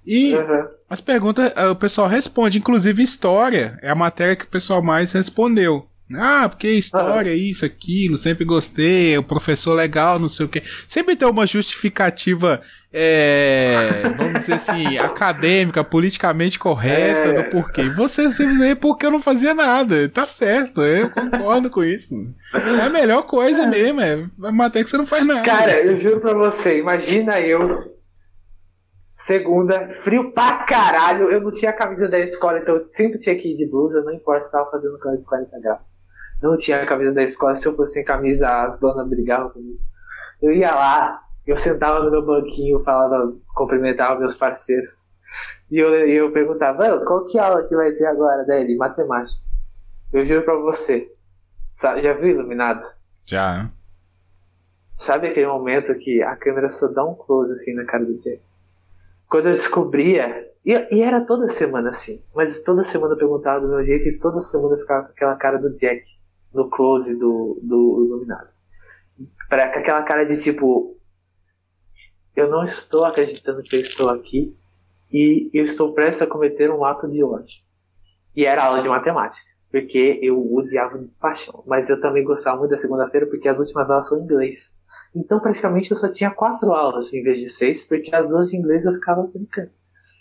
E 0.06 0.34
uhum. 0.34 0.66
as 0.90 1.00
perguntas, 1.00 1.50
eh, 1.56 1.68
o 1.68 1.74
pessoal 1.76 2.06
responde, 2.06 2.58
inclusive 2.58 3.02
história, 3.02 3.78
é 3.80 3.90
a 3.90 3.94
matéria 3.94 4.36
que 4.36 4.44
o 4.44 4.48
pessoal 4.48 4.82
mais 4.82 5.12
respondeu. 5.12 5.86
Ah, 6.12 6.48
porque 6.50 6.68
história, 6.68 7.32
uhum. 7.32 7.38
isso, 7.38 7.64
aquilo, 7.64 8.18
sempre 8.18 8.44
gostei, 8.44 9.16
o 9.16 9.22
professor 9.22 9.72
legal, 9.72 10.18
não 10.18 10.28
sei 10.28 10.44
o 10.44 10.48
quê. 10.48 10.62
Sempre 10.86 11.16
tem 11.16 11.26
uma 11.26 11.46
justificativa, 11.46 12.60
é, 12.92 14.02
vamos 14.14 14.40
dizer 14.40 14.54
assim, 14.54 14.98
acadêmica, 15.00 15.82
politicamente 15.82 16.58
correta 16.58 17.28
é. 17.28 17.32
do 17.32 17.50
porquê. 17.50 17.88
Você 17.88 18.30
simplesmente 18.30 18.76
porque 18.76 19.06
eu 19.06 19.12
não 19.12 19.18
fazia 19.18 19.54
nada. 19.54 20.06
Tá 20.10 20.26
certo, 20.26 20.82
eu 20.82 21.08
concordo 21.10 21.70
com 21.70 21.82
isso. 21.82 22.14
É 22.52 22.82
a 22.82 22.90
melhor 22.90 23.22
coisa 23.22 23.62
é. 23.62 23.66
mesmo, 23.66 24.00
é 24.02 24.28
matéria 24.52 24.84
que 24.84 24.90
você 24.90 24.98
não 24.98 25.06
faz 25.06 25.24
nada. 25.26 25.42
Cara, 25.42 25.80
eu 25.80 25.98
juro 25.98 26.20
pra 26.20 26.34
você, 26.34 26.78
imagina 26.78 27.40
eu 27.40 27.94
Segunda, 29.16 29.88
frio 29.90 30.32
pra 30.32 30.64
caralho. 30.64 31.30
Eu 31.30 31.40
não 31.40 31.50
tinha 31.50 31.72
camisa 31.72 32.06
da 32.08 32.18
escola, 32.18 32.58
então 32.58 32.74
eu 32.76 32.86
sempre 32.90 33.18
tinha 33.18 33.34
que 33.34 33.52
ir 33.52 33.56
de 33.56 33.66
blusa, 33.66 34.02
não 34.02 34.12
importa 34.12 34.42
se 34.42 34.48
estava 34.48 34.70
fazendo 34.70 34.98
calor 34.98 35.16
de 35.16 35.24
40 35.24 35.60
graus 35.60 35.93
não 36.42 36.56
tinha 36.56 36.82
a 36.82 36.86
camisa 36.86 37.14
da 37.14 37.22
escola. 37.22 37.56
Se 37.56 37.66
eu 37.66 37.76
fosse 37.76 37.94
sem 37.94 38.04
camisa, 38.04 38.48
as 38.64 38.78
donas 38.78 39.08
brigavam 39.08 39.50
comigo. 39.50 39.78
Eu 40.42 40.52
ia 40.52 40.74
lá, 40.74 41.22
eu 41.46 41.56
sentava 41.56 42.02
no 42.04 42.10
meu 42.10 42.24
banquinho, 42.24 42.80
falava, 42.80 43.34
cumprimentava 43.54 44.20
meus 44.20 44.36
parceiros. 44.36 45.10
E 45.70 45.78
eu, 45.78 45.92
eu 45.94 46.32
perguntava, 46.32 47.04
qual 47.04 47.24
que 47.24 47.38
aula 47.38 47.64
que 47.64 47.74
vai 47.74 47.92
ter 47.92 48.06
agora 48.06 48.44
dele? 48.44 48.76
Matemática. 48.76 49.44
Eu 50.12 50.24
juro 50.24 50.44
pra 50.44 50.54
você. 50.56 51.10
Sabe, 51.74 52.02
já 52.02 52.12
viu 52.12 52.28
Iluminado? 52.28 52.86
Já. 53.26 53.68
Sabe 54.96 55.26
aquele 55.26 55.48
momento 55.48 55.94
que 55.96 56.22
a 56.22 56.36
câmera 56.36 56.68
só 56.68 56.88
dá 56.88 57.04
um 57.04 57.14
close 57.14 57.52
assim 57.52 57.74
na 57.74 57.84
cara 57.84 58.04
do 58.04 58.16
Jack? 58.18 58.40
Quando 59.28 59.48
eu 59.48 59.54
descobria. 59.54 60.48
E, 60.64 60.72
e, 60.94 61.02
era 61.02 61.26
toda 61.26 61.48
semana 61.48 61.90
assim. 61.90 62.24
Mas 62.34 62.62
toda 62.62 62.84
semana 62.84 63.14
eu 63.14 63.18
perguntava 63.18 63.60
do 63.60 63.68
meu 63.68 63.84
jeito 63.84 64.08
e 64.08 64.18
toda 64.18 64.38
semana 64.38 64.74
eu 64.74 64.78
ficava 64.78 65.06
com 65.06 65.12
aquela 65.12 65.34
cara 65.36 65.58
do 65.58 65.72
Jack 65.74 66.13
no 66.54 66.70
close 66.70 67.18
do, 67.18 67.60
do 67.62 68.04
Iluminado. 68.06 68.48
Pra, 69.48 69.72
com 69.72 69.78
aquela 69.80 70.02
cara 70.02 70.24
de 70.24 70.40
tipo. 70.40 70.96
Eu 72.34 72.50
não 72.50 72.64
estou 72.64 73.04
acreditando 73.04 73.62
que 73.62 73.76
eu 73.76 73.80
estou 73.80 74.08
aqui 74.08 74.56
e 75.12 75.50
eu 75.52 75.64
estou 75.64 75.92
prestes 75.92 76.22
a 76.22 76.26
cometer 76.26 76.70
um 76.70 76.84
ato 76.84 77.08
de 77.08 77.22
ódio. 77.22 77.62
E 78.34 78.44
era 78.44 78.64
aula 78.64 78.82
de 78.82 78.88
matemática, 78.88 79.46
porque 79.70 80.18
eu 80.20 80.52
odiava 80.52 80.98
de 80.98 81.06
paixão. 81.20 81.62
Mas 81.66 81.88
eu 81.88 82.00
também 82.00 82.24
gostava 82.24 82.58
muito 82.58 82.70
da 82.70 82.76
segunda-feira 82.76 83.26
porque 83.26 83.48
as 83.48 83.60
últimas 83.60 83.88
aulas 83.90 84.08
são 84.08 84.18
em 84.18 84.24
inglês. 84.24 84.80
Então 85.14 85.38
praticamente 85.38 85.92
eu 85.92 85.96
só 85.96 86.10
tinha 86.10 86.32
quatro 86.32 86.72
aulas 86.72 87.12
em 87.14 87.22
vez 87.22 87.38
de 87.38 87.48
seis, 87.48 87.86
porque 87.86 88.14
as 88.14 88.28
duas 88.28 88.50
de 88.50 88.56
inglês 88.56 88.84
eu 88.84 88.92
ficava 88.92 89.22
brincando. 89.22 89.70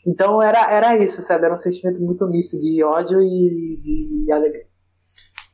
Então 0.05 0.39
era, 0.41 0.71
era 0.71 0.97
isso, 1.03 1.21
sabe? 1.23 1.45
Era 1.45 1.55
um 1.55 1.57
sentimento 1.57 1.99
muito 1.99 2.27
misto 2.27 2.59
de 2.59 2.83
ódio 2.83 3.19
e 3.19 3.79
de 3.81 4.31
alegria. 4.31 4.67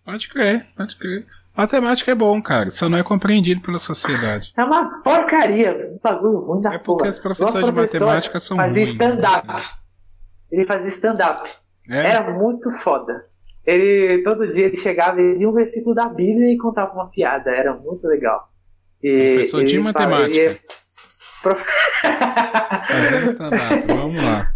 Pode 0.09 0.27
crer, 0.27 0.59
pode 0.75 0.95
crer. 0.95 1.25
Matemática 1.55 2.11
é 2.11 2.15
bom, 2.15 2.41
cara, 2.41 2.71
só 2.71 2.89
não 2.89 2.97
é 2.97 3.03
compreendido 3.03 3.61
pela 3.61 3.77
sociedade. 3.77 4.51
É 4.57 4.63
uma 4.63 5.01
porcaria, 5.03 5.91
um 5.93 5.99
bagulho 6.01 6.39
ruim 6.39 6.61
da 6.61 6.73
É 6.73 6.77
porque 6.79 6.85
porra. 7.03 7.09
os 7.11 7.19
professores 7.19 7.65
de 7.65 7.71
matemática 7.71 8.39
são 8.39 8.57
fazia 8.57 8.85
ruins. 8.85 8.97
Fazia 8.97 9.15
stand-up. 9.17 9.65
Ele 10.51 10.65
fazia 10.65 10.87
stand-up. 10.89 11.49
É? 11.89 12.07
Era 12.07 12.31
muito 12.31 12.71
foda. 12.71 13.23
Ele, 13.63 14.23
todo 14.23 14.47
dia 14.47 14.65
ele 14.65 14.77
chegava 14.77 15.21
e 15.21 15.33
lia 15.33 15.47
um 15.47 15.53
versículo 15.53 15.93
da 15.93 16.07
Bíblia 16.09 16.51
e 16.51 16.57
contava 16.57 16.91
uma 16.93 17.07
piada. 17.07 17.51
Era 17.51 17.75
muito 17.75 18.07
legal. 18.07 18.51
E, 19.03 19.33
Professor 19.33 19.63
de 19.63 19.79
matemática. 19.79 20.57
Fala, 21.43 21.55
Fazendo 22.87 23.25
stand-up, 23.27 23.87
vamos 23.87 24.23
lá. 24.23 24.51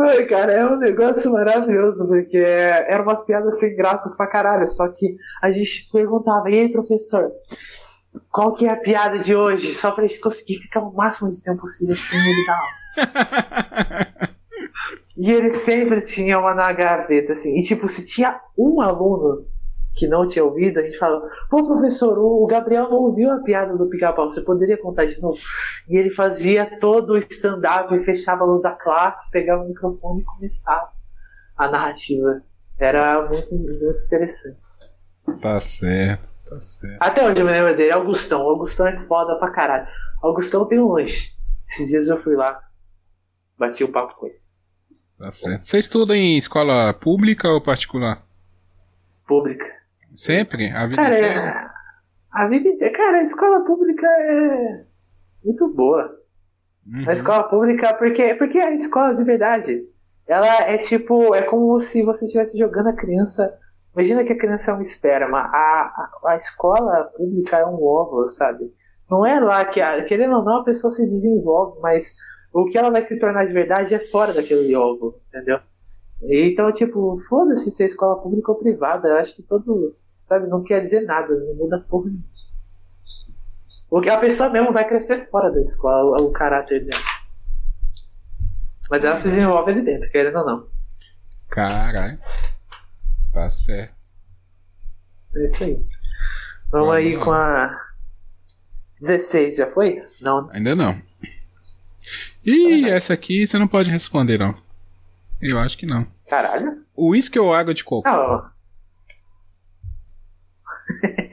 Ai, 0.00 0.26
cara, 0.26 0.52
é 0.52 0.64
um 0.64 0.76
negócio 0.76 1.32
maravilhoso, 1.32 2.06
porque 2.06 2.38
eram 2.38 3.02
umas 3.02 3.24
piadas 3.24 3.58
sem 3.58 3.74
graças 3.74 4.16
pra 4.16 4.28
caralho, 4.28 4.68
só 4.68 4.86
que 4.88 5.14
a 5.42 5.50
gente 5.50 5.88
perguntava, 5.90 6.48
e 6.48 6.60
aí, 6.60 6.68
professor, 6.68 7.32
qual 8.30 8.54
que 8.54 8.64
é 8.64 8.70
a 8.70 8.76
piada 8.76 9.18
de 9.18 9.34
hoje? 9.34 9.74
Só 9.74 9.90
pra 9.90 10.06
gente 10.06 10.20
conseguir 10.20 10.60
ficar 10.60 10.80
o 10.80 10.94
máximo 10.94 11.32
de 11.32 11.42
tempo 11.42 11.62
possível 11.62 11.96
sem 11.96 12.18
ele 12.20 12.46
dar 12.46 12.58
aula. 12.58 14.28
e 15.18 15.32
ele 15.32 15.50
sempre 15.50 16.00
tinha 16.00 16.38
uma 16.38 16.54
na 16.54 16.72
gaveta, 16.72 17.32
assim, 17.32 17.58
e 17.58 17.64
tipo, 17.64 17.88
se 17.88 18.06
tinha 18.06 18.40
um 18.56 18.80
aluno 18.80 19.44
que 19.98 20.06
não 20.06 20.26
tinha 20.26 20.44
ouvido, 20.44 20.78
a 20.78 20.82
gente 20.82 20.96
falou: 20.96 21.22
pô, 21.50 21.66
professor, 21.66 22.16
o 22.18 22.46
Gabriel 22.46 22.88
não 22.88 22.98
ouviu 22.98 23.32
a 23.32 23.38
piada 23.38 23.76
do 23.76 23.88
pica-pau, 23.88 24.30
você 24.30 24.40
poderia 24.40 24.78
contar 24.78 25.06
de 25.06 25.20
novo? 25.20 25.38
E 25.88 25.96
ele 25.96 26.08
fazia 26.08 26.78
todo 26.78 27.14
o 27.14 27.18
stand-up, 27.18 27.98
fechava 28.00 28.44
a 28.44 28.46
luz 28.46 28.62
da 28.62 28.70
classe, 28.70 29.30
pegava 29.30 29.64
o 29.64 29.68
microfone 29.68 30.20
e 30.20 30.24
começava 30.24 30.90
a 31.56 31.68
narrativa. 31.68 32.42
Era 32.78 33.28
muito, 33.28 33.54
muito 33.54 34.04
interessante. 34.04 34.60
Tá 35.40 35.60
certo, 35.60 36.28
tá 36.48 36.60
certo. 36.60 36.98
Até 37.00 37.28
hoje 37.28 37.40
eu 37.40 37.46
me 37.46 37.50
lembro 37.50 37.76
dele, 37.76 37.90
Augustão. 37.90 38.42
Augustão 38.42 38.86
é 38.86 38.96
foda 38.96 39.36
pra 39.36 39.50
caralho. 39.50 39.86
Augustão 40.22 40.64
tem 40.64 40.78
um 40.78 40.92
lanche. 40.92 41.32
Esses 41.68 41.88
dias 41.88 42.08
eu 42.08 42.22
fui 42.22 42.36
lá, 42.36 42.62
bati 43.58 43.82
o 43.82 43.88
um 43.88 43.92
papo 43.92 44.14
com 44.14 44.26
ele. 44.26 44.40
Tá 45.18 45.32
certo. 45.32 45.64
Você 45.64 45.78
estuda 45.78 46.16
em 46.16 46.38
escola 46.38 46.94
pública 46.94 47.48
ou 47.48 47.60
particular? 47.60 48.24
Pública. 49.26 49.77
Sempre? 50.18 50.68
A 50.72 50.84
vida 50.84 51.00
cara, 51.00 51.16
inteira? 51.16 51.70
A 52.32 52.48
vida 52.48 52.68
inteira. 52.70 52.92
Cara, 52.92 53.18
a 53.18 53.22
escola 53.22 53.64
pública 53.64 54.04
é 54.04 54.84
muito 55.44 55.72
boa. 55.72 56.12
Uhum. 56.84 57.04
A 57.08 57.12
escola 57.12 57.44
pública, 57.44 57.94
porque, 57.94 58.34
porque 58.34 58.58
a 58.58 58.74
escola 58.74 59.14
de 59.14 59.22
verdade, 59.22 59.84
ela 60.26 60.62
é 60.62 60.76
tipo, 60.76 61.32
é 61.36 61.42
como 61.42 61.78
se 61.78 62.02
você 62.02 62.24
estivesse 62.24 62.58
jogando 62.58 62.88
a 62.88 62.96
criança. 62.96 63.48
Imagina 63.94 64.24
que 64.24 64.32
a 64.32 64.38
criança 64.38 64.72
é 64.72 64.74
um 64.74 64.82
esperma. 64.82 65.38
A, 65.38 66.10
a, 66.24 66.30
a 66.30 66.36
escola 66.36 67.04
pública 67.16 67.58
é 67.58 67.64
um 67.64 67.80
óvulo, 67.80 68.26
sabe? 68.26 68.68
Não 69.08 69.24
é 69.24 69.38
lá 69.38 69.64
que, 69.66 69.80
a, 69.80 70.02
querendo 70.02 70.34
ou 70.34 70.44
não, 70.44 70.62
a 70.62 70.64
pessoa 70.64 70.90
se 70.90 71.06
desenvolve, 71.06 71.78
mas 71.80 72.16
o 72.52 72.64
que 72.64 72.76
ela 72.76 72.90
vai 72.90 73.02
se 73.02 73.20
tornar 73.20 73.46
de 73.46 73.52
verdade 73.52 73.94
é 73.94 74.04
fora 74.06 74.32
daquele 74.32 74.74
óvulo, 74.74 75.20
entendeu? 75.28 75.60
Então, 76.22 76.68
tipo, 76.72 77.16
foda-se 77.28 77.70
se 77.70 77.84
é 77.84 77.86
escola 77.86 78.20
pública 78.20 78.50
ou 78.50 78.58
privada. 78.58 79.08
Eu 79.10 79.16
acho 79.16 79.36
que 79.36 79.44
todo, 79.44 79.94
Sabe? 80.28 80.46
Não 80.46 80.62
quer 80.62 80.80
dizer 80.80 81.02
nada, 81.02 81.34
não 81.34 81.54
muda 81.54 81.80
porra 81.80 82.06
nenhuma. 82.06 82.24
Porque 83.88 84.10
a 84.10 84.18
pessoa 84.18 84.50
mesmo 84.50 84.72
vai 84.72 84.86
crescer 84.86 85.24
fora 85.30 85.50
da 85.50 85.60
escola, 85.62 86.20
o 86.20 86.30
caráter 86.30 86.84
dela. 86.84 87.02
Mas 88.90 89.04
ela 89.04 89.16
se 89.16 89.24
desenvolve 89.28 89.70
ali 89.70 89.82
dentro, 89.82 90.10
querendo 90.10 90.38
ou 90.38 90.46
não. 90.46 90.68
Caralho. 91.48 92.18
Tá 93.32 93.48
certo. 93.48 93.94
É 95.34 95.44
isso 95.44 95.64
aí. 95.64 95.86
Vamos, 96.70 96.92
aí 96.92 97.16
com 97.16 97.32
a 97.32 97.74
16, 99.00 99.56
já 99.56 99.66
foi? 99.66 100.02
Não. 100.20 100.50
Ainda 100.52 100.74
não. 100.74 101.00
Ih, 102.44 102.88
essa 102.90 103.14
aqui 103.14 103.46
você 103.46 103.58
não 103.58 103.68
pode 103.68 103.90
responder, 103.90 104.38
não. 104.38 104.54
Eu 105.40 105.58
acho 105.58 105.78
que 105.78 105.86
não. 105.86 106.06
Caralho. 106.28 106.84
Uísque 106.96 107.38
ou 107.38 107.54
água 107.54 107.72
de 107.72 107.84
coco? 107.84 108.08
Não. 108.08 108.50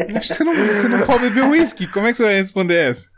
Que 0.06 0.20
você 0.26 0.44
não, 0.44 0.56
você 0.56 0.88
não 0.88 1.02
pode 1.04 1.30
beber 1.30 1.50
uísque. 1.50 1.88
Como 1.88 2.08
é 2.08 2.12
que 2.12 2.18
você 2.18 2.24
vai 2.24 2.36
responder 2.36 2.92
essa? 2.92 3.10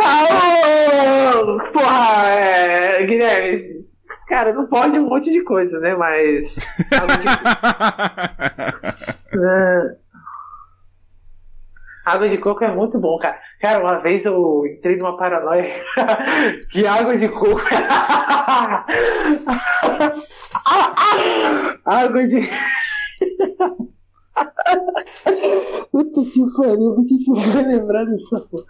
Ah, 0.00 1.32
oh, 1.36 1.58
porra, 1.72 2.28
é, 2.28 3.06
Guilherme. 3.06 3.86
Cara, 4.28 4.52
não 4.52 4.66
pode 4.66 4.98
um 4.98 5.08
monte 5.08 5.30
de 5.30 5.42
coisa, 5.44 5.78
né? 5.78 5.94
Mas. 5.94 6.58
Água 6.92 7.16
de, 7.16 7.28
uh, 9.38 9.96
água 12.04 12.28
de 12.28 12.38
coco 12.38 12.64
é 12.64 12.74
muito 12.74 12.98
bom, 12.98 13.18
cara. 13.18 13.38
Cara, 13.60 13.78
uma 13.78 14.00
vez 14.00 14.24
eu 14.24 14.66
entrei 14.66 14.96
numa 14.96 15.16
paranoia 15.16 15.72
que 16.70 16.84
água 16.86 17.16
de 17.16 17.28
coco. 17.28 17.62
água 21.84 22.26
de. 22.26 22.50
Puta 25.90 26.20
que 26.30 26.40
pariu, 26.56 26.94
por 26.94 27.04
que, 27.06 27.18
que 27.18 27.30
eu 27.30 27.34
vou 27.34 27.62
lembrar 27.62 28.04
dessa 28.04 28.40
porra? 28.40 28.66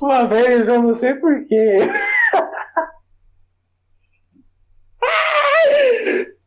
Uma 0.00 0.26
vez, 0.26 0.66
eu 0.68 0.82
não 0.82 0.94
sei 0.94 1.14
porquê. 1.14 1.80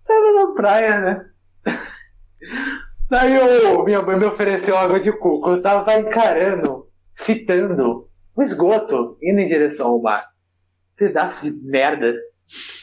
Tava 0.05 0.31
na 0.33 0.53
praia, 0.53 0.99
né? 1.01 1.25
Daí 3.09 3.35
eu, 3.35 3.83
minha 3.83 4.01
mãe 4.01 4.17
me 4.17 4.25
ofereceu 4.25 4.77
água 4.77 4.99
de 4.99 5.11
coco. 5.11 5.51
Eu 5.51 5.61
tava 5.61 5.93
encarando, 5.95 6.89
fitando 7.15 8.09
o 8.35 8.43
esgoto, 8.43 9.17
indo 9.21 9.39
em 9.39 9.47
direção 9.47 9.87
ao 9.87 10.01
mar. 10.01 10.27
Pedaço 10.95 11.51
de 11.51 11.65
merda. 11.65 12.13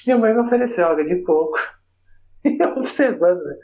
Minha 0.06 0.18
mãe 0.18 0.32
me 0.32 0.40
ofereceu 0.40 0.86
água 0.86 1.04
de 1.04 1.22
coco. 1.22 1.58
E 2.46 2.62
eu 2.62 2.76
observando, 2.76 3.42
né? 3.42 3.54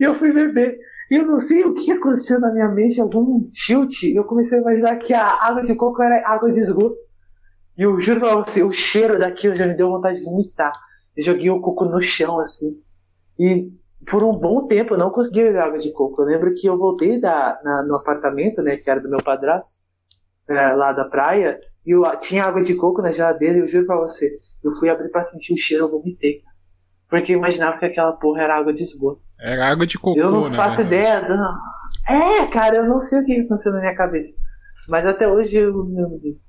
E 0.00 0.04
eu 0.04 0.14
fui 0.14 0.32
beber. 0.32 0.78
E 1.10 1.16
eu 1.16 1.26
não 1.26 1.38
sei 1.38 1.62
o 1.62 1.74
que 1.74 1.92
aconteceu 1.92 2.40
na 2.40 2.50
minha 2.50 2.68
mente, 2.68 2.98
algum 3.00 3.46
tilt. 3.50 4.02
Eu 4.04 4.24
comecei 4.24 4.58
a 4.58 4.62
imaginar 4.62 4.96
que 4.96 5.12
a 5.12 5.26
água 5.44 5.62
de 5.62 5.74
coco 5.74 6.02
era 6.02 6.26
água 6.26 6.50
de 6.50 6.58
esgoto. 6.58 6.96
E 7.76 7.82
eu 7.82 8.00
juro 8.00 8.20
pra 8.20 8.34
você, 8.36 8.62
o 8.62 8.72
cheiro 8.72 9.18
daquilo 9.18 9.54
já 9.54 9.66
me 9.66 9.74
deu 9.74 9.90
vontade 9.90 10.18
de 10.18 10.24
vomitar. 10.24 10.72
Eu 11.14 11.22
joguei 11.22 11.50
o 11.50 11.60
coco 11.60 11.84
no 11.84 12.00
chão, 12.00 12.40
assim. 12.40 12.80
E 13.38 13.70
por 14.08 14.24
um 14.24 14.32
bom 14.32 14.66
tempo 14.66 14.94
eu 14.94 14.98
não 14.98 15.10
consegui 15.10 15.42
beber 15.42 15.60
água 15.60 15.78
de 15.78 15.92
coco. 15.92 16.22
Eu 16.22 16.26
lembro 16.26 16.54
que 16.54 16.66
eu 16.66 16.78
voltei 16.78 17.20
da, 17.20 17.60
na, 17.62 17.82
no 17.82 17.96
apartamento, 17.96 18.62
né, 18.62 18.76
que 18.76 18.88
era 18.88 19.00
do 19.00 19.08
meu 19.10 19.22
padrasto, 19.22 19.82
é, 20.48 20.72
lá 20.72 20.92
da 20.92 21.04
praia, 21.04 21.60
e 21.86 21.90
eu, 21.90 22.02
tinha 22.18 22.44
água 22.44 22.62
de 22.62 22.74
coco 22.74 23.02
na 23.02 23.12
geladeira, 23.12 23.58
e 23.58 23.60
eu 23.60 23.66
juro 23.66 23.86
pra 23.86 23.96
você, 23.96 24.28
eu 24.64 24.72
fui 24.72 24.88
abrir 24.88 25.10
pra 25.10 25.22
sentir 25.22 25.52
o 25.52 25.58
cheiro, 25.58 25.84
eu 25.84 25.90
vomitei. 25.90 26.42
Porque 27.08 27.32
eu 27.32 27.38
imaginava 27.38 27.78
que 27.78 27.84
aquela 27.84 28.12
porra 28.12 28.42
era 28.42 28.56
água 28.56 28.72
de 28.72 28.82
esgoto. 28.82 29.20
Era 29.40 29.68
água 29.68 29.86
de 29.86 29.98
cocô, 29.98 30.18
Eu 30.18 30.30
não 30.30 30.50
faço 30.52 30.82
ideia. 30.82 31.26
Não. 31.28 31.58
É, 32.06 32.46
cara, 32.48 32.76
eu 32.76 32.86
não 32.86 33.00
sei 33.00 33.20
o 33.20 33.24
que 33.24 33.40
aconteceu 33.40 33.72
na 33.72 33.80
minha 33.80 33.94
cabeça. 33.94 34.40
Mas 34.88 35.06
até 35.06 35.26
hoje 35.26 35.56
eu 35.56 35.72
não 35.72 35.94
lembro 35.94 36.20
disso. 36.20 36.44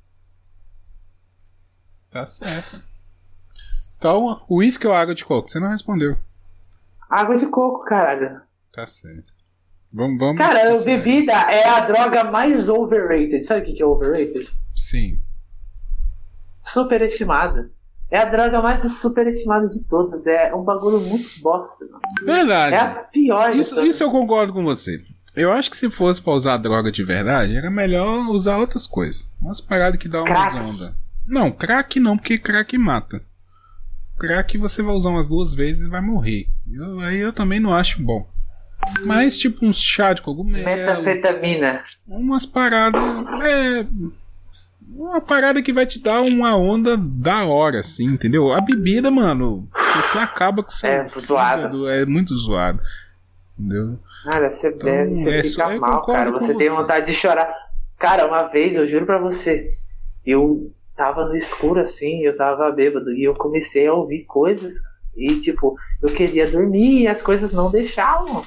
Tá 2.09 2.25
certo. 2.25 2.83
Então, 3.97 4.41
uísque 4.49 4.87
ou 4.87 4.93
água 4.93 5.15
de 5.15 5.23
coco? 5.23 5.47
Você 5.47 5.59
não 5.59 5.69
respondeu. 5.69 6.17
Água 7.09 7.35
de 7.35 7.45
coco, 7.47 7.85
caralho. 7.85 8.41
Tá 8.73 8.85
certo. 8.87 9.31
Vamos, 9.93 10.17
vamos. 10.19 10.37
Cara, 10.37 10.77
bebida 10.83 11.33
é 11.33 11.67
a 11.67 11.81
droga 11.81 12.23
mais 12.25 12.67
overrated. 12.67 13.43
Sabe 13.43 13.61
o 13.61 13.65
que 13.65 13.73
que 13.73 13.83
é 13.83 13.85
overrated? 13.85 14.49
Sim. 14.75 15.21
Superestimada. 16.63 17.69
É 18.11 18.17
a 18.19 18.25
droga 18.25 18.61
mais 18.61 18.81
superestimada 18.99 19.65
de 19.67 19.83
todas. 19.87 20.27
É 20.27 20.53
um 20.53 20.63
bagulho 20.63 20.99
muito 20.99 21.27
bosta, 21.41 21.85
mano. 21.85 22.01
Verdade. 22.23 22.75
É 22.75 22.79
a 22.79 22.89
pior 23.11 23.55
Isso, 23.55 23.79
isso 23.81 24.03
eu 24.03 24.11
concordo 24.11 24.51
com 24.51 24.63
você. 24.63 25.01
Eu 25.33 25.51
acho 25.53 25.71
que 25.71 25.77
se 25.77 25.89
fosse 25.89 26.21
pra 26.21 26.33
usar 26.33 26.57
droga 26.57 26.91
de 26.91 27.03
verdade, 27.05 27.55
era 27.55 27.71
melhor 27.71 28.27
usar 28.27 28.57
outras 28.57 28.85
coisas. 28.85 29.31
Umas 29.41 29.61
paradas 29.61 29.97
que 29.97 30.09
dão 30.09 30.25
umas 30.25 30.55
ondas. 30.55 30.91
Não, 31.25 31.49
crack 31.49 31.99
não, 32.01 32.17
porque 32.17 32.37
crack 32.37 32.77
mata. 32.77 33.21
Crack 34.19 34.57
você 34.57 34.83
vai 34.83 34.93
usar 34.93 35.09
umas 35.09 35.29
duas 35.29 35.53
vezes 35.53 35.87
e 35.87 35.89
vai 35.89 36.01
morrer. 36.01 36.47
Eu- 36.69 36.99
aí 36.99 37.17
eu 37.17 37.31
também 37.31 37.59
não 37.61 37.73
acho 37.73 38.03
bom. 38.03 38.29
Mas 39.05 39.37
tipo 39.37 39.65
uns 39.65 39.79
chá 39.79 40.11
de 40.11 40.21
cogumelo, 40.21 40.65
Metafetamina. 40.65 41.83
umas 42.07 42.45
paradas. 42.45 43.01
É. 43.43 43.85
Uma 45.01 45.19
parada 45.19 45.63
que 45.63 45.73
vai 45.73 45.83
te 45.83 45.99
dar 45.99 46.21
uma 46.21 46.55
onda 46.55 46.95
da 46.95 47.43
hora, 47.45 47.79
assim, 47.79 48.05
entendeu? 48.05 48.51
A 48.51 48.61
bebida, 48.61 49.09
mano, 49.09 49.67
você 49.95 50.19
acaba 50.19 50.61
com 50.61 50.69
seu 50.69 50.87
É, 50.87 52.01
é 52.01 52.05
muito 52.05 52.37
zoado. 52.37 52.79
Entendeu? 53.57 53.97
Cara, 54.23 54.51
você 54.51 54.69
bebe, 54.69 55.15
você 55.15 55.29
é 55.37 55.43
fica 55.43 55.75
mal, 55.79 56.05
cara. 56.05 56.29
Você 56.29 56.53
tem 56.53 56.69
você. 56.69 56.75
vontade 56.75 57.07
de 57.07 57.13
chorar. 57.15 57.51
Cara, 57.97 58.27
uma 58.27 58.43
vez, 58.43 58.77
eu 58.77 58.85
juro 58.85 59.07
pra 59.07 59.17
você, 59.17 59.71
eu 60.23 60.71
tava 60.95 61.25
no 61.25 61.35
escuro 61.35 61.79
assim, 61.79 62.21
eu 62.21 62.37
tava 62.37 62.71
bêbado, 62.71 63.11
e 63.11 63.23
eu 63.23 63.33
comecei 63.33 63.87
a 63.87 63.93
ouvir 63.95 64.25
coisas, 64.25 64.75
e 65.17 65.39
tipo, 65.39 65.75
eu 65.99 66.13
queria 66.13 66.45
dormir 66.45 67.01
e 67.01 67.07
as 67.07 67.23
coisas 67.23 67.53
não 67.53 67.71
deixavam. 67.71 68.43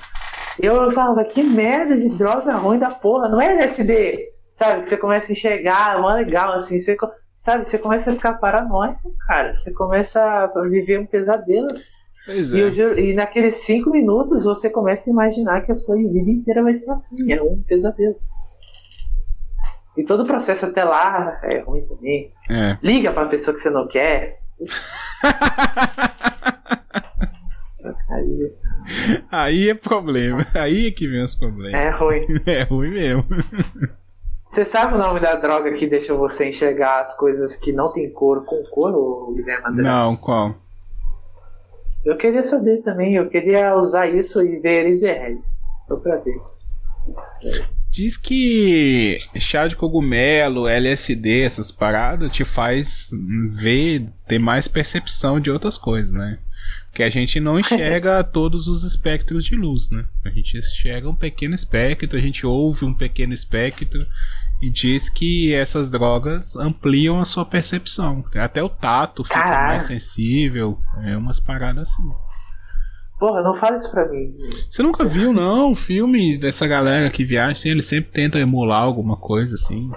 Eu 0.61 0.89
falava, 0.93 1.25
que 1.25 1.43
merda 1.43 1.97
de 1.97 2.11
droga 2.11 2.55
ruim 2.55 2.79
da 2.79 2.93
porra, 2.93 3.29
não 3.29 3.41
é 3.41 3.55
LSD, 3.55 4.34
sabe? 4.55 4.81
Que 4.81 4.89
você 4.89 4.97
começa 4.97 5.31
a 5.31 5.33
enxergar, 5.35 5.97
é 5.97 6.01
mó 6.01 6.15
legal, 6.15 6.53
assim, 6.55 6.79
você, 6.79 6.97
sabe? 7.39 7.69
Você 7.69 7.77
começa 7.77 8.11
a 8.11 8.15
ficar 8.15 8.35
paranoico, 8.35 9.15
cara. 9.27 9.53
Você 9.53 9.71
começa 9.73 10.23
a 10.23 10.63
viver 10.63 10.99
um 11.01 11.05
pesadelo. 11.07 11.67
assim. 11.71 11.91
Pois 12.25 12.53
E, 12.55 12.63
é. 12.63 12.71
juro- 12.71 12.99
e 12.99 13.13
naqueles 13.13 13.57
cinco 13.57 13.91
minutos 13.91 14.45
você 14.45 14.71
começa 14.71 15.11
a 15.11 15.13
imaginar 15.13 15.61
que 15.61 15.71
a 15.71 15.75
sua 15.75 15.97
vida 15.97 16.31
inteira 16.31 16.63
vai 16.63 16.73
ser 16.73 16.91
assim, 16.91 17.31
é 17.31 17.43
um 17.43 17.63
pesadelo. 17.63 18.17
E 19.97 20.03
todo 20.05 20.23
o 20.23 20.27
processo 20.27 20.65
até 20.67 20.83
lá 20.85 21.39
é 21.45 21.59
ruim 21.61 21.85
também. 21.87 22.33
É. 22.51 22.79
Liga 22.83 23.13
pra 23.13 23.27
pessoa 23.27 23.55
que 23.55 23.61
você 23.61 23.69
não 23.71 23.87
quer. 23.87 24.39
Aí 29.31 29.69
é 29.69 29.75
problema. 29.75 30.45
Aí 30.55 30.87
é 30.89 30.91
que 30.91 31.07
vem 31.09 31.23
os 31.23 31.35
problemas. 31.35 31.75
é 31.75 31.91
ruim. 31.91 32.27
É 32.47 32.63
ruim 32.63 32.91
mesmo. 32.91 33.25
Você 34.55 34.65
sabe 34.65 34.95
o 34.95 34.99
nome 34.99 35.19
da 35.19 35.35
droga 35.35 35.73
que 35.73 35.85
deixa 35.85 36.15
você 36.15 36.49
enxergar 36.49 37.03
as 37.03 37.17
coisas 37.17 37.57
que 37.57 37.73
não 37.73 37.91
tem 37.91 38.09
cor 38.09 38.45
com 38.45 38.63
cor, 38.71 39.35
Guilherme 39.35 39.67
André? 39.67 39.83
Não, 39.83 40.17
qual? 40.17 40.55
Eu 42.05 42.17
queria 42.17 42.45
saber 42.45 42.81
também, 42.83 43.17
eu 43.17 43.29
queria 43.29 43.75
usar 43.75 44.07
isso 44.07 44.41
e 44.41 44.61
ver 44.61 44.87
Eraserhead. 44.87 45.41
Só 45.89 45.97
pra 45.97 46.19
ver. 46.19 46.41
Diz 47.91 48.17
que 48.17 49.19
chá 49.35 49.67
de 49.67 49.75
cogumelo, 49.75 50.69
LSD, 50.69 51.41
essas 51.41 51.73
paradas 51.73 52.33
te 52.33 52.45
faz 52.45 53.11
ver, 53.51 54.09
ter 54.29 54.39
mais 54.39 54.69
percepção 54.69 55.41
de 55.41 55.51
outras 55.51 55.77
coisas, 55.77 56.13
né? 56.13 56.39
Porque 56.91 57.03
a 57.03 57.11
gente 57.11 57.41
não 57.41 57.59
enxerga 57.59 58.23
todos 58.23 58.69
os 58.69 58.85
espectros 58.85 59.45
de 59.45 59.57
luz, 59.57 59.91
né? 59.91 60.05
A 60.25 60.31
gente 60.31 60.57
enxerga 60.57 61.11
um 61.11 61.15
pequeno 61.15 61.57
espectro, 61.57 62.17
a 62.17 62.23
gente 62.23 62.47
ouve 62.47 62.85
um 62.85 62.95
pequeno 62.95 63.35
espectro 63.35 64.07
e 64.65 64.71
diz 64.71 65.11
que 65.11 65.53
essas 65.53 65.91
drogas 65.91 66.57
ampliam 66.57 67.21
a 67.21 67.27
sua 67.27 67.45
percepção. 67.45 68.25
Até 68.35 68.63
o 68.63 68.69
tato 68.69 69.23
fica 69.23 69.39
Caralho. 69.39 69.69
mais 69.69 69.83
sensível, 69.83 70.79
é 71.03 71.15
umas 71.15 71.39
paradas 71.39 71.91
assim. 71.91 72.11
Porra, 73.21 73.43
não 73.43 73.55
fala 73.55 73.77
isso 73.77 73.91
pra 73.91 74.09
mim. 74.09 74.35
Você 74.69 74.83
nunca 74.83 75.05
viu, 75.05 75.35
não, 75.35 75.73
o 75.73 75.75
filme 75.75 76.39
dessa 76.39 76.67
galera 76.67 77.11
que 77.11 77.27
viaja, 77.27 77.53
assim, 77.53 77.69
eles 77.69 77.85
sempre 77.85 78.11
tentam 78.11 78.41
emular 78.41 78.83
alguma 78.83 79.19
coisa, 79.19 79.55
assim. 79.55 79.91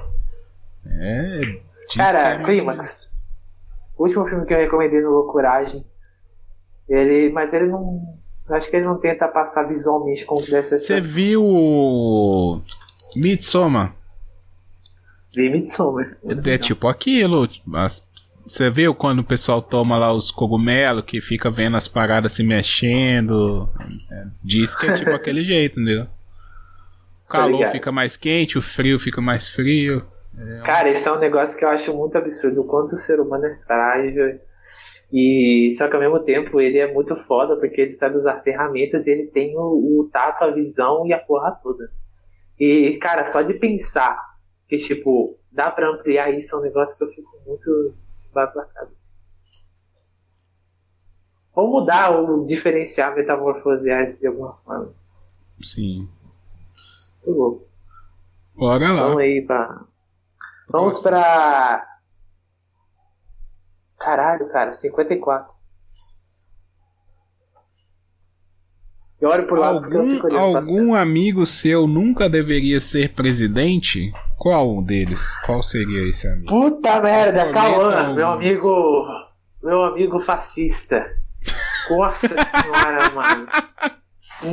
É. 0.86 1.42
é 1.44 1.96
Cara, 1.96 2.40
ou 2.40 2.46
Clímax. 2.46 3.16
O 3.98 4.04
último 4.04 4.26
filme 4.26 4.46
que 4.46 4.54
eu 4.54 4.60
recomendei 4.60 5.00
no 5.00 5.12
Loucuragem. 5.12 5.86
Ele, 6.90 7.32
mas 7.32 7.54
ele 7.54 7.68
não. 7.68 8.18
Acho 8.50 8.70
que 8.70 8.76
ele 8.76 8.86
não 8.86 9.00
tenta 9.00 9.30
passar 9.30 9.64
visualmente 9.64 10.26
como 10.26 10.46
deve 10.46 10.64
ser. 10.64 10.78
Você 10.78 11.00
viu 11.00 11.42
o 11.42 12.62
Midsommar? 15.50 16.06
Vi 16.06 16.36
Midsommar. 16.36 16.48
É 16.54 16.58
tipo 16.58 16.88
aquilo. 16.88 17.50
as- 17.76 18.08
Você 18.46 18.70
viu 18.70 18.96
quando 18.96 19.20
o 19.20 19.24
pessoal 19.24 19.62
toma 19.62 19.98
lá 19.98 20.14
os 20.14 20.32
cogumelos 20.32 21.04
que 21.04 21.20
fica 21.20 21.50
vendo 21.52 21.76
as 21.78 21.88
paradas 21.88 22.32
se 22.34 22.44
mexendo? 22.44 23.70
É, 24.12 24.26
diz 24.44 24.76
que 24.76 24.86
é 24.88 24.94
tipo 24.94 25.12
aquele 25.16 25.44
jeito, 25.44 25.80
entendeu? 25.80 26.08
O 27.26 27.30
calor 27.30 27.68
fica 27.68 27.92
mais 27.92 28.16
quente, 28.16 28.58
o 28.58 28.62
frio 28.62 28.98
fica 28.98 29.20
mais 29.22 29.50
frio. 29.50 30.06
Cara, 30.64 30.88
esse 30.90 31.08
é 31.08 31.12
um 31.12 31.20
negócio 31.20 31.58
que 31.58 31.66
eu 31.66 31.70
acho 31.70 31.94
muito 31.94 32.18
absurdo. 32.18 32.62
O 32.62 32.66
quanto 32.66 32.94
o 32.94 32.98
ser 32.98 33.20
humano 33.20 33.46
é 33.46 33.56
frágil. 33.66 34.40
E 35.12 35.70
só 35.78 35.88
que 35.88 35.96
ao 35.96 36.02
mesmo 36.02 36.20
tempo 36.20 36.60
ele 36.62 36.78
é 36.78 36.94
muito 36.94 37.16
foda 37.16 37.56
porque 37.58 37.82
ele 37.82 37.94
sabe 37.94 38.16
usar 38.18 38.42
ferramentas 38.44 39.08
e 39.08 39.12
ele 39.12 39.28
tem 39.28 39.58
o, 39.58 39.62
o 40.02 40.10
tato, 40.12 40.44
a 40.44 40.52
visão 40.52 41.06
e 41.08 41.14
a 41.14 41.18
porra 41.18 41.52
toda. 41.64 41.90
E, 42.60 42.98
cara, 43.02 43.26
só 43.26 43.42
de 43.42 43.54
pensar 43.56 44.22
que, 44.68 44.78
tipo, 44.78 45.38
dá 45.52 45.72
pra 45.72 45.90
ampliar 45.90 46.32
isso 46.32 46.56
é 46.56 46.60
um 46.60 46.64
negócio 46.64 46.98
que 46.98 47.04
eu 47.04 47.10
fico 47.10 47.38
muito 47.46 47.96
basbacado. 48.34 48.92
Assim. 48.94 49.14
Ou 51.54 51.72
mudar, 51.72 52.12
ou 52.12 52.44
diferenciar, 52.44 53.16
metamorfosear 53.16 54.04
isso 54.04 54.20
de 54.20 54.28
alguma 54.28 54.54
forma. 54.58 54.94
Sim. 55.62 56.08
Muito 57.26 57.38
louco. 57.38 57.68
Bora 58.56 58.92
lá. 58.92 59.04
Vamos 59.04 59.22
aí 59.22 59.42
pra. 59.42 59.86
Vamos 60.70 61.00
pra. 61.00 61.84
Caralho, 63.98 64.48
cara, 64.50 64.74
54. 64.74 65.56
Eu 69.20 69.30
olho 69.30 69.48
porque 69.48 69.60
eu 69.60 69.68
Algum, 69.68 70.10
fico 70.10 70.28
olhando 70.28 70.52
pra 70.52 70.60
algum 70.60 70.94
amigo 70.94 71.46
seu 71.46 71.88
nunca 71.88 72.30
deveria 72.30 72.80
ser 72.80 73.14
presidente? 73.14 74.14
Qual 74.38 74.82
deles? 74.84 75.36
Qual 75.46 75.64
seria 75.64 76.08
esse 76.08 76.28
amigo? 76.28 76.48
Puta 76.48 77.02
merda, 77.02 77.52
Cauã, 77.52 78.10
um. 78.10 78.16
meu 78.16 78.28
amigo. 78.28 79.06
Meu 79.64 79.84
amigo 79.84 80.20
fascista. 80.20 81.06
Nossa 81.90 82.28
senhora, 82.30 83.12
mano. 83.16 83.48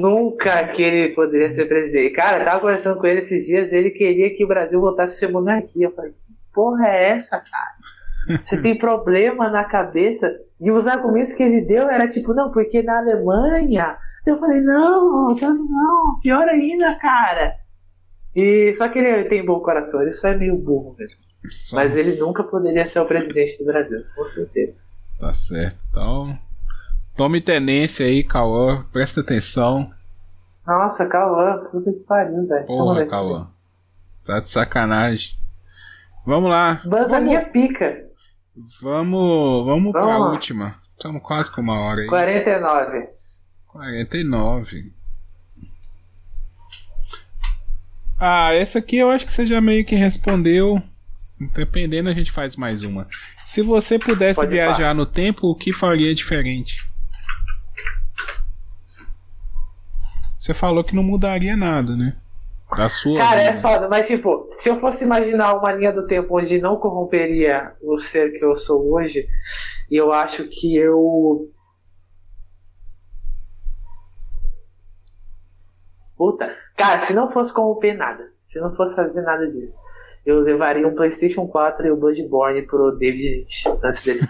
Nunca 0.00 0.68
que 0.68 0.82
ele 0.82 1.14
poderia 1.14 1.52
ser 1.52 1.66
presidente. 1.66 2.14
Cara, 2.14 2.38
eu 2.38 2.44
tava 2.44 2.60
conversando 2.60 2.98
com 2.98 3.06
ele 3.06 3.18
esses 3.18 3.44
dias, 3.44 3.72
ele 3.72 3.90
queria 3.90 4.34
que 4.34 4.44
o 4.44 4.48
Brasil 4.48 4.80
voltasse 4.80 5.16
a 5.16 5.18
ser 5.18 5.32
monarquia. 5.32 5.88
Eu 5.88 5.94
falei, 5.94 6.12
que 6.12 6.32
porra 6.52 6.88
é 6.88 7.10
essa, 7.10 7.38
cara? 7.38 8.38
Você 8.42 8.56
tem 8.62 8.78
problema 8.78 9.50
na 9.50 9.64
cabeça? 9.64 10.34
E 10.58 10.70
os 10.70 10.86
argumentos 10.86 11.34
que 11.34 11.42
ele 11.42 11.60
deu 11.60 11.90
era 11.90 12.08
tipo, 12.08 12.32
não, 12.32 12.50
porque 12.50 12.82
na 12.82 12.98
Alemanha. 12.98 13.98
Eu 14.26 14.38
falei, 14.38 14.62
não, 14.62 15.34
não, 15.34 15.54
não, 15.54 16.20
pior 16.22 16.48
ainda, 16.48 16.94
cara. 16.94 17.54
E 18.34 18.74
só 18.74 18.88
que 18.88 18.98
ele 18.98 19.28
tem 19.28 19.44
bom 19.44 19.60
coração, 19.60 20.02
ele 20.02 20.10
só 20.10 20.28
é 20.28 20.36
meio 20.36 20.56
burro 20.56 20.94
mesmo. 20.98 21.16
Só- 21.50 21.76
Mas 21.76 21.96
ele 21.96 22.16
nunca 22.16 22.42
poderia 22.42 22.86
ser 22.86 23.00
o 23.00 23.06
presidente 23.06 23.58
do 23.58 23.66
Brasil, 23.66 24.02
com 24.16 24.24
certeza. 24.24 24.74
Tá 25.20 25.32
certo. 25.32 25.78
Então, 25.90 26.38
tome 27.16 27.40
tenência 27.40 28.06
aí, 28.06 28.24
Cauã. 28.24 28.84
Presta 28.92 29.20
atenção. 29.20 29.90
Nossa, 30.66 31.06
Cauã, 31.06 31.58
puta 31.70 31.92
que 31.92 32.00
pariu, 32.00 32.46
velho. 32.46 32.64
Porra, 32.66 33.04
Cauã. 33.06 33.48
Tá 34.24 34.40
de 34.40 34.48
sacanagem. 34.48 35.36
Vamos 36.26 36.48
lá. 36.50 36.72
aqui. 36.72 36.88
Banza 36.88 37.08
Vamos- 37.16 37.28
minha 37.28 37.44
pica. 37.44 38.04
Vamos, 38.80 39.66
vamos 39.66 39.92
pra 39.92 40.18
última. 40.18 40.76
Estamos 40.96 41.20
quase 41.22 41.50
com 41.50 41.60
uma 41.60 41.78
hora 41.80 42.00
aí. 42.00 42.06
49. 42.08 43.08
49. 43.66 44.92
Ah, 48.26 48.54
essa 48.54 48.78
aqui 48.78 48.96
eu 48.96 49.10
acho 49.10 49.26
que 49.26 49.32
você 49.32 49.44
já 49.44 49.60
meio 49.60 49.84
que 49.84 49.94
respondeu. 49.94 50.80
Dependendo, 51.52 52.08
a 52.08 52.14
gente 52.14 52.32
faz 52.32 52.56
mais 52.56 52.82
uma. 52.82 53.06
Se 53.44 53.60
você 53.60 53.98
pudesse 53.98 54.40
Pode 54.40 54.50
viajar 54.50 54.94
no 54.94 55.04
tempo, 55.04 55.46
o 55.46 55.54
que 55.54 55.74
faria 55.74 56.14
diferente? 56.14 56.82
Você 60.38 60.54
falou 60.54 60.82
que 60.82 60.94
não 60.94 61.02
mudaria 61.02 61.54
nada, 61.54 61.94
né? 61.94 62.16
Da 62.74 62.88
sua. 62.88 63.18
Cara, 63.18 63.42
é 63.42 63.52
vida. 63.52 63.58
é 63.58 63.60
foda, 63.60 63.88
mas 63.90 64.06
tipo, 64.06 64.48
se 64.56 64.70
eu 64.70 64.76
fosse 64.76 65.04
imaginar 65.04 65.52
uma 65.58 65.72
linha 65.74 65.92
do 65.92 66.06
tempo 66.06 66.38
onde 66.38 66.58
não 66.58 66.78
corromperia 66.78 67.74
o 67.82 67.98
ser 67.98 68.30
que 68.38 68.42
eu 68.42 68.56
sou 68.56 68.90
hoje, 68.90 69.28
eu 69.90 70.14
acho 70.14 70.44
que 70.44 70.74
eu. 70.74 71.52
Puta. 76.16 76.63
Cara, 76.76 77.00
se 77.00 77.14
não 77.14 77.28
fosse 77.28 77.52
corromper 77.52 77.96
nada, 77.96 78.32
se 78.42 78.60
não 78.60 78.72
fosse 78.74 78.96
fazer 78.96 79.22
nada 79.22 79.46
disso, 79.46 79.78
eu 80.26 80.40
levaria 80.40 80.86
um 80.86 80.94
PlayStation 80.94 81.46
4 81.46 81.86
e 81.86 81.90
o 81.90 81.96
Bloodborne 81.96 82.62
pro 82.62 82.96
David 82.96 83.46
antes 83.82 84.04
dele 84.04 84.20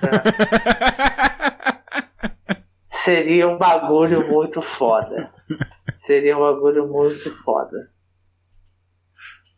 Seria 2.90 3.49
um 3.49 3.59
bagulho 3.59 4.26
muito 4.30 4.62
foda. 4.62 5.30
Seria 5.99 6.36
um 6.36 6.40
bagulho 6.40 6.88
muito 6.88 7.30
foda. 7.42 7.90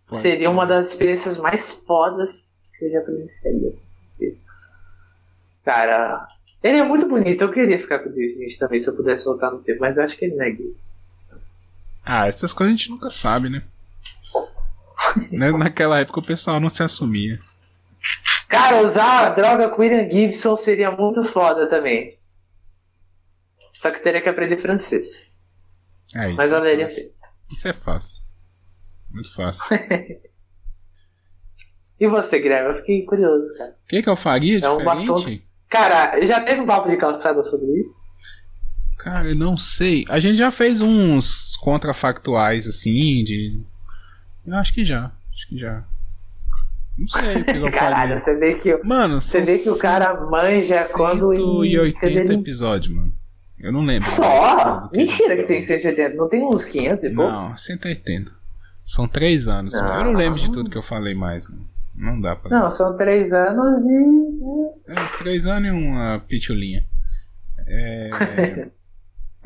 Pode 0.09 0.22
Seria 0.22 0.51
uma 0.51 0.66
das 0.66 0.93
experiências 0.93 1.39
mais 1.39 1.70
fodas 1.70 2.57
que 2.76 2.87
eu 2.87 2.91
já 2.91 3.01
presenciaria. 3.03 3.72
Cara, 5.64 6.26
ele 6.62 6.78
é 6.78 6.84
muito 6.84 7.09
bonito. 7.09 7.43
Eu 7.43 7.53
queria 7.53 7.80
ficar 7.80 8.01
com 8.01 8.09
o 8.09 8.12
David 8.12 8.59
também 8.59 8.80
se 8.80 8.89
eu 8.89 8.97
pudesse 8.97 9.24
voltar 9.24 9.51
no 9.51 9.62
tempo, 9.62 9.80
mas 9.80 9.97
eu 9.97 10.05
acho 10.05 10.16
que 10.16 10.24
ele 10.24 10.37
não 10.37 10.45
é 10.45 10.51
gay. 10.51 10.76
Ah, 12.07 12.28
essas 12.28 12.52
coisas 12.52 12.72
a 12.72 12.76
gente 12.76 12.88
nunca 12.88 13.11
sabe, 13.11 13.50
né? 13.50 13.64
Né, 15.32 15.50
naquela 15.50 15.98
época 15.98 16.20
o 16.20 16.24
pessoal 16.24 16.61
não 16.61 16.70
se 16.70 16.82
assumia. 16.82 17.36
Cara, 18.48 18.82
usar 18.82 19.26
a 19.26 19.30
droga 19.30 19.68
com 19.68 19.82
William 19.82 20.09
Gibson 20.09 20.57
seria 20.57 20.90
muito 20.90 21.24
foda 21.24 21.68
também. 21.68 22.16
Só 23.72 23.90
que 23.90 24.00
teria 24.00 24.20
que 24.20 24.28
aprender 24.28 24.59
francês. 24.59 25.32
É, 26.14 26.28
Mas 26.28 26.52
valeria 26.52 26.88
Isso 27.50 27.68
é 27.68 27.72
fácil. 27.72 28.18
Muito 29.11 29.34
fácil. 29.34 29.64
e 31.98 32.07
você, 32.07 32.38
Guilherme? 32.38 32.70
Eu 32.70 32.76
fiquei 32.76 33.04
curioso, 33.04 33.52
cara. 33.59 33.76
O 33.84 33.88
que, 33.88 34.02
que 34.02 34.09
eu 34.09 34.16
faria 34.16 34.64
é 34.64 34.70
um 34.70 34.88
assunto... 34.88 35.42
Cara, 35.68 36.24
já 36.24 36.40
teve 36.40 36.61
um 36.61 36.66
papo 36.66 36.88
de 36.88 36.96
calçada 36.96 37.42
sobre 37.42 37.80
isso? 37.80 38.07
Cara, 39.07 39.28
eu 39.28 39.36
não 39.36 39.57
sei. 39.57 40.04
A 40.09 40.18
gente 40.18 40.36
já 40.36 40.50
fez 40.50 40.80
uns 40.80 41.54
contrafactuais 41.59 42.66
assim, 42.66 43.22
de 43.22 43.61
eu 44.44 44.57
acho 44.57 44.74
que 44.74 44.84
já. 44.84 45.12
Acho 45.32 45.48
que 45.48 45.57
já. 45.57 45.84
Não 46.98 47.07
sei 47.07 47.36
o 47.36 47.44
que 47.44 47.50
eu 47.52 47.70
Caralho, 47.70 48.18
você 48.18 48.36
vê 48.36 48.54
que, 48.54 48.76
mano, 48.82 49.20
você 49.20 49.42
vê 49.42 49.59
que 49.61 49.70
o 49.70 49.78
cara 49.78 50.12
manja 50.28 50.88
quando. 50.92 51.32
180 51.32 52.32
episódios, 52.32 52.96
mano. 52.96 53.12
Eu 53.61 53.70
não 53.70 53.82
lembro. 53.82 54.09
Só? 54.11 54.90
Mentira 54.92 55.36
que 55.36 55.44
tem 55.44 55.62
180. 55.62 56.16
Não 56.16 56.28
tem 56.28 56.44
uns 56.44 56.64
500 56.64 57.04
e 57.04 57.11
pouco? 57.11 57.30
Não, 57.30 57.57
180. 57.57 58.32
São 58.84 59.07
3 59.07 59.46
anos. 59.46 59.72
Não. 59.72 59.98
Eu 59.98 60.04
não 60.07 60.12
lembro 60.14 60.40
de 60.40 60.50
tudo 60.50 60.68
que 60.68 60.76
eu 60.76 60.82
falei 60.82 61.14
mais, 61.14 61.48
mano. 61.48 61.64
Não 61.94 62.20
dá 62.20 62.34
pra. 62.34 62.50
Não, 62.50 62.72
são 62.72 62.96
3 62.96 63.32
anos 63.32 63.86
e. 63.86 64.90
É, 64.90 65.18
3 65.18 65.46
anos 65.46 65.68
e 65.68 65.70
uma 65.70 66.18
pitulinha. 66.18 66.84
É. 67.68 68.66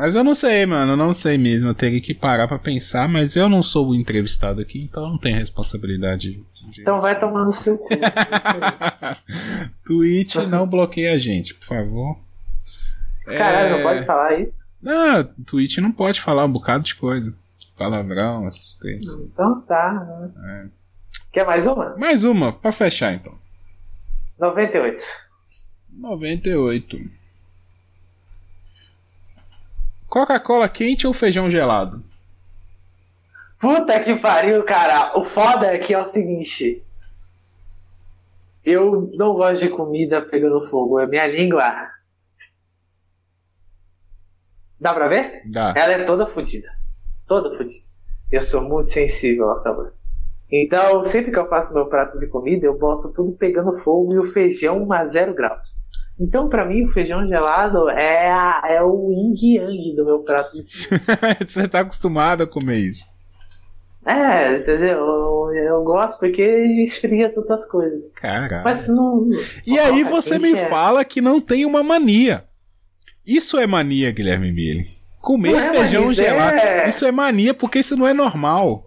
Mas 0.00 0.14
eu 0.14 0.24
não 0.24 0.34
sei, 0.34 0.64
mano, 0.64 0.92
eu 0.92 0.96
não 0.96 1.12
sei 1.12 1.36
mesmo. 1.36 1.68
Eu 1.68 1.74
teria 1.74 2.00
que 2.00 2.14
parar 2.14 2.48
pra 2.48 2.58
pensar, 2.58 3.06
mas 3.06 3.36
eu 3.36 3.50
não 3.50 3.62
sou 3.62 3.90
o 3.90 3.94
entrevistado 3.94 4.58
aqui, 4.58 4.80
então 4.84 5.02
eu 5.02 5.10
não 5.10 5.18
tenho 5.18 5.36
responsabilidade. 5.36 6.42
De... 6.64 6.80
Então 6.80 6.98
vai 6.98 7.20
tomar 7.20 7.44
no 7.44 7.52
seu 7.52 7.76
cu. 7.76 7.86
Twitch 9.84 10.36
não 10.36 10.66
bloqueia 10.66 11.12
a 11.12 11.18
gente, 11.18 11.52
por 11.52 11.66
favor. 11.66 12.18
Caralho, 13.26 13.74
é... 13.74 13.76
não 13.76 13.82
pode 13.82 14.06
falar 14.06 14.40
isso? 14.40 14.64
Não, 14.82 15.22
Twitch 15.44 15.76
não 15.76 15.92
pode 15.92 16.18
falar 16.18 16.46
um 16.46 16.52
bocado 16.52 16.82
de 16.82 16.96
coisa. 16.96 17.34
Palavrão, 17.76 18.46
assistência. 18.46 19.20
Então 19.22 19.60
tá. 19.60 20.32
É. 20.42 20.66
Quer 21.30 21.44
mais 21.44 21.66
uma? 21.66 21.94
Mais 21.98 22.24
uma, 22.24 22.54
pra 22.54 22.72
fechar 22.72 23.12
então. 23.12 23.34
98. 24.38 25.04
98. 25.92 27.19
Coca-Cola 30.10 30.68
quente 30.68 31.06
ou 31.06 31.14
feijão 31.14 31.48
gelado? 31.48 32.02
Puta 33.60 34.00
que 34.00 34.16
pariu, 34.16 34.64
cara. 34.64 35.16
O 35.16 35.24
foda 35.24 35.68
é 35.68 35.78
que 35.78 35.94
é 35.94 36.02
o 36.02 36.06
seguinte. 36.06 36.84
Eu 38.64 39.08
não 39.14 39.34
gosto 39.34 39.62
de 39.62 39.70
comida 39.70 40.20
pegando 40.20 40.60
fogo. 40.60 40.98
É 40.98 41.06
minha 41.06 41.26
língua. 41.28 41.88
Dá 44.80 44.92
pra 44.92 45.06
ver? 45.06 45.42
Dá. 45.48 45.74
Ela 45.76 45.92
é 45.92 46.04
toda 46.04 46.26
fodida. 46.26 46.68
Toda 47.28 47.56
fodida. 47.56 47.84
Eu 48.32 48.42
sou 48.42 48.62
muito 48.62 48.90
sensível 48.90 49.48
ao 49.48 49.62
calor. 49.62 49.94
Então, 50.50 51.04
sempre 51.04 51.30
que 51.30 51.38
eu 51.38 51.46
faço 51.46 51.72
meu 51.72 51.86
prato 51.86 52.18
de 52.18 52.26
comida, 52.26 52.66
eu 52.66 52.76
boto 52.76 53.12
tudo 53.12 53.36
pegando 53.36 53.72
fogo 53.72 54.12
e 54.12 54.18
o 54.18 54.24
feijão 54.24 54.92
a 54.92 55.04
zero 55.04 55.32
graus. 55.32 55.76
Então, 56.20 56.50
para 56.50 56.66
mim, 56.66 56.82
o 56.82 56.88
feijão 56.88 57.26
gelado 57.26 57.88
é, 57.88 58.30
a, 58.30 58.62
é 58.68 58.82
o 58.82 59.10
yin 59.10 59.32
yang 59.56 59.96
do 59.96 60.04
meu 60.04 60.18
prato 60.18 60.52
de 60.52 60.64
Você 61.48 61.66
tá 61.66 61.80
acostumado 61.80 62.42
a 62.42 62.46
comer 62.46 62.76
isso. 62.76 63.06
É, 64.04 64.56
entendeu? 64.56 64.98
Eu, 64.98 65.54
eu, 65.54 65.82
gosto 65.82 66.18
porque 66.18 66.42
esfria 66.42 67.26
as 67.26 67.36
outras 67.38 67.66
coisas. 67.66 68.12
Caralho. 68.12 68.64
Mas 68.64 68.86
não. 68.86 69.28
E 69.66 69.78
aí 69.78 70.04
você 70.04 70.38
me 70.38 70.52
é. 70.52 70.68
fala 70.68 71.04
que 71.04 71.20
não 71.20 71.40
tem 71.40 71.64
uma 71.64 71.82
mania. 71.82 72.44
Isso 73.26 73.58
é 73.58 73.66
mania, 73.66 74.10
Guilherme 74.10 74.52
Mille. 74.52 74.84
Comer 75.20 75.54
é 75.54 75.70
feijão 75.70 76.12
gelado. 76.12 76.56
É... 76.56 76.88
Isso 76.88 77.06
é 77.06 77.12
mania 77.12 77.54
porque 77.54 77.78
isso 77.78 77.96
não 77.96 78.06
é 78.06 78.12
normal. 78.12 78.84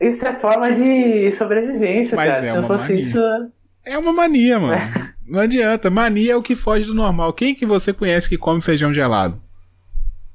Isso 0.00 0.26
é 0.26 0.32
forma 0.32 0.72
de 0.72 1.30
sobrevivência, 1.32 2.16
Mas 2.16 2.30
cara. 2.30 2.46
É 2.46 2.50
Se 2.50 2.56
não 2.56 2.66
fosse 2.66 2.92
mania. 2.92 2.98
isso. 2.98 3.18
É 3.84 3.98
uma 3.98 4.12
mania, 4.12 4.58
mano. 4.58 4.80
Não 5.26 5.40
adianta. 5.40 5.90
Mania 5.90 6.32
é 6.32 6.36
o 6.36 6.42
que 6.42 6.54
foge 6.54 6.84
do 6.84 6.94
normal. 6.94 7.32
Quem 7.32 7.54
que 7.54 7.64
você 7.66 7.92
conhece 7.92 8.28
que 8.28 8.38
come 8.38 8.60
feijão 8.60 8.92
gelado? 8.92 9.40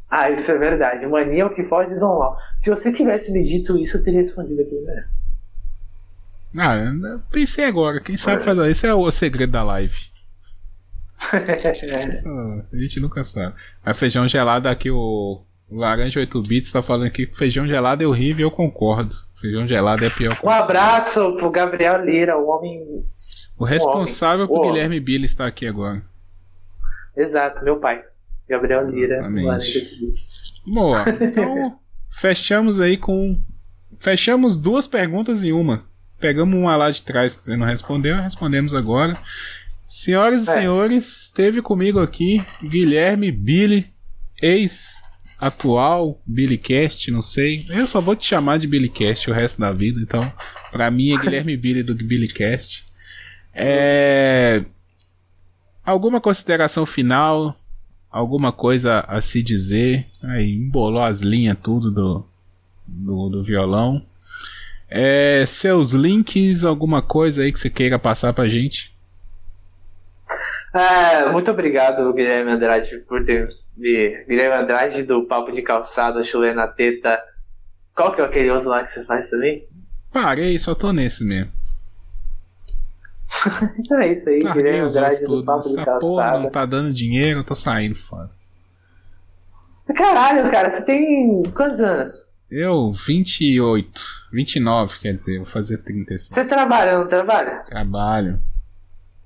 Ah, 0.10 0.30
isso 0.32 0.50
é 0.52 0.58
verdade. 0.58 1.06
Mania 1.06 1.44
é 1.44 1.46
o 1.46 1.54
que 1.54 1.64
foge 1.64 1.94
do 1.94 2.00
normal. 2.00 2.38
Se 2.58 2.70
você 2.70 2.92
tivesse 2.92 3.32
me 3.32 3.44
dito 3.44 3.78
isso, 3.78 3.98
eu 3.98 4.04
teria 4.04 4.20
respondido 4.20 4.62
aqui, 4.62 4.76
né? 4.82 5.08
Ah, 6.58 7.20
pensei 7.32 7.66
agora. 7.66 8.00
Quem 8.00 8.18
sabe 8.18 8.44
fazer. 8.44 8.70
Esse 8.70 8.88
é 8.88 8.94
o 8.94 9.10
segredo 9.12 9.52
da 9.52 9.64
live. 9.64 10.10
a 12.72 12.78
gente 12.78 13.00
nunca 13.00 13.24
sabe. 13.24 13.54
Mas 13.86 14.00
feijão 14.00 14.28
gelado 14.28 14.68
aqui, 14.68 14.90
o, 14.90 15.42
o 15.70 15.76
Laranja 15.76 16.20
8 16.20 16.42
bits 16.44 16.72
tá 16.72 16.82
falando 16.82 17.08
aqui 17.08 17.28
que 17.28 17.38
feijão 17.38 17.68
gelado 17.68 18.04
é 18.04 18.08
horrível 18.08 18.48
eu 18.48 18.52
concordo. 18.52 19.16
Feijão 19.40 19.68
gelado 19.68 20.04
é 20.04 20.10
pior. 20.10 20.36
Um 20.44 20.50
abraço 20.50 21.36
pro 21.38 21.52
Gabriel 21.52 22.04
Lira, 22.04 22.38
o 22.38 22.48
homem 22.48 23.06
o 23.60 23.66
responsável 23.66 24.48
por 24.48 24.62
Guilherme 24.66 25.02
Billy 25.02 25.26
está 25.26 25.46
aqui 25.46 25.68
agora. 25.68 26.02
Exato, 27.16 27.62
meu 27.64 27.78
pai. 27.78 28.02
Gabriel 28.48 28.90
Lira. 28.90 29.22
Boa. 30.66 31.04
Então, 31.20 31.78
fechamos 32.10 32.80
aí 32.80 32.96
com. 32.96 33.38
Fechamos 33.98 34.56
duas 34.56 34.88
perguntas 34.88 35.44
em 35.44 35.52
uma. 35.52 35.84
Pegamos 36.20 36.56
uma 36.56 36.76
lá 36.76 36.90
de 36.90 37.02
trás 37.02 37.34
que 37.34 37.42
você 37.42 37.58
não 37.58 37.66
respondeu, 37.66 38.16
respondemos 38.16 38.74
agora. 38.74 39.18
Senhoras 39.88 40.48
é. 40.48 40.52
e 40.52 40.54
senhores, 40.54 41.24
esteve 41.24 41.62
comigo 41.62 42.00
aqui 42.00 42.46
Guilherme 42.64 43.32
Billy, 43.32 43.88
ex-atual 44.42 46.22
Billycast, 46.26 47.12
não 47.12 47.22
sei. 47.22 47.66
Eu 47.70 47.88
só 47.88 48.00
vou 48.00 48.16
te 48.16 48.26
chamar 48.26 48.58
de 48.58 48.68
Billycast 48.68 49.30
o 49.30 49.34
resto 49.34 49.60
da 49.60 49.72
vida, 49.72 50.00
então, 50.02 50.32
para 50.72 50.90
mim 50.92 51.14
é 51.14 51.18
Guilherme 51.18 51.58
Billy 51.58 51.84
do 51.84 51.96
Billycast. 51.96 52.89
É... 53.54 54.64
Alguma 55.86 56.22
consideração 56.22 56.86
final? 56.86 57.56
Alguma 58.12 58.52
coisa 58.52 59.02
a 59.08 59.22
se 59.22 59.42
dizer? 59.44 60.08
Aí 60.24 60.52
embolou 60.52 61.02
as 61.02 61.22
linhas 61.22 61.58
tudo 61.62 61.92
do, 61.92 62.26
do, 62.88 63.30
do 63.30 63.44
violão. 63.44 64.04
É, 64.90 65.44
seus 65.46 65.92
links, 65.92 66.66
alguma 66.66 67.02
coisa 67.02 67.44
aí 67.44 67.52
que 67.52 67.60
você 67.60 67.70
queira 67.70 68.00
passar 68.00 68.34
pra 68.34 68.48
gente? 68.48 68.96
É, 70.74 71.30
muito 71.32 71.50
obrigado, 71.50 72.12
Guilherme 72.14 72.52
Andrade, 72.52 72.98
por 73.08 73.24
ter 73.24 73.48
me. 73.78 74.24
Guilherme 74.28 74.64
Andrade 74.64 75.04
do 75.04 75.24
Papo 75.26 75.52
de 75.52 75.62
Calçado, 75.62 76.24
Chulé 76.24 76.54
na 76.54 76.68
Teta. 76.68 77.20
Qual 77.96 78.14
que 78.14 78.22
é 78.22 78.24
aquele 78.24 78.50
outro 78.52 78.70
lá 78.70 78.84
que 78.84 78.92
você 78.92 79.04
faz 79.06 79.30
também? 79.30 79.68
Parei, 80.12 80.58
só 80.58 80.74
tô 80.74 80.92
nesse 80.92 81.24
mesmo. 81.24 81.52
então 83.80 84.00
é 84.00 84.12
isso 84.12 84.30
aí, 84.30 84.40
Guilherme 84.40 84.80
Andrade 84.80 85.24
do. 85.26 85.44
Papo 85.44 85.70
de 85.70 85.80
Essa 85.80 85.98
porra 85.98 86.40
não 86.40 86.50
tá 86.50 86.66
dando 86.66 86.92
dinheiro, 86.94 87.40
eu 87.40 87.44
tô 87.44 87.56
saindo 87.56 87.96
fora. 87.96 88.30
Caralho, 89.96 90.50
cara, 90.52 90.70
você 90.70 90.86
tem 90.86 91.44
quantos 91.56 91.80
anos? 91.80 92.14
Eu, 92.52 92.92
28, 92.92 94.02
29, 94.34 95.00
quer 95.00 95.14
dizer, 95.14 95.38
vou 95.38 95.46
fazer 95.46 95.78
30 95.80 96.14
esse 96.14 96.30
Você 96.30 96.46
trabalha, 96.46 96.98
não 96.98 97.08
trabalha? 97.08 97.64
trabalho. 97.68 98.40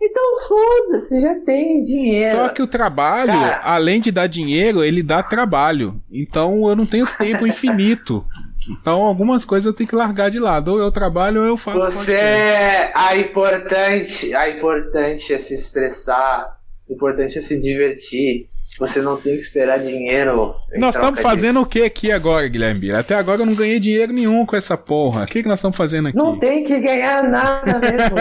Então 0.01 0.47
foda-se, 0.47 1.21
já 1.21 1.33
tem 1.39 1.81
dinheiro. 1.81 2.37
Só 2.37 2.49
que 2.49 2.61
o 2.61 2.67
trabalho, 2.67 3.31
Cara. 3.31 3.61
além 3.63 4.01
de 4.01 4.11
dar 4.11 4.27
dinheiro, 4.27 4.83
ele 4.83 5.01
dá 5.01 5.23
trabalho. 5.23 6.01
Então 6.11 6.67
eu 6.67 6.75
não 6.75 6.85
tenho 6.85 7.07
tempo 7.17 7.47
infinito. 7.47 8.25
Então 8.69 9.03
algumas 9.03 9.45
coisas 9.45 9.65
eu 9.65 9.73
tenho 9.73 9.89
que 9.89 9.95
largar 9.95 10.29
de 10.29 10.39
lado. 10.39 10.73
Ou 10.73 10.79
eu 10.79 10.91
trabalho 10.91 11.41
ou 11.41 11.47
eu 11.47 11.57
faço 11.57 11.79
Você 11.79 12.13
é 12.15 12.91
a 12.95 13.15
importante, 13.15 14.33
a 14.33 14.49
importante 14.49 15.33
é 15.33 15.37
se 15.37 15.53
expressar, 15.55 16.57
o 16.87 16.93
importante 16.93 17.37
é 17.37 17.41
se 17.41 17.59
divertir. 17.59 18.47
Você 18.79 19.01
não 19.01 19.17
tem 19.17 19.33
que 19.33 19.39
esperar 19.39 19.77
dinheiro. 19.79 20.55
Nós 20.77 20.95
estamos 20.95 21.19
fazendo 21.19 21.57
o 21.57 21.59
disso. 21.59 21.69
que 21.69 21.83
aqui 21.83 22.11
agora, 22.11 22.47
Guilherme? 22.47 22.91
Até 22.91 23.13
agora 23.15 23.41
eu 23.41 23.45
não 23.45 23.53
ganhei 23.53 23.79
dinheiro 23.79 24.11
nenhum 24.11 24.45
com 24.45 24.55
essa 24.55 24.75
porra. 24.75 25.23
O 25.23 25.27
que, 25.27 25.43
que 25.43 25.47
nós 25.47 25.59
estamos 25.59 25.77
fazendo 25.77 26.07
aqui? 26.07 26.17
Não 26.17 26.39
tem 26.39 26.63
que 26.63 26.79
ganhar 26.79 27.23
nada 27.23 27.79
mesmo? 27.79 28.15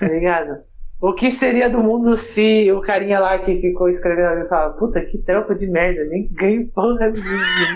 Tá 0.00 0.08
ligado? 0.08 0.56
O 1.06 1.12
que 1.12 1.30
seria 1.30 1.68
do 1.68 1.82
mundo 1.82 2.16
se 2.16 2.72
o 2.72 2.80
carinha 2.80 3.20
lá 3.20 3.38
que 3.38 3.60
ficou 3.60 3.90
escrevendo 3.90 4.28
ali 4.28 4.48
falava, 4.48 4.72
puta 4.72 5.04
que 5.04 5.18
trampo 5.18 5.54
de 5.54 5.66
merda, 5.66 6.02
nem 6.06 6.26
ganho 6.32 6.66
porra 6.68 7.10
nenhuma. 7.10 7.74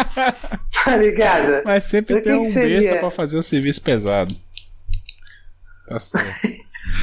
tá 0.82 0.96
ligado? 0.96 1.62
Mas 1.62 1.84
sempre 1.84 2.14
que 2.14 2.22
tem 2.22 2.40
que 2.40 2.48
um 2.48 2.50
seria? 2.50 2.80
besta 2.80 2.96
pra 3.00 3.10
fazer 3.10 3.36
o 3.36 3.42
serviço 3.42 3.82
pesado. 3.82 4.34
Tá 5.86 5.98
certo. 5.98 6.48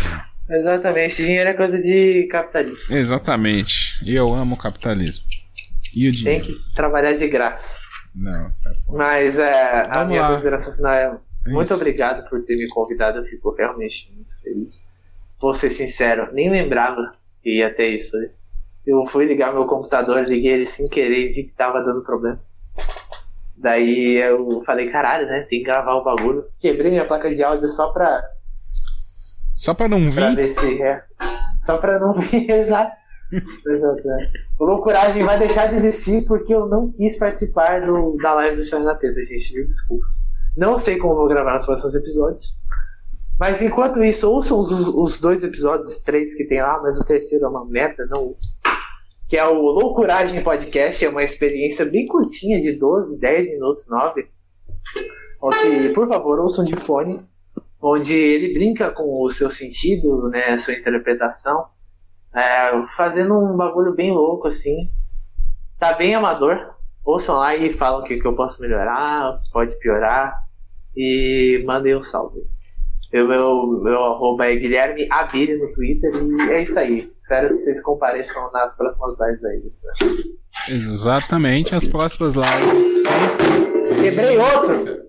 Exatamente, 0.49 1.17
dinheiro 1.17 1.51
é 1.51 1.53
coisa 1.53 1.79
de 1.79 2.27
capitalista. 2.31 2.95
Exatamente. 2.95 4.03
E 4.03 4.15
eu 4.15 4.33
amo 4.33 4.55
o 4.55 4.57
capitalismo. 4.57 5.25
E 5.95 6.09
o 6.09 6.11
Tem 6.11 6.21
dinheiro. 6.39 6.43
que 6.43 6.73
trabalhar 6.73 7.13
de 7.13 7.27
graça. 7.27 7.79
Não, 8.15 8.49
tá 8.63 8.73
bom. 8.87 8.97
Mas 8.97 9.37
é, 9.37 9.83
a 9.91 10.03
minha 10.05 10.21
lá. 10.21 10.31
consideração 10.31 10.75
final 10.75 10.91
é 10.91 11.19
muito 11.45 11.65
Isso. 11.65 11.75
obrigado 11.75 12.27
por 12.31 12.43
ter 12.45 12.55
me 12.55 12.67
convidado, 12.67 13.19
eu 13.19 13.25
fico 13.25 13.53
realmente 13.53 14.11
muito 14.15 14.31
feliz. 14.41 14.89
Vou 15.41 15.55
ser 15.55 15.69
sincero, 15.71 16.31
nem 16.33 16.49
lembrava 16.49 17.09
que 17.41 17.57
ia 17.57 17.73
ter 17.73 17.87
isso. 17.87 18.15
Eu 18.85 19.05
fui 19.05 19.25
ligar 19.25 19.53
meu 19.53 19.65
computador, 19.65 20.23
liguei 20.27 20.53
ele 20.53 20.65
sem 20.65 20.87
querer 20.87 21.29
e 21.29 21.33
vi 21.33 21.43
que 21.45 21.53
tava 21.55 21.81
dando 21.83 22.03
problema. 22.03 22.39
Daí 23.57 24.17
eu 24.17 24.63
falei, 24.63 24.89
caralho, 24.91 25.27
né? 25.27 25.45
Tem 25.49 25.59
que 25.59 25.65
gravar 25.65 25.95
o 25.95 26.03
bagulho. 26.03 26.45
Quebrei 26.59 26.89
minha 26.91 27.05
placa 27.07 27.29
de 27.33 27.43
áudio 27.43 27.67
só 27.67 27.89
pra, 27.91 28.23
Só 29.53 29.73
pra 29.73 29.87
não 29.87 30.11
pra 30.11 30.29
vir. 30.29 30.35
ver 30.35 30.49
se 30.49 30.81
é. 30.81 31.03
Só 31.61 31.77
pra 31.77 31.99
não 31.99 32.13
vir, 32.13 32.49
exato. 32.49 32.91
Exato. 33.67 34.03
né? 34.07 34.31
O 34.59 34.65
Loucuragem 34.65 35.23
vai 35.23 35.37
deixar 35.37 35.67
de 35.67 35.75
existir 35.75 36.25
porque 36.25 36.53
eu 36.53 36.67
não 36.67 36.91
quis 36.91 37.17
participar 37.19 37.85
do, 37.85 38.17
da 38.17 38.33
live 38.33 38.57
do 38.57 38.65
Chão 38.65 38.83
na 38.83 38.95
Teta, 38.95 39.21
gente. 39.21 39.53
Mil 39.55 39.65
desculpas. 39.65 40.09
Não 40.57 40.77
sei 40.79 40.97
como 40.97 41.15
vou 41.15 41.27
gravar 41.27 41.53
nos 41.53 41.65
próximos 41.65 41.93
episódios. 41.95 42.59
Mas 43.41 43.59
enquanto 43.59 44.03
isso, 44.03 44.29
ouçam 44.29 44.59
os, 44.59 44.69
os 44.69 45.19
dois 45.19 45.43
episódios, 45.43 45.89
os 45.89 46.03
três 46.03 46.35
que 46.35 46.43
tem 46.43 46.61
lá, 46.61 46.79
mas 46.79 47.01
o 47.01 47.03
terceiro 47.03 47.45
é 47.45 47.49
uma 47.49 47.65
merda, 47.65 48.07
não. 48.15 48.35
Que 49.27 49.35
é 49.35 49.43
o 49.43 49.59
Loucuragem 49.59 50.43
Podcast, 50.43 51.03
é 51.03 51.09
uma 51.09 51.23
experiência 51.23 51.83
bem 51.83 52.05
curtinha, 52.05 52.61
de 52.61 52.73
12, 52.73 53.19
10 53.19 53.47
minutos, 53.47 53.89
9. 53.89 54.29
Ok, 55.41 55.91
por 55.91 56.07
favor, 56.07 56.39
ouçam 56.39 56.63
de 56.63 56.75
fone, 56.75 57.15
onde 57.81 58.13
ele 58.13 58.53
brinca 58.53 58.91
com 58.91 59.23
o 59.23 59.31
seu 59.31 59.49
sentido, 59.49 60.29
né, 60.29 60.59
sua 60.59 60.75
interpretação, 60.75 61.65
é, 62.35 62.85
fazendo 62.95 63.35
um 63.39 63.57
bagulho 63.57 63.95
bem 63.95 64.11
louco, 64.11 64.49
assim. 64.49 64.87
Tá 65.79 65.93
bem 65.93 66.13
amador. 66.13 66.75
Ouçam 67.03 67.37
lá 67.37 67.55
e 67.55 67.73
falam 67.73 68.01
o 68.01 68.03
que, 68.03 68.19
que 68.19 68.27
eu 68.27 68.35
posso 68.35 68.61
melhorar, 68.61 69.31
o 69.31 69.39
que 69.39 69.49
pode 69.49 69.79
piorar. 69.79 70.31
E 70.95 71.63
mandem 71.65 71.97
um 71.97 72.03
salve. 72.03 72.41
O 73.13 73.27
meu, 73.27 73.67
meu 73.83 74.03
arroba 74.05 74.45
é 74.47 74.55
Guilherme 74.55 75.05
Abires 75.11 75.61
no 75.61 75.73
Twitter 75.73 76.11
e 76.13 76.51
é 76.53 76.61
isso 76.61 76.79
aí. 76.79 76.97
Espero 76.97 77.49
que 77.49 77.55
vocês 77.57 77.81
compareçam 77.83 78.51
nas 78.53 78.75
próximas 78.77 79.15
lives 79.19 79.43
aí. 79.45 80.33
Exatamente, 80.69 81.75
as 81.75 81.85
próximas 81.85 82.35
lives 82.35 82.87
sempre. 83.03 84.01
Quebrei 84.01 84.37
outro! 84.37 84.77
Quebrei 84.85 85.03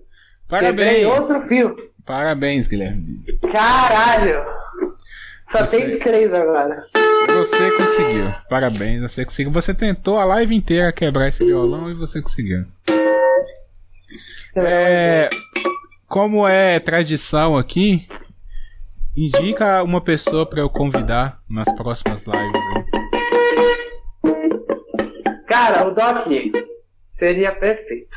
Parabéns! 0.49 1.05
outro 1.05 1.41
fio! 1.43 1.75
Parabéns, 2.05 2.67
Guilherme. 2.67 3.23
Caralho! 3.51 4.43
Só 5.47 5.59
Você- 5.65 5.85
tem 5.85 5.99
três 5.99 6.33
agora. 6.33 6.85
Você 7.35 7.71
conseguiu. 7.77 8.25
Parabéns, 8.49 9.01
você 9.01 9.23
conseguiu. 9.23 9.51
Você 9.53 9.73
tentou 9.73 10.19
a 10.19 10.25
live 10.25 10.53
inteira 10.53 10.91
quebrar 10.91 11.29
esse 11.29 11.43
violão 11.45 11.89
e 11.89 11.93
você 11.93 12.21
conseguiu. 12.21 12.65
É, 14.55 15.29
como 16.13 16.47
é 16.47 16.79
tradição 16.79 17.57
aqui, 17.57 18.07
indica 19.17 19.81
uma 19.81 19.99
pessoa 19.99 20.45
pra 20.45 20.59
eu 20.59 20.69
convidar 20.69 21.41
nas 21.49 21.73
próximas 21.75 22.25
lives. 22.25 22.61
Aí. 22.75 22.83
Cara, 25.47 25.87
o 25.87 25.91
Doc 25.91 26.27
seria 27.09 27.51
perfeito. 27.51 28.15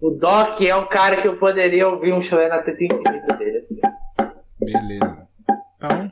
O 0.00 0.10
Doc 0.10 0.60
é 0.62 0.74
um 0.74 0.88
cara 0.88 1.22
que 1.22 1.28
eu 1.28 1.36
poderia 1.36 1.88
ouvir 1.88 2.12
um 2.12 2.20
show 2.20 2.40
na 2.48 2.60
teta 2.60 2.86
infinita 2.86 3.36
dele, 3.36 3.58
assim. 3.58 3.80
Beleza. 4.58 5.28
Então, 5.76 6.10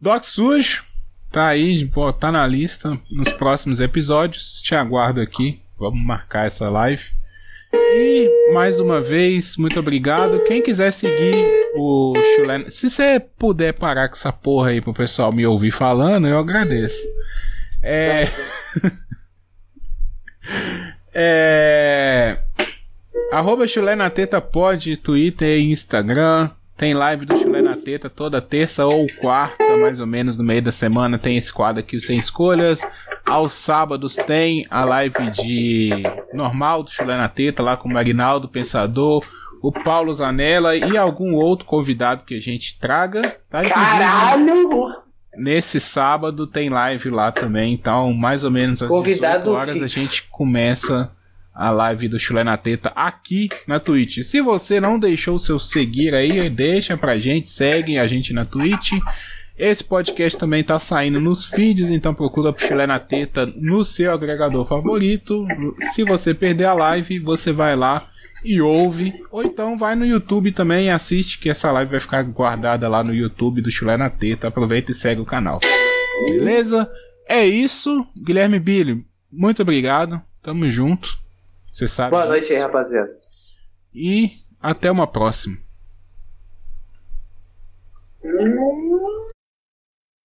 Doc 0.00 0.24
Sujo, 0.24 0.82
tá 1.30 1.48
aí, 1.48 1.84
pô, 1.84 2.10
tá 2.10 2.32
na 2.32 2.46
lista 2.46 2.98
nos 3.10 3.30
próximos 3.34 3.80
episódios. 3.82 4.62
Te 4.62 4.74
aguardo 4.74 5.20
aqui. 5.20 5.60
Vamos 5.78 6.02
marcar 6.02 6.46
essa 6.46 6.70
live. 6.70 7.17
E 7.72 8.50
mais 8.52 8.80
uma 8.80 9.00
vez, 9.00 9.56
muito 9.56 9.78
obrigado. 9.78 10.44
Quem 10.44 10.62
quiser 10.62 10.90
seguir 10.90 11.34
o 11.74 12.14
Chulé, 12.36 12.64
se 12.70 12.88
você 12.88 13.20
puder 13.20 13.72
parar 13.72 14.08
com 14.08 14.14
essa 14.14 14.32
porra 14.32 14.70
aí 14.70 14.80
pro 14.80 14.94
pessoal 14.94 15.32
me 15.32 15.46
ouvir 15.46 15.70
falando, 15.70 16.26
eu 16.26 16.38
agradeço. 16.38 16.98
É. 17.82 18.28
é. 21.14 22.38
Arroba 23.30 23.66
Chulé 23.66 23.94
na 23.94 24.08
Teta 24.08 24.40
pode, 24.40 24.96
Twitter 24.96 25.58
e 25.58 25.70
Instagram. 25.70 26.50
Tem 26.76 26.94
live 26.94 27.26
do 27.26 27.36
Chulé 27.36 27.60
na 27.60 27.76
Teta 27.76 28.08
toda 28.08 28.40
terça 28.40 28.86
ou 28.86 29.06
quarta, 29.20 29.76
mais 29.78 29.98
ou 30.00 30.06
menos, 30.06 30.36
no 30.36 30.44
meio 30.44 30.62
da 30.62 30.72
semana. 30.72 31.18
Tem 31.18 31.36
esse 31.36 31.52
quadro 31.52 31.80
aqui, 31.80 31.96
o 31.96 32.00
Sem 32.00 32.16
Escolhas. 32.16 32.80
Aos 33.28 33.52
sábados 33.52 34.16
tem 34.16 34.66
a 34.70 34.84
live 34.84 35.30
de 35.30 35.90
normal 36.32 36.82
do 36.82 36.90
Chulé 36.90 37.16
na 37.16 37.28
Teta, 37.28 37.62
lá 37.62 37.76
com 37.76 37.88
o 37.88 37.92
Marinaldo 37.92 38.48
Pensador, 38.48 39.22
o 39.62 39.70
Paulo 39.70 40.12
Zanella 40.12 40.74
e 40.76 40.96
algum 40.96 41.34
outro 41.34 41.66
convidado 41.66 42.24
que 42.24 42.34
a 42.34 42.40
gente 42.40 42.78
traga. 42.78 43.36
Tá? 43.50 43.62
Caralho! 43.62 44.96
Nesse 45.36 45.78
sábado 45.78 46.46
tem 46.46 46.68
live 46.68 47.10
lá 47.10 47.30
também, 47.30 47.74
então 47.74 48.12
mais 48.12 48.44
ou 48.44 48.50
menos 48.50 48.82
às 48.82 48.88
Convidado 48.88 49.44
18 49.44 49.50
horas 49.50 49.76
a 49.76 49.80
fixo. 49.80 50.00
gente 50.00 50.22
começa 50.30 51.12
a 51.54 51.70
live 51.70 52.08
do 52.08 52.18
Chulé 52.18 52.42
na 52.42 52.56
Teta 52.56 52.92
aqui 52.96 53.48
na 53.66 53.78
Twitch. 53.78 54.22
Se 54.22 54.40
você 54.40 54.80
não 54.80 54.98
deixou 54.98 55.34
o 55.34 55.40
seu 55.40 55.58
seguir 55.58 56.14
aí, 56.14 56.48
deixa 56.48 56.96
pra 56.96 57.18
gente, 57.18 57.48
segue 57.50 57.98
a 57.98 58.06
gente 58.06 58.32
na 58.32 58.44
Twitch. 58.44 58.92
Esse 59.58 59.82
podcast 59.82 60.38
também 60.38 60.62
tá 60.62 60.78
saindo 60.78 61.20
nos 61.20 61.44
feeds, 61.44 61.90
então 61.90 62.14
procura 62.14 62.52
pro 62.52 62.64
Chulé 62.64 62.86
na 62.86 63.00
Teta 63.00 63.44
no 63.44 63.82
seu 63.82 64.12
agregador 64.12 64.64
favorito. 64.64 65.44
Se 65.92 66.04
você 66.04 66.32
perder 66.32 66.66
a 66.66 66.74
live, 66.74 67.18
você 67.18 67.50
vai 67.50 67.74
lá 67.74 68.08
e 68.44 68.60
ouve, 68.60 69.12
ou 69.32 69.42
então 69.42 69.76
vai 69.76 69.96
no 69.96 70.06
YouTube 70.06 70.52
também 70.52 70.86
e 70.86 70.90
assiste, 70.90 71.40
que 71.40 71.50
essa 71.50 71.72
live 71.72 71.90
vai 71.90 71.98
ficar 71.98 72.22
guardada 72.22 72.88
lá 72.88 73.02
no 73.02 73.12
YouTube 73.12 73.60
do 73.60 73.70
Chulé 73.70 73.96
na 73.96 74.08
Teta. 74.08 74.46
Aproveita 74.46 74.92
e 74.92 74.94
segue 74.94 75.20
o 75.20 75.26
canal. 75.26 75.58
Beleza? 76.24 76.88
É 77.28 77.44
isso. 77.44 78.06
Guilherme 78.16 78.60
Billy, 78.60 79.04
muito 79.30 79.62
obrigado. 79.62 80.22
Tamo 80.40 80.70
junto. 80.70 81.18
Você 81.70 81.88
sabe. 81.88 82.12
Boa 82.12 82.26
noite 82.26 82.52
aí, 82.52 82.60
rapaziada. 82.60 83.10
E 83.92 84.34
até 84.62 84.88
uma 84.88 85.06
próxima. 85.06 85.58
Hum. 88.24 88.87